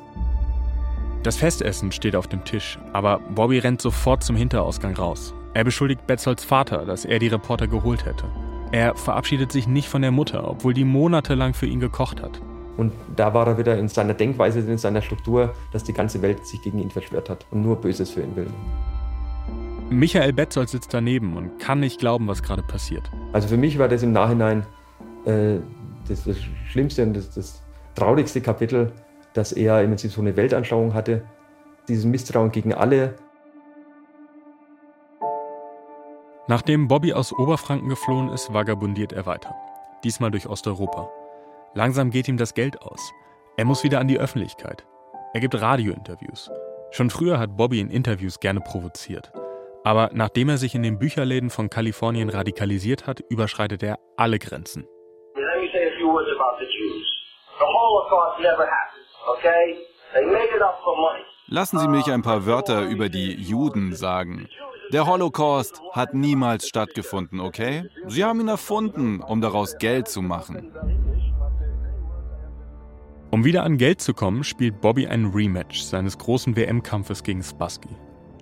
Das 1.24 1.38
Festessen 1.38 1.92
steht 1.94 2.18
auf 2.18 2.28
dem 2.28 2.44
Tisch, 2.44 2.78
aber 2.92 3.20
Bobby 3.20 3.60
rennt 3.60 3.82
sofort 3.82 4.24
zum 4.24 4.36
Hinterausgang 4.36 4.96
raus. 4.96 5.34
Er 5.54 5.64
beschuldigt 5.64 6.06
Betzolds 6.06 6.44
Vater, 6.44 6.86
dass 6.86 7.06
er 7.06 7.20
die 7.20 7.28
Reporter 7.28 7.68
geholt 7.68 8.06
hätte. 8.06 8.26
Er 8.74 8.96
verabschiedet 8.96 9.52
sich 9.52 9.68
nicht 9.68 9.88
von 9.88 10.02
der 10.02 10.10
Mutter, 10.10 10.50
obwohl 10.50 10.74
die 10.74 10.84
monatelang 10.84 11.54
für 11.54 11.68
ihn 11.68 11.80
gekocht 11.80 12.24
hat. 12.24 12.42
Und 12.76 12.92
da 13.16 13.32
war 13.32 13.46
er 13.46 13.60
wieder 13.60 13.78
in 13.78 13.88
seiner 13.88 14.16
Denkweise, 14.16 14.62
in 14.62 14.80
seiner 14.80 15.04
Struktur, 15.04 15.54
dass 15.72 15.84
die 15.84 15.94
ganze 15.94 16.24
Welt 16.24 16.44
sich 16.48 16.60
gegen 16.64 16.80
ihn 16.80 16.90
verschwört 16.90 17.30
hat 17.30 17.46
und 17.52 17.62
nur 17.62 17.80
Böses 17.80 18.10
für 18.10 18.22
ihn 18.22 18.36
will. 18.36 18.48
Michael 19.92 20.34
Betzold 20.34 20.70
sitzt 20.70 20.92
daneben 20.92 21.38
und 21.38 21.60
kann 21.60 21.82
nicht 21.82 22.00
glauben, 22.00 22.28
was 22.28 22.42
gerade 22.42 22.64
passiert. 22.64 23.12
Also 23.32 23.48
für 23.48 23.58
mich 23.58 23.78
war 23.78 23.88
das 23.88 24.02
im 24.02 24.12
Nachhinein 24.12 24.66
äh, 25.26 25.58
das, 26.08 26.24
das, 26.24 26.38
Schlimmste 26.68 27.04
und 27.04 27.14
das, 27.14 27.30
das, 27.30 27.62
traurigste 27.94 28.42
Kapitel, 28.42 28.92
dass 29.36 29.52
er 29.52 29.84
im 29.84 29.90
Prinzip 29.90 30.10
so 30.12 30.22
eine 30.22 30.36
Weltanschauung 30.36 30.96
hatte, 30.96 31.22
dieses 31.88 32.06
Misstrauen 32.06 32.52
gegen 32.52 32.74
alle. 32.74 33.14
Nachdem 36.48 36.90
Bobby 36.90 37.14
aus 37.14 37.32
Oberfranken 37.32 37.88
geflohen 37.88 38.30
ist, 38.30 38.54
vagabundiert 38.54 39.14
er 39.14 39.26
weiter. 39.26 39.56
Diesmal 40.04 40.30
durch 40.30 40.48
Osteuropa. 40.48 41.10
Langsam 41.74 42.12
geht 42.12 42.28
ihm 42.28 42.36
das 42.36 42.54
Geld 42.54 42.82
aus. 42.82 43.14
Er 43.56 43.64
muss 43.64 43.86
wieder 43.86 44.00
an 44.02 44.10
die 44.10 44.20
Öffentlichkeit. 44.20 44.86
Er 45.34 45.40
gibt 45.40 45.60
Radiointerviews. 45.60 46.52
Schon 46.92 47.10
früher 47.10 47.40
hat 47.40 47.56
Bobby 47.56 47.80
in 47.80 47.90
Interviews 47.90 48.42
gerne 48.42 48.60
provoziert. 48.60 49.32
Aber 49.86 50.10
nachdem 50.14 50.50
er 50.50 50.58
sich 50.58 50.76
in 50.76 50.84
den 50.84 51.00
Bücherläden 51.00 51.50
von 51.50 51.70
Kalifornien 51.70 52.30
radikalisiert 52.30 53.08
hat, 53.08 53.22
überschreitet 53.30 53.82
er 53.82 54.00
alle 54.18 54.38
Grenzen. 54.38 54.84
Let 55.36 55.62
me 55.62 55.70
say 55.72 55.88
a 55.88 55.98
few 55.98 56.12
words 56.12 56.30
about 56.36 56.60
the 56.60 56.66
Jews. 56.66 57.08
The 57.58 57.66
Holocaust 57.66 58.40
never 58.42 58.68
happened, 58.68 59.08
okay? 59.38 59.78
They 60.14 60.26
made 60.26 60.54
it 60.54 60.62
up 60.62 60.78
for 60.84 60.96
money. 60.98 61.24
Lassen 61.48 61.80
Sie 61.80 61.88
mich 61.88 62.12
ein 62.12 62.22
paar 62.22 62.46
Wörter 62.46 62.84
über 62.84 63.08
die 63.08 63.34
Juden 63.34 63.96
sagen. 63.96 64.50
Der 64.94 65.08
Holocaust 65.08 65.82
hat 65.92 66.14
niemals 66.14 66.68
stattgefunden, 66.68 67.40
okay? 67.40 67.90
Sie 68.06 68.24
haben 68.24 68.40
ihn 68.40 68.48
erfunden, 68.48 69.22
um 69.22 69.42
daraus 69.42 69.80
Geld 69.80 70.08
zu 70.08 70.22
machen. 70.22 70.72
Um 73.32 73.44
wieder 73.44 73.64
an 73.64 73.80
Geld 73.80 74.02
zu 74.02 74.14
kommen, 74.14 74.44
spielt 74.44 74.82
Bobby 74.82 75.08
ein 75.08 75.32
Rematch 75.34 75.82
seines 75.82 76.20
großen 76.20 76.56
WM-Kampfes 76.56 77.24
gegen 77.24 77.42
Spassky. 77.42 77.90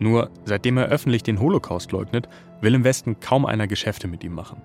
Nur, 0.01 0.29
seitdem 0.43 0.75
er 0.75 0.87
öffentlich 0.87 1.23
den 1.23 1.39
Holocaust 1.39 1.93
leugnet, 1.93 2.27
will 2.59 2.75
im 2.75 2.83
Westen 2.83 3.21
kaum 3.21 3.45
einer 3.45 3.67
Geschäfte 3.67 4.09
mit 4.09 4.21
ihm 4.21 4.33
machen. 4.33 4.61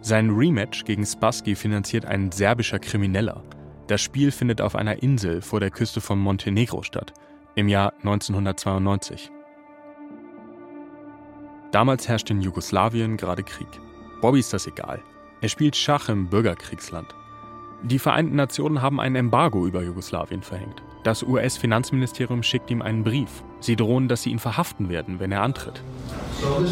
Sein 0.00 0.30
Rematch 0.30 0.82
gegen 0.84 1.06
Spassky 1.06 1.54
finanziert 1.54 2.06
ein 2.06 2.32
serbischer 2.32 2.80
Krimineller. 2.80 3.44
Das 3.86 4.00
Spiel 4.00 4.32
findet 4.32 4.60
auf 4.60 4.74
einer 4.74 5.00
Insel 5.00 5.42
vor 5.42 5.60
der 5.60 5.70
Küste 5.70 6.00
von 6.00 6.18
Montenegro 6.18 6.82
statt, 6.82 7.12
im 7.54 7.68
Jahr 7.68 7.92
1992. 8.02 9.30
Damals 11.72 12.08
herrscht 12.08 12.30
in 12.30 12.40
Jugoslawien 12.40 13.16
gerade 13.16 13.44
Krieg. 13.44 13.68
Bobby 14.20 14.40
ist 14.40 14.52
das 14.52 14.66
egal. 14.66 15.00
Er 15.40 15.48
spielt 15.48 15.76
Schach 15.76 16.08
im 16.08 16.28
Bürgerkriegsland. 16.28 17.14
Die 17.82 17.98
Vereinten 17.98 18.36
Nationen 18.36 18.82
haben 18.82 19.00
ein 19.00 19.14
Embargo 19.14 19.66
über 19.66 19.82
Jugoslawien 19.82 20.42
verhängt. 20.42 20.82
Das 21.04 21.22
US-Finanzministerium 21.22 22.42
schickt 22.42 22.70
ihm 22.70 22.82
einen 22.82 23.04
Brief. 23.04 23.42
Sie 23.60 23.76
drohen, 23.76 24.08
dass 24.08 24.22
sie 24.22 24.30
ihn 24.30 24.38
verhaften 24.38 24.88
werden, 24.90 25.20
wenn 25.20 25.32
er 25.32 25.42
antritt. 25.42 25.80
So. 26.40 26.66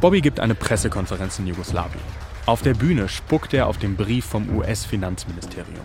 Bobby 0.00 0.20
gibt 0.22 0.40
eine 0.40 0.54
Pressekonferenz 0.54 1.38
in 1.40 1.48
Jugoslawien. 1.48 2.00
Auf 2.46 2.62
der 2.62 2.74
Bühne 2.74 3.08
spuckt 3.08 3.52
er 3.52 3.66
auf 3.66 3.76
den 3.76 3.96
Brief 3.96 4.24
vom 4.24 4.48
US-Finanzministerium. 4.56 5.84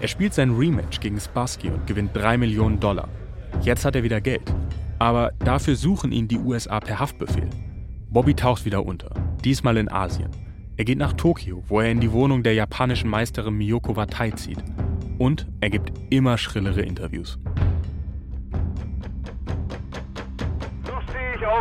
Er 0.00 0.08
spielt 0.08 0.34
sein 0.34 0.54
Rematch 0.56 1.00
gegen 1.00 1.20
Spassky 1.20 1.68
und 1.68 1.86
gewinnt 1.86 2.10
3 2.14 2.38
Millionen 2.38 2.80
Dollar. 2.80 3.08
Jetzt 3.60 3.84
hat 3.84 3.96
er 3.96 4.02
wieder 4.02 4.20
Geld. 4.20 4.52
Aber 4.98 5.32
dafür 5.40 5.76
suchen 5.76 6.12
ihn 6.12 6.28
die 6.28 6.38
USA 6.38 6.80
per 6.80 6.98
Haftbefehl. 6.98 7.50
Bobby 8.10 8.34
taucht 8.34 8.64
wieder 8.64 8.84
unter, 8.84 9.10
diesmal 9.44 9.76
in 9.76 9.90
Asien. 9.90 10.30
Er 10.76 10.84
geht 10.84 10.98
nach 10.98 11.12
Tokio, 11.12 11.62
wo 11.68 11.80
er 11.80 11.90
in 11.90 12.00
die 12.00 12.12
Wohnung 12.12 12.42
der 12.42 12.54
japanischen 12.54 13.10
Meisterin 13.10 13.54
Miyoko 13.54 13.96
Watai 13.96 14.30
zieht. 14.32 14.62
Und 15.18 15.46
er 15.60 15.70
gibt 15.70 15.92
immer 16.10 16.38
schrillere 16.38 16.82
Interviews. 16.82 17.38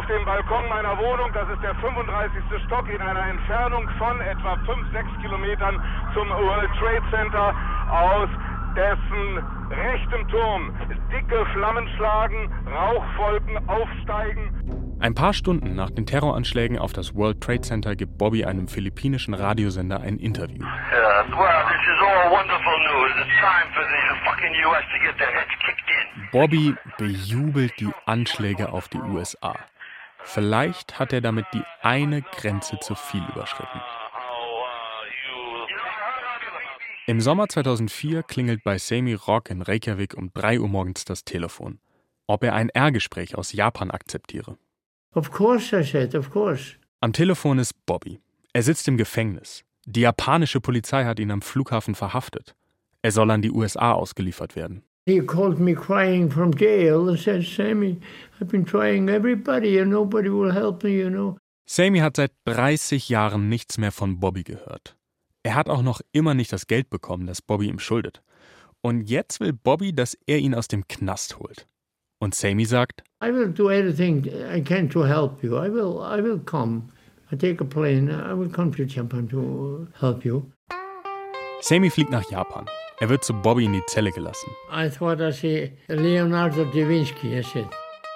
auf 0.02 0.08
dem 0.08 0.24
Balkon 0.26 0.68
meiner 0.70 0.98
Wohnung. 0.98 1.32
Das 1.34 1.48
ist 1.50 1.62
der 1.62 1.76
35. 1.76 2.42
Stock 2.66 2.88
in 2.90 3.02
einer 3.02 3.28
Entfernung 3.28 3.88
von 3.98 4.20
etwa 4.22 4.54
5-6 4.66 5.22
Kilometern 5.22 5.82
zum 6.14 6.30
World 6.30 6.72
Trade 6.80 7.04
Center 7.12 7.54
aus 7.92 8.30
dessen 8.76 9.44
rechtem 9.70 10.28
Turm 10.30 10.74
dicke 11.12 11.46
Flammen 11.54 11.88
schlagen, 11.98 12.50
Rauchwolken 12.68 13.70
aufsteigen. 13.70 14.98
Ein 15.00 15.16
paar 15.16 15.34
Stunden 15.34 15.76
nach 15.76 15.90
den 15.90 16.06
Terroranschlägen 16.06 16.78
auf 16.78 16.94
das 16.94 17.16
World 17.16 17.42
Trade 17.42 17.62
Center 17.62 17.96
gibt 17.96 18.18
Bobby 18.18 18.46
einem 18.46 18.68
philippinischen 18.68 19.34
Radiosender 19.34 20.00
ein 20.00 20.18
Interview. 20.18 20.64
Well. 20.64 21.62
Bobby 26.32 26.76
bejubelt 26.98 27.74
die 27.80 27.92
Anschläge 28.06 28.72
auf 28.72 28.88
die 28.88 29.00
USA. 29.00 29.54
Vielleicht 30.24 30.98
hat 30.98 31.12
er 31.12 31.20
damit 31.20 31.46
die 31.54 31.64
eine 31.82 32.22
Grenze 32.22 32.80
zu 32.80 32.96
viel 32.96 33.24
überschritten. 33.34 33.82
Im 37.12 37.20
Sommer 37.20 37.50
2004 37.50 38.24
klingelt 38.24 38.64
bei 38.64 38.78
Sami 38.78 39.16
Rock 39.16 39.50
in 39.50 39.62
Reykjavik 39.62 40.14
um 40.14 40.32
3 40.34 40.62
Uhr 40.62 40.70
morgens 40.70 41.04
das 41.04 41.26
Telefon. 41.26 41.80
Ob 42.26 42.42
er 42.42 42.54
ein 42.54 42.70
R-Gespräch 42.70 43.36
aus 43.36 43.52
Japan 43.52 43.92
akzeptiere. 43.92 44.58
Of 45.14 45.30
course, 45.30 45.78
I 45.78 45.84
said, 45.84 46.16
of 46.16 46.30
course. 46.30 46.78
Am 47.02 47.12
Telefon 47.12 47.60
ist 47.60 47.86
Bobby. 47.86 48.22
Er 48.54 48.64
sitzt 48.64 48.88
im 48.88 48.96
Gefängnis. 48.96 49.66
Die 49.86 50.00
japanische 50.00 50.62
Polizei 50.62 51.04
hat 51.04 51.20
ihn 51.20 51.32
am 51.32 51.42
Flughafen 51.42 51.96
verhaftet. 51.96 52.56
Er 53.02 53.12
soll 53.12 53.30
an 53.30 53.42
die 53.42 53.52
USA 53.52 53.92
ausgeliefert 53.92 54.56
werden. 54.56 54.82
He 55.06 55.20
called 55.20 55.60
me 55.60 55.76
crying 55.76 56.32
from 56.32 56.54
jail 56.54 57.10
and 57.10 57.20
said, 57.20 57.44
Sammy, 57.44 58.00
I've 58.40 58.46
been 58.46 58.66
trying 58.66 59.10
everybody 59.10 59.82
and 59.82 59.92
nobody 59.92 60.30
will 60.30 60.54
help 60.54 60.82
me, 60.86 60.92
you 60.92 61.10
know. 61.10 61.36
Sammy 61.66 62.00
hat 62.00 62.16
seit 62.16 62.32
30 62.46 63.10
Jahren 63.10 63.50
nichts 63.50 63.78
mehr 63.78 63.92
von 63.92 64.22
Bobby 64.22 64.44
gehört. 64.44 64.96
Er 65.44 65.56
hat 65.56 65.70
auch 65.70 65.82
noch 65.82 66.02
immer 66.12 66.34
nicht 66.34 66.54
das 66.54 66.68
Geld 66.68 66.90
bekommen, 66.90 67.26
das 67.26 67.42
Bobby 67.42 67.68
ihm 67.68 67.80
schuldet. 67.80 68.22
Und 68.82 69.10
jetzt 69.10 69.40
will 69.40 69.54
Bobby, 69.54 69.94
dass 69.94 70.18
er 70.28 70.38
ihn 70.38 70.54
aus 70.54 70.68
dem 70.68 70.88
Knast 70.88 71.40
holt. 71.40 71.68
Und 72.20 72.36
Sammy 72.36 72.66
sagt, 72.66 73.04
I 73.24 73.34
will 73.34 73.52
do 73.52 73.72
everything 73.72 74.26
I 74.26 74.62
can 74.62 74.90
to 74.90 75.04
help 75.04 75.44
you. 75.44 75.56
I 75.56 75.72
will, 75.72 76.00
I 76.02 76.24
will 76.24 76.40
come. 76.40 76.90
I 77.32 77.36
take 77.36 77.64
a 77.64 77.66
plane. 77.66 78.12
I 78.12 78.38
will 78.38 78.50
come 78.50 78.72
to 78.72 78.84
Japan 78.84 79.28
to 79.30 79.88
help 80.00 80.24
you. 80.24 80.44
Sammy 81.62 81.90
fliegt 81.90 82.12
nach 82.12 82.30
Japan. 82.30 82.68
Er 83.00 83.10
wird 83.10 83.24
zu 83.24 83.34
Bobby 83.34 83.66
in 83.66 83.74
die 83.74 83.86
Zelle 83.88 84.12
gelassen. 84.12 84.50
I 84.72 84.90
thought 84.90 85.20
I 85.20 85.32
see 85.32 85.72
Leonardo 85.88 86.66
da 86.66 86.88
Vinci, 86.88 87.40
I 87.40 87.42
said. 87.42 87.66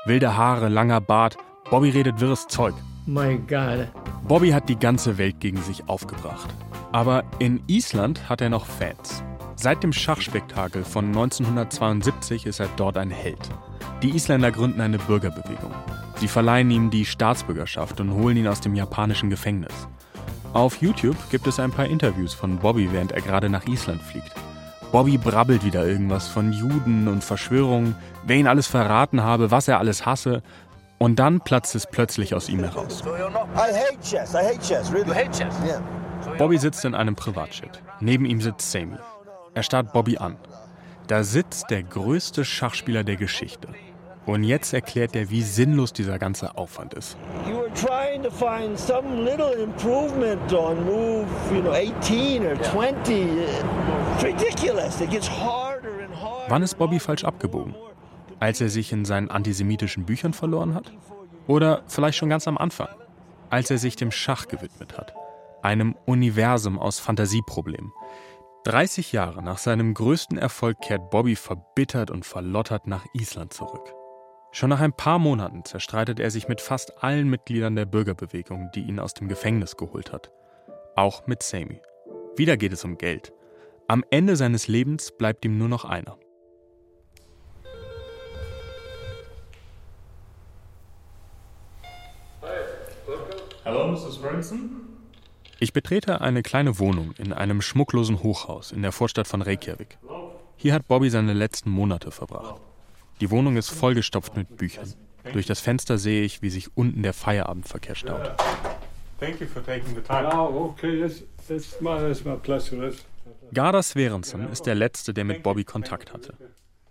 Wilde 0.05 0.37
Haare, 0.37 0.69
langer 0.69 1.01
Bart. 1.01 1.37
Bobby 1.71 1.89
redet 1.89 2.19
wirres 2.19 2.45
Zeug. 2.47 2.75
My 3.07 3.37
God. 3.47 3.87
Bobby 4.27 4.51
hat 4.51 4.69
die 4.69 4.77
ganze 4.77 5.17
Welt 5.17 5.39
gegen 5.39 5.61
sich 5.61 5.87
aufgebracht. 5.89 6.49
Aber 6.95 7.25
in 7.39 7.61
Island 7.67 8.29
hat 8.29 8.39
er 8.39 8.49
noch 8.49 8.65
Fans. 8.65 9.21
Seit 9.57 9.83
dem 9.83 9.91
Schachspektakel 9.91 10.85
von 10.85 11.07
1972 11.07 12.45
ist 12.45 12.61
er 12.61 12.69
dort 12.77 12.95
ein 12.95 13.09
Held. 13.09 13.49
Die 14.01 14.15
Isländer 14.15 14.49
gründen 14.49 14.79
eine 14.79 14.97
Bürgerbewegung. 14.97 15.73
Sie 16.15 16.29
verleihen 16.29 16.71
ihm 16.71 16.89
die 16.91 17.03
Staatsbürgerschaft 17.03 17.99
und 17.99 18.13
holen 18.13 18.37
ihn 18.37 18.47
aus 18.47 18.61
dem 18.61 18.75
japanischen 18.75 19.29
Gefängnis. 19.29 19.73
Auf 20.53 20.77
YouTube 20.77 21.17
gibt 21.29 21.47
es 21.47 21.59
ein 21.59 21.71
paar 21.71 21.85
Interviews 21.85 22.33
von 22.33 22.59
Bobby, 22.59 22.87
während 22.93 23.11
er 23.11 23.19
gerade 23.19 23.49
nach 23.49 23.67
Island 23.67 24.01
fliegt. 24.01 24.31
Bobby 24.93 25.17
brabbelt 25.17 25.65
wieder 25.65 25.85
irgendwas 25.85 26.29
von 26.29 26.53
Juden 26.53 27.09
und 27.09 27.25
Verschwörungen, 27.25 27.97
wer 28.23 28.37
ihn 28.37 28.47
alles 28.47 28.67
verraten 28.67 29.21
habe, 29.21 29.51
was 29.51 29.67
er 29.67 29.79
alles 29.79 30.05
hasse. 30.05 30.43
Und 30.97 31.19
dann 31.19 31.41
platzt 31.41 31.75
es 31.75 31.87
plötzlich 31.87 32.33
aus 32.33 32.47
ihm 32.47 32.63
heraus. 32.63 33.03
I 33.05 33.73
hate 33.73 33.99
chess. 34.01 34.33
I 34.33 34.37
hate 34.37 34.61
chess. 34.61 34.93
Really. 34.93 35.09
You 35.09 35.13
hate 35.13 35.31
chess? 35.31 35.53
Yeah. 35.65 35.81
Bobby 36.37 36.57
sitzt 36.57 36.83
in 36.85 36.95
einem 36.95 37.15
Privatjet. 37.15 37.81
Neben 37.99 38.25
ihm 38.25 38.41
sitzt 38.41 38.71
Sammy. 38.71 38.97
Er 39.53 39.63
starrt 39.63 39.93
Bobby 39.93 40.17
an. 40.17 40.37
Da 41.07 41.23
sitzt 41.23 41.69
der 41.69 41.83
größte 41.83 42.43
Schachspieler 42.43 43.03
der 43.03 43.15
Geschichte. 43.15 43.69
Und 44.25 44.43
jetzt 44.43 44.73
erklärt 44.73 45.15
er, 45.15 45.29
wie 45.29 45.43
sinnlos 45.43 45.93
dieser 45.93 46.17
ganze 46.17 46.57
Aufwand 46.57 46.95
ist. 46.95 47.15
You 47.47 47.57
were 47.57 47.71
trying 47.73 48.23
to 48.23 48.31
find 48.31 48.77
some 48.77 49.23
little 49.23 49.53
improvement 49.53 50.51
on 50.51 50.83
move, 50.83 51.27
you 51.53 51.61
know, 51.61 51.71
18 51.71 52.43
or 52.45 52.59
20. 52.61 53.27
It's 54.15 54.23
ridiculous. 54.23 54.99
It 54.99 55.11
gets 55.11 55.29
harder 55.29 56.03
and 56.03 56.15
harder. 56.15 56.49
Wann 56.49 56.63
ist 56.63 56.75
Bobby 56.77 56.99
falsch 56.99 57.23
abgebogen? 57.23 57.75
Als 58.39 58.61
er 58.61 58.69
sich 58.69 58.91
in 58.91 59.05
seinen 59.05 59.29
antisemitischen 59.29 60.05
Büchern 60.05 60.33
verloren 60.33 60.73
hat? 60.73 60.91
Oder 61.47 61.83
vielleicht 61.87 62.17
schon 62.17 62.29
ganz 62.29 62.47
am 62.47 62.57
Anfang, 62.57 62.89
als 63.51 63.69
er 63.69 63.77
sich 63.77 63.95
dem 63.95 64.11
Schach 64.11 64.47
gewidmet 64.47 64.97
hat? 64.97 65.13
Einem 65.65 65.95
Universum 66.05 66.77
aus 66.77 66.99
Fantasieproblemen. 66.99 67.91
30 68.65 69.13
Jahre 69.13 69.41
nach 69.41 69.57
seinem 69.57 69.95
größten 69.95 70.37
Erfolg 70.37 70.79
kehrt 70.79 71.09
Bobby 71.09 71.35
verbittert 71.35 72.11
und 72.11 72.23
verlottert 72.23 72.85
nach 72.85 73.03
Island 73.13 73.51
zurück. 73.51 73.91
Schon 74.51 74.69
nach 74.69 74.79
ein 74.79 74.93
paar 74.93 75.17
Monaten 75.17 75.65
zerstreitet 75.65 76.19
er 76.19 76.29
sich 76.29 76.47
mit 76.47 76.61
fast 76.61 77.03
allen 77.03 77.27
Mitgliedern 77.31 77.75
der 77.75 77.87
Bürgerbewegung, 77.87 78.69
die 78.75 78.81
ihn 78.81 78.99
aus 78.99 79.15
dem 79.15 79.27
Gefängnis 79.27 79.75
geholt 79.75 80.13
hat. 80.13 80.31
Auch 80.95 81.25
mit 81.25 81.41
Sammy. 81.41 81.81
Wieder 82.35 82.57
geht 82.57 82.71
es 82.71 82.85
um 82.85 82.99
Geld. 82.99 83.33
Am 83.87 84.03
Ende 84.11 84.35
seines 84.35 84.67
Lebens 84.67 85.17
bleibt 85.17 85.45
ihm 85.45 85.57
nur 85.57 85.67
noch 85.67 85.83
einer. 85.83 86.19
Hello, 93.63 93.87
Mrs. 93.87 94.19
Branson? 94.19 94.94
Ich 95.59 95.71
betrete 95.71 96.19
eine 96.21 96.43
kleine 96.43 96.79
Wohnung 96.79 97.13
in 97.17 97.31
einem 97.31 97.61
schmucklosen 97.61 98.21
Hochhaus 98.23 98.71
in 98.71 98.81
der 98.81 98.91
Vorstadt 98.91 99.27
von 99.27 99.41
Reykjavik. 99.41 99.97
Hier 100.57 100.73
hat 100.73 100.87
Bobby 100.87 101.09
seine 101.09 101.33
letzten 101.33 101.69
Monate 101.69 102.11
verbracht. 102.11 102.61
Die 103.21 103.31
Wohnung 103.31 103.55
ist 103.55 103.69
vollgestopft 103.69 104.35
mit 104.35 104.57
Büchern. 104.57 104.93
Durch 105.31 105.45
das 105.45 105.61
Fenster 105.61 105.97
sehe 105.97 106.23
ich, 106.23 106.41
wie 106.41 106.49
sich 106.49 106.75
unten 106.75 107.03
der 107.03 107.13
Feierabendverkehr 107.13 107.95
staut. 107.95 108.31
Garda 113.53 113.81
Sverensen 113.81 114.51
ist 114.51 114.65
der 114.65 114.75
Letzte, 114.75 115.13
der 115.13 115.23
mit 115.23 115.41
Bobby 115.41 115.63
Kontakt 115.63 116.11
hatte. 116.11 116.33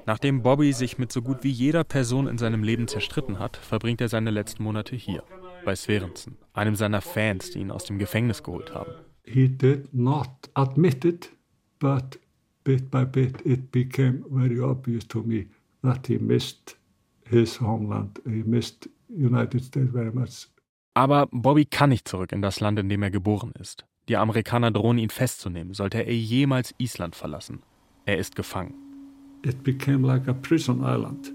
Nachdem 0.06 0.42
Bobby 0.42 0.72
sich 0.72 0.98
mit 0.98 1.12
so 1.12 1.22
gut 1.22 1.38
wie 1.42 1.50
jeder 1.50 1.84
Person 1.84 2.26
in 2.26 2.38
seinem 2.38 2.62
Leben 2.62 2.88
zerstritten 2.88 3.38
hat, 3.38 3.56
verbringt 3.56 4.00
er 4.00 4.08
seine 4.08 4.30
letzten 4.30 4.62
Monate 4.62 4.96
hier, 4.96 5.22
bei 5.64 5.74
Sverensen, 5.76 6.36
einem 6.52 6.76
seiner 6.76 7.00
Fans, 7.00 7.50
die 7.50 7.60
ihn 7.60 7.70
aus 7.70 7.84
dem 7.84 7.98
Gefängnis 7.98 8.42
geholt 8.42 8.74
haben. 8.74 8.92
he 9.26 9.48
did 9.48 9.92
not 9.92 10.28
admit 10.54 11.04
it, 11.04 11.30
but 11.78 12.18
bit 12.62 12.90
by 12.90 13.04
bit 13.04 13.40
it 13.44 13.72
became 13.72 14.24
very 14.30 14.60
obvious 14.60 15.06
to 15.08 15.22
me 15.22 15.46
that 15.82 16.06
he 16.06 16.18
missed 16.18 16.76
his 17.28 17.60
homeland. 17.60 18.20
He 18.24 18.42
missed 18.44 18.88
United 19.08 19.64
States 19.64 19.90
very 19.92 20.12
much. 20.12 20.48
Aber 20.94 21.26
Bobby 21.32 21.64
kann 21.64 21.90
nicht 21.90 22.06
zurück 22.06 22.32
in 22.32 22.42
das 22.42 22.60
Land, 22.60 22.78
in 22.78 22.88
dem 22.88 23.02
er 23.02 23.10
geboren 23.10 23.52
ist. 23.58 23.84
Die 24.08 24.16
Amerikaner 24.16 24.70
drohen 24.70 24.98
ihn 24.98 25.10
festzunehmen, 25.10 25.74
sollte 25.74 25.98
er 26.04 26.14
jemals 26.14 26.74
Island 26.78 27.16
verlassen. 27.16 27.62
Er 28.04 28.18
ist 28.18 28.36
gefangen. 28.36 28.74
It 29.42 29.62
became 29.64 30.06
like 30.06 30.28
a 30.28 30.34
prison 30.34 30.82
island. 30.82 31.32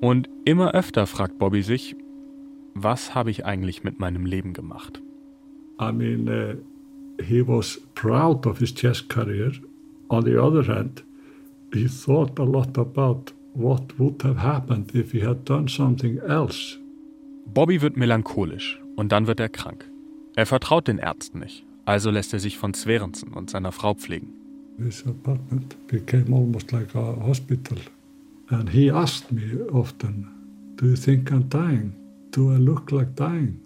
Und 0.00 0.28
immer 0.44 0.72
öfter 0.72 1.06
fragt 1.06 1.38
Bobby 1.38 1.62
sich, 1.62 1.94
was 2.82 3.14
habe 3.14 3.30
ich 3.30 3.44
eigentlich 3.44 3.84
mit 3.84 3.98
meinem 3.98 4.26
Leben 4.26 4.52
gemacht? 4.52 5.00
I 5.80 5.92
mean, 5.92 6.28
uh, 6.28 6.56
he 7.22 7.46
was 7.46 7.80
proud 7.94 8.46
of 8.46 8.58
his 8.58 8.74
chess 8.74 9.06
career. 9.06 9.52
On 10.08 10.24
the 10.24 10.38
other 10.38 10.66
hand, 10.66 11.04
he 11.72 11.86
thought 11.86 12.38
a 12.38 12.44
lot 12.44 12.76
about 12.78 13.32
what 13.54 13.98
would 13.98 14.22
have 14.24 14.40
happened 14.40 14.94
if 14.94 15.12
he 15.12 15.24
had 15.24 15.48
done 15.48 15.68
something 15.68 16.18
else. 16.18 16.78
Bobby 17.46 17.80
wird 17.80 17.96
melancholisch 17.96 18.80
und 18.96 19.12
dann 19.12 19.26
wird 19.26 19.40
er 19.40 19.48
krank. 19.48 19.88
Er 20.36 20.46
vertraut 20.46 20.88
den 20.88 20.98
Ärzten 20.98 21.40
nicht, 21.40 21.64
also 21.84 22.10
lässt 22.10 22.32
er 22.32 22.40
sich 22.40 22.58
von 22.58 22.74
Sverensen 22.74 23.32
und 23.32 23.50
seiner 23.50 23.72
Frau 23.72 23.94
pflegen. 23.94 24.34
This 24.78 25.04
apartment 25.06 25.76
became 25.88 26.34
almost 26.34 26.70
like 26.70 26.94
a 26.94 27.16
hospital. 27.26 27.78
And 28.50 28.70
he 28.70 28.90
asked 28.90 29.32
me 29.32 29.42
often, 29.72 30.28
Do 30.76 30.86
you 30.86 30.94
think 30.94 31.32
I'm 31.32 31.48
dying? 31.48 31.92
Do 32.30 32.52
I 32.52 32.58
look 32.58 32.90
like 32.90 33.14
dying? 33.14 33.60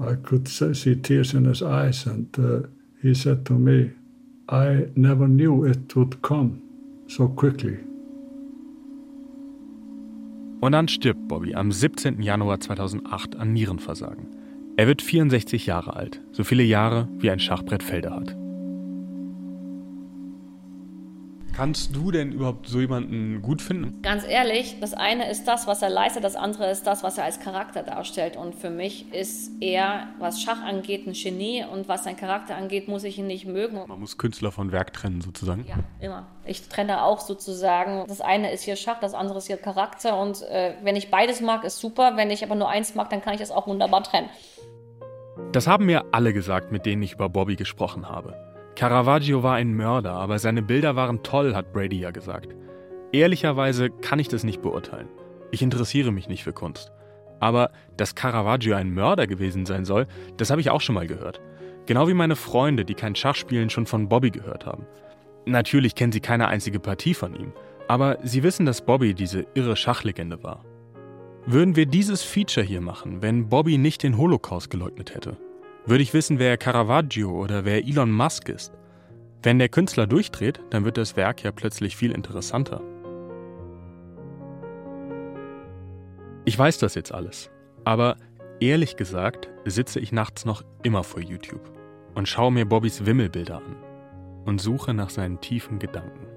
I 0.00 0.14
could 0.14 0.48
se- 0.48 0.74
see 0.74 0.96
tears 0.96 1.34
in 1.34 1.44
his 1.44 1.62
eyes, 1.62 2.06
and 2.06 2.26
uh, 2.38 2.68
he 3.02 3.14
said 3.14 3.44
to 3.46 3.54
me, 3.54 3.90
I 4.48 4.88
never 4.94 5.26
knew 5.26 5.64
it 5.64 5.94
would 5.96 6.22
come 6.22 6.62
so 7.08 7.28
quickly. 7.28 7.78
Und 10.60 10.72
dann 10.72 10.88
stirbt 10.88 11.28
Bobby 11.28 11.54
am 11.54 11.70
17. 11.70 12.22
Januar 12.22 12.60
2008 12.60 13.36
an 13.36 13.52
Nierenversagen. 13.52 14.26
Er 14.76 14.86
wird 14.86 15.02
64 15.02 15.66
Jahre 15.66 15.94
alt, 15.94 16.22
so 16.32 16.44
viele 16.44 16.62
Jahre 16.62 17.08
wie 17.18 17.30
ein 17.30 17.38
Schachbrett 17.38 17.82
Felder 17.82 18.14
hat. 18.16 18.36
Kannst 21.56 21.96
du 21.96 22.10
denn 22.10 22.32
überhaupt 22.32 22.68
so 22.68 22.80
jemanden 22.80 23.40
gut 23.40 23.62
finden? 23.62 24.02
Ganz 24.02 24.28
ehrlich, 24.28 24.76
das 24.78 24.92
eine 24.92 25.30
ist 25.30 25.48
das, 25.48 25.66
was 25.66 25.80
er 25.80 25.88
leistet, 25.88 26.22
das 26.22 26.36
andere 26.36 26.70
ist 26.70 26.86
das, 26.86 27.02
was 27.02 27.16
er 27.16 27.24
als 27.24 27.40
Charakter 27.40 27.82
darstellt. 27.82 28.36
Und 28.36 28.54
für 28.54 28.68
mich 28.68 29.10
ist 29.14 29.52
er, 29.60 30.08
was 30.18 30.42
Schach 30.42 30.62
angeht, 30.62 31.06
ein 31.06 31.14
Genie 31.14 31.64
und 31.64 31.88
was 31.88 32.04
sein 32.04 32.14
Charakter 32.14 32.56
angeht, 32.56 32.88
muss 32.88 33.04
ich 33.04 33.16
ihn 33.16 33.26
nicht 33.26 33.46
mögen. 33.46 33.80
Man 33.88 34.00
muss 34.00 34.18
Künstler 34.18 34.52
von 34.52 34.70
Werk 34.70 34.92
trennen, 34.92 35.22
sozusagen. 35.22 35.64
Ja, 35.66 35.76
immer. 35.98 36.26
Ich 36.44 36.68
trenne 36.68 37.02
auch 37.02 37.20
sozusagen. 37.20 38.04
Das 38.06 38.20
eine 38.20 38.52
ist 38.52 38.64
hier 38.64 38.76
Schach, 38.76 39.00
das 39.00 39.14
andere 39.14 39.38
ist 39.38 39.46
hier 39.46 39.56
Charakter. 39.56 40.20
Und 40.20 40.42
äh, 40.42 40.74
wenn 40.82 40.94
ich 40.94 41.10
beides 41.10 41.40
mag, 41.40 41.64
ist 41.64 41.78
super. 41.78 42.18
Wenn 42.18 42.30
ich 42.30 42.44
aber 42.44 42.54
nur 42.54 42.68
eins 42.68 42.94
mag, 42.94 43.08
dann 43.08 43.22
kann 43.22 43.32
ich 43.32 43.40
das 43.40 43.50
auch 43.50 43.66
wunderbar 43.66 44.02
trennen. 44.02 44.28
Das 45.52 45.66
haben 45.66 45.86
mir 45.86 46.04
alle 46.12 46.34
gesagt, 46.34 46.70
mit 46.70 46.84
denen 46.84 47.02
ich 47.02 47.14
über 47.14 47.30
Bobby 47.30 47.56
gesprochen 47.56 48.10
habe. 48.10 48.55
Caravaggio 48.76 49.42
war 49.42 49.54
ein 49.54 49.74
Mörder, 49.74 50.12
aber 50.12 50.38
seine 50.38 50.60
Bilder 50.60 50.96
waren 50.96 51.22
toll, 51.22 51.54
hat 51.54 51.72
Brady 51.72 51.98
ja 51.98 52.10
gesagt. 52.10 52.54
Ehrlicherweise 53.10 53.88
kann 53.88 54.18
ich 54.18 54.28
das 54.28 54.44
nicht 54.44 54.60
beurteilen. 54.60 55.08
Ich 55.50 55.62
interessiere 55.62 56.12
mich 56.12 56.28
nicht 56.28 56.44
für 56.44 56.52
Kunst. 56.52 56.92
Aber 57.40 57.70
dass 57.96 58.14
Caravaggio 58.14 58.76
ein 58.76 58.92
Mörder 58.92 59.26
gewesen 59.26 59.64
sein 59.64 59.86
soll, 59.86 60.06
das 60.36 60.50
habe 60.50 60.60
ich 60.60 60.68
auch 60.68 60.82
schon 60.82 60.94
mal 60.94 61.06
gehört. 61.06 61.40
Genau 61.86 62.06
wie 62.06 62.14
meine 62.14 62.36
Freunde, 62.36 62.84
die 62.84 62.94
kein 62.94 63.14
Schach 63.14 63.34
spielen, 63.34 63.70
schon 63.70 63.86
von 63.86 64.10
Bobby 64.10 64.30
gehört 64.30 64.66
haben. 64.66 64.86
Natürlich 65.46 65.94
kennen 65.94 66.12
sie 66.12 66.20
keine 66.20 66.48
einzige 66.48 66.78
Partie 66.78 67.14
von 67.14 67.34
ihm, 67.34 67.52
aber 67.88 68.18
sie 68.24 68.42
wissen, 68.42 68.66
dass 68.66 68.84
Bobby 68.84 69.14
diese 69.14 69.46
irre 69.54 69.76
Schachlegende 69.76 70.42
war. 70.42 70.66
Würden 71.46 71.76
wir 71.76 71.86
dieses 71.86 72.22
Feature 72.22 72.66
hier 72.66 72.82
machen, 72.82 73.22
wenn 73.22 73.48
Bobby 73.48 73.78
nicht 73.78 74.02
den 74.02 74.18
Holocaust 74.18 74.68
geleugnet 74.68 75.14
hätte? 75.14 75.38
Würde 75.86 76.02
ich 76.02 76.12
wissen, 76.12 76.40
wer 76.40 76.56
Caravaggio 76.56 77.30
oder 77.30 77.64
wer 77.64 77.86
Elon 77.86 78.10
Musk 78.10 78.48
ist? 78.48 78.72
Wenn 79.44 79.60
der 79.60 79.68
Künstler 79.68 80.08
durchdreht, 80.08 80.60
dann 80.70 80.84
wird 80.84 80.96
das 80.96 81.16
Werk 81.16 81.44
ja 81.44 81.52
plötzlich 81.52 81.96
viel 81.96 82.10
interessanter. 82.10 82.82
Ich 86.44 86.58
weiß 86.58 86.78
das 86.78 86.96
jetzt 86.96 87.14
alles, 87.14 87.50
aber 87.84 88.16
ehrlich 88.58 88.96
gesagt 88.96 89.48
sitze 89.64 90.00
ich 90.00 90.10
nachts 90.10 90.44
noch 90.44 90.64
immer 90.82 91.04
vor 91.04 91.22
YouTube 91.22 91.70
und 92.16 92.28
schaue 92.28 92.50
mir 92.50 92.64
Bobbys 92.64 93.06
Wimmelbilder 93.06 93.58
an 93.58 93.76
und 94.44 94.60
suche 94.60 94.92
nach 94.92 95.10
seinen 95.10 95.40
tiefen 95.40 95.78
Gedanken. 95.78 96.35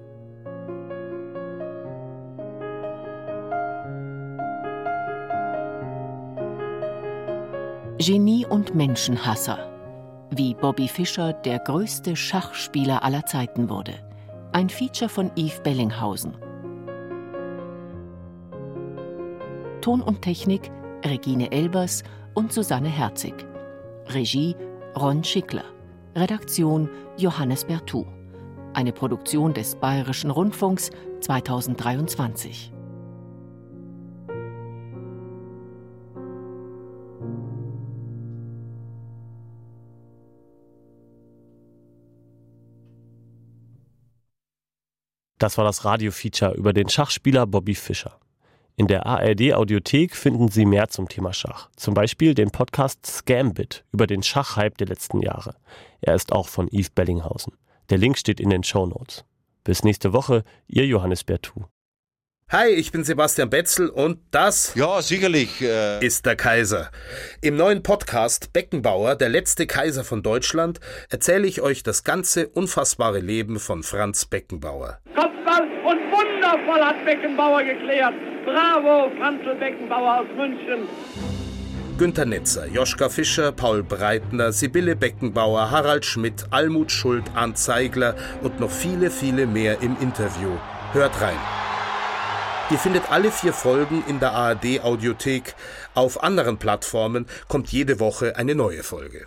Genie 8.02 8.46
und 8.46 8.74
Menschenhasser. 8.74 9.58
Wie 10.30 10.54
Bobby 10.54 10.88
Fischer 10.88 11.34
der 11.34 11.58
größte 11.58 12.16
Schachspieler 12.16 13.04
aller 13.04 13.26
Zeiten 13.26 13.68
wurde. 13.68 13.92
Ein 14.52 14.70
Feature 14.70 15.10
von 15.10 15.30
Yves 15.36 15.60
Bellinghausen. 15.60 16.34
Ton 19.82 20.00
und 20.00 20.22
Technik 20.22 20.70
Regine 21.04 21.52
Elbers 21.52 22.02
und 22.32 22.54
Susanne 22.54 22.88
Herzig. 22.88 23.34
Regie 24.06 24.56
Ron 24.96 25.22
Schickler. 25.22 25.64
Redaktion 26.16 26.88
Johannes 27.18 27.66
Bertou. 27.66 28.06
Eine 28.72 28.92
Produktion 28.92 29.52
des 29.52 29.74
Bayerischen 29.74 30.30
Rundfunks 30.30 30.90
2023. 31.20 32.72
Das 45.40 45.56
war 45.56 45.64
das 45.64 45.86
Radio-Feature 45.86 46.52
über 46.52 46.74
den 46.74 46.90
Schachspieler 46.90 47.46
Bobby 47.46 47.74
Fischer. 47.74 48.20
In 48.76 48.88
der 48.88 49.06
ARD-Audiothek 49.06 50.14
finden 50.14 50.48
Sie 50.48 50.66
mehr 50.66 50.88
zum 50.90 51.08
Thema 51.08 51.32
Schach. 51.32 51.70
Zum 51.76 51.94
Beispiel 51.94 52.34
den 52.34 52.50
Podcast 52.50 53.06
Scambit 53.06 53.86
über 53.90 54.06
den 54.06 54.22
Schachhype 54.22 54.76
der 54.76 54.88
letzten 54.88 55.22
Jahre. 55.22 55.56
Er 56.02 56.14
ist 56.14 56.32
auch 56.32 56.46
von 56.46 56.68
Yves 56.68 56.90
Bellinghausen. 56.90 57.54
Der 57.88 57.96
Link 57.96 58.18
steht 58.18 58.38
in 58.38 58.50
den 58.50 58.64
Show 58.64 58.84
Notes. 58.84 59.24
Bis 59.64 59.82
nächste 59.82 60.12
Woche, 60.12 60.44
Ihr 60.68 60.86
Johannes 60.86 61.24
Bertou. 61.24 61.64
Hi, 62.52 62.66
ich 62.66 62.90
bin 62.90 63.04
Sebastian 63.04 63.48
Betzel 63.48 63.88
und 63.88 64.18
das 64.32 64.74
ja 64.74 65.00
sicherlich 65.02 65.62
äh 65.62 66.04
ist 66.04 66.26
der 66.26 66.34
Kaiser. 66.34 66.90
Im 67.42 67.54
neuen 67.54 67.84
Podcast 67.84 68.52
Beckenbauer, 68.52 69.14
der 69.14 69.28
letzte 69.28 69.68
Kaiser 69.68 70.02
von 70.02 70.24
Deutschland, 70.24 70.80
erzähle 71.10 71.46
ich 71.46 71.62
euch 71.62 71.84
das 71.84 72.02
ganze 72.02 72.48
unfassbare 72.48 73.20
Leben 73.20 73.60
von 73.60 73.84
Franz 73.84 74.24
Beckenbauer. 74.24 74.98
Kopfball 75.14 75.62
und 75.62 76.00
wundervoll 76.10 76.84
hat 76.84 77.04
Beckenbauer 77.04 77.62
geklärt. 77.62 78.14
Bravo, 78.44 79.12
Franzl 79.16 79.54
Beckenbauer 79.54 80.22
aus 80.22 80.26
München. 80.36 80.88
Günter 81.98 82.24
Netzer, 82.24 82.66
Joschka 82.66 83.10
Fischer, 83.10 83.52
Paul 83.52 83.84
Breitner, 83.84 84.50
Sibylle 84.50 84.96
Beckenbauer, 84.96 85.70
Harald 85.70 86.04
Schmidt, 86.04 86.46
Almut 86.50 86.90
Schuld, 86.90 87.26
Arndt 87.32 87.58
Zeigler 87.58 88.16
und 88.42 88.58
noch 88.58 88.72
viele, 88.72 89.12
viele 89.12 89.46
mehr 89.46 89.80
im 89.82 89.96
Interview. 90.00 90.50
Hört 90.92 91.20
rein. 91.20 91.38
Ihr 92.70 92.78
findet 92.78 93.10
alle 93.10 93.32
vier 93.32 93.52
Folgen 93.52 94.04
in 94.06 94.20
der 94.20 94.32
ARD 94.32 94.84
Audiothek. 94.84 95.56
Auf 95.94 96.22
anderen 96.22 96.56
Plattformen 96.56 97.26
kommt 97.48 97.72
jede 97.72 97.98
Woche 97.98 98.36
eine 98.36 98.54
neue 98.54 98.84
Folge. 98.84 99.26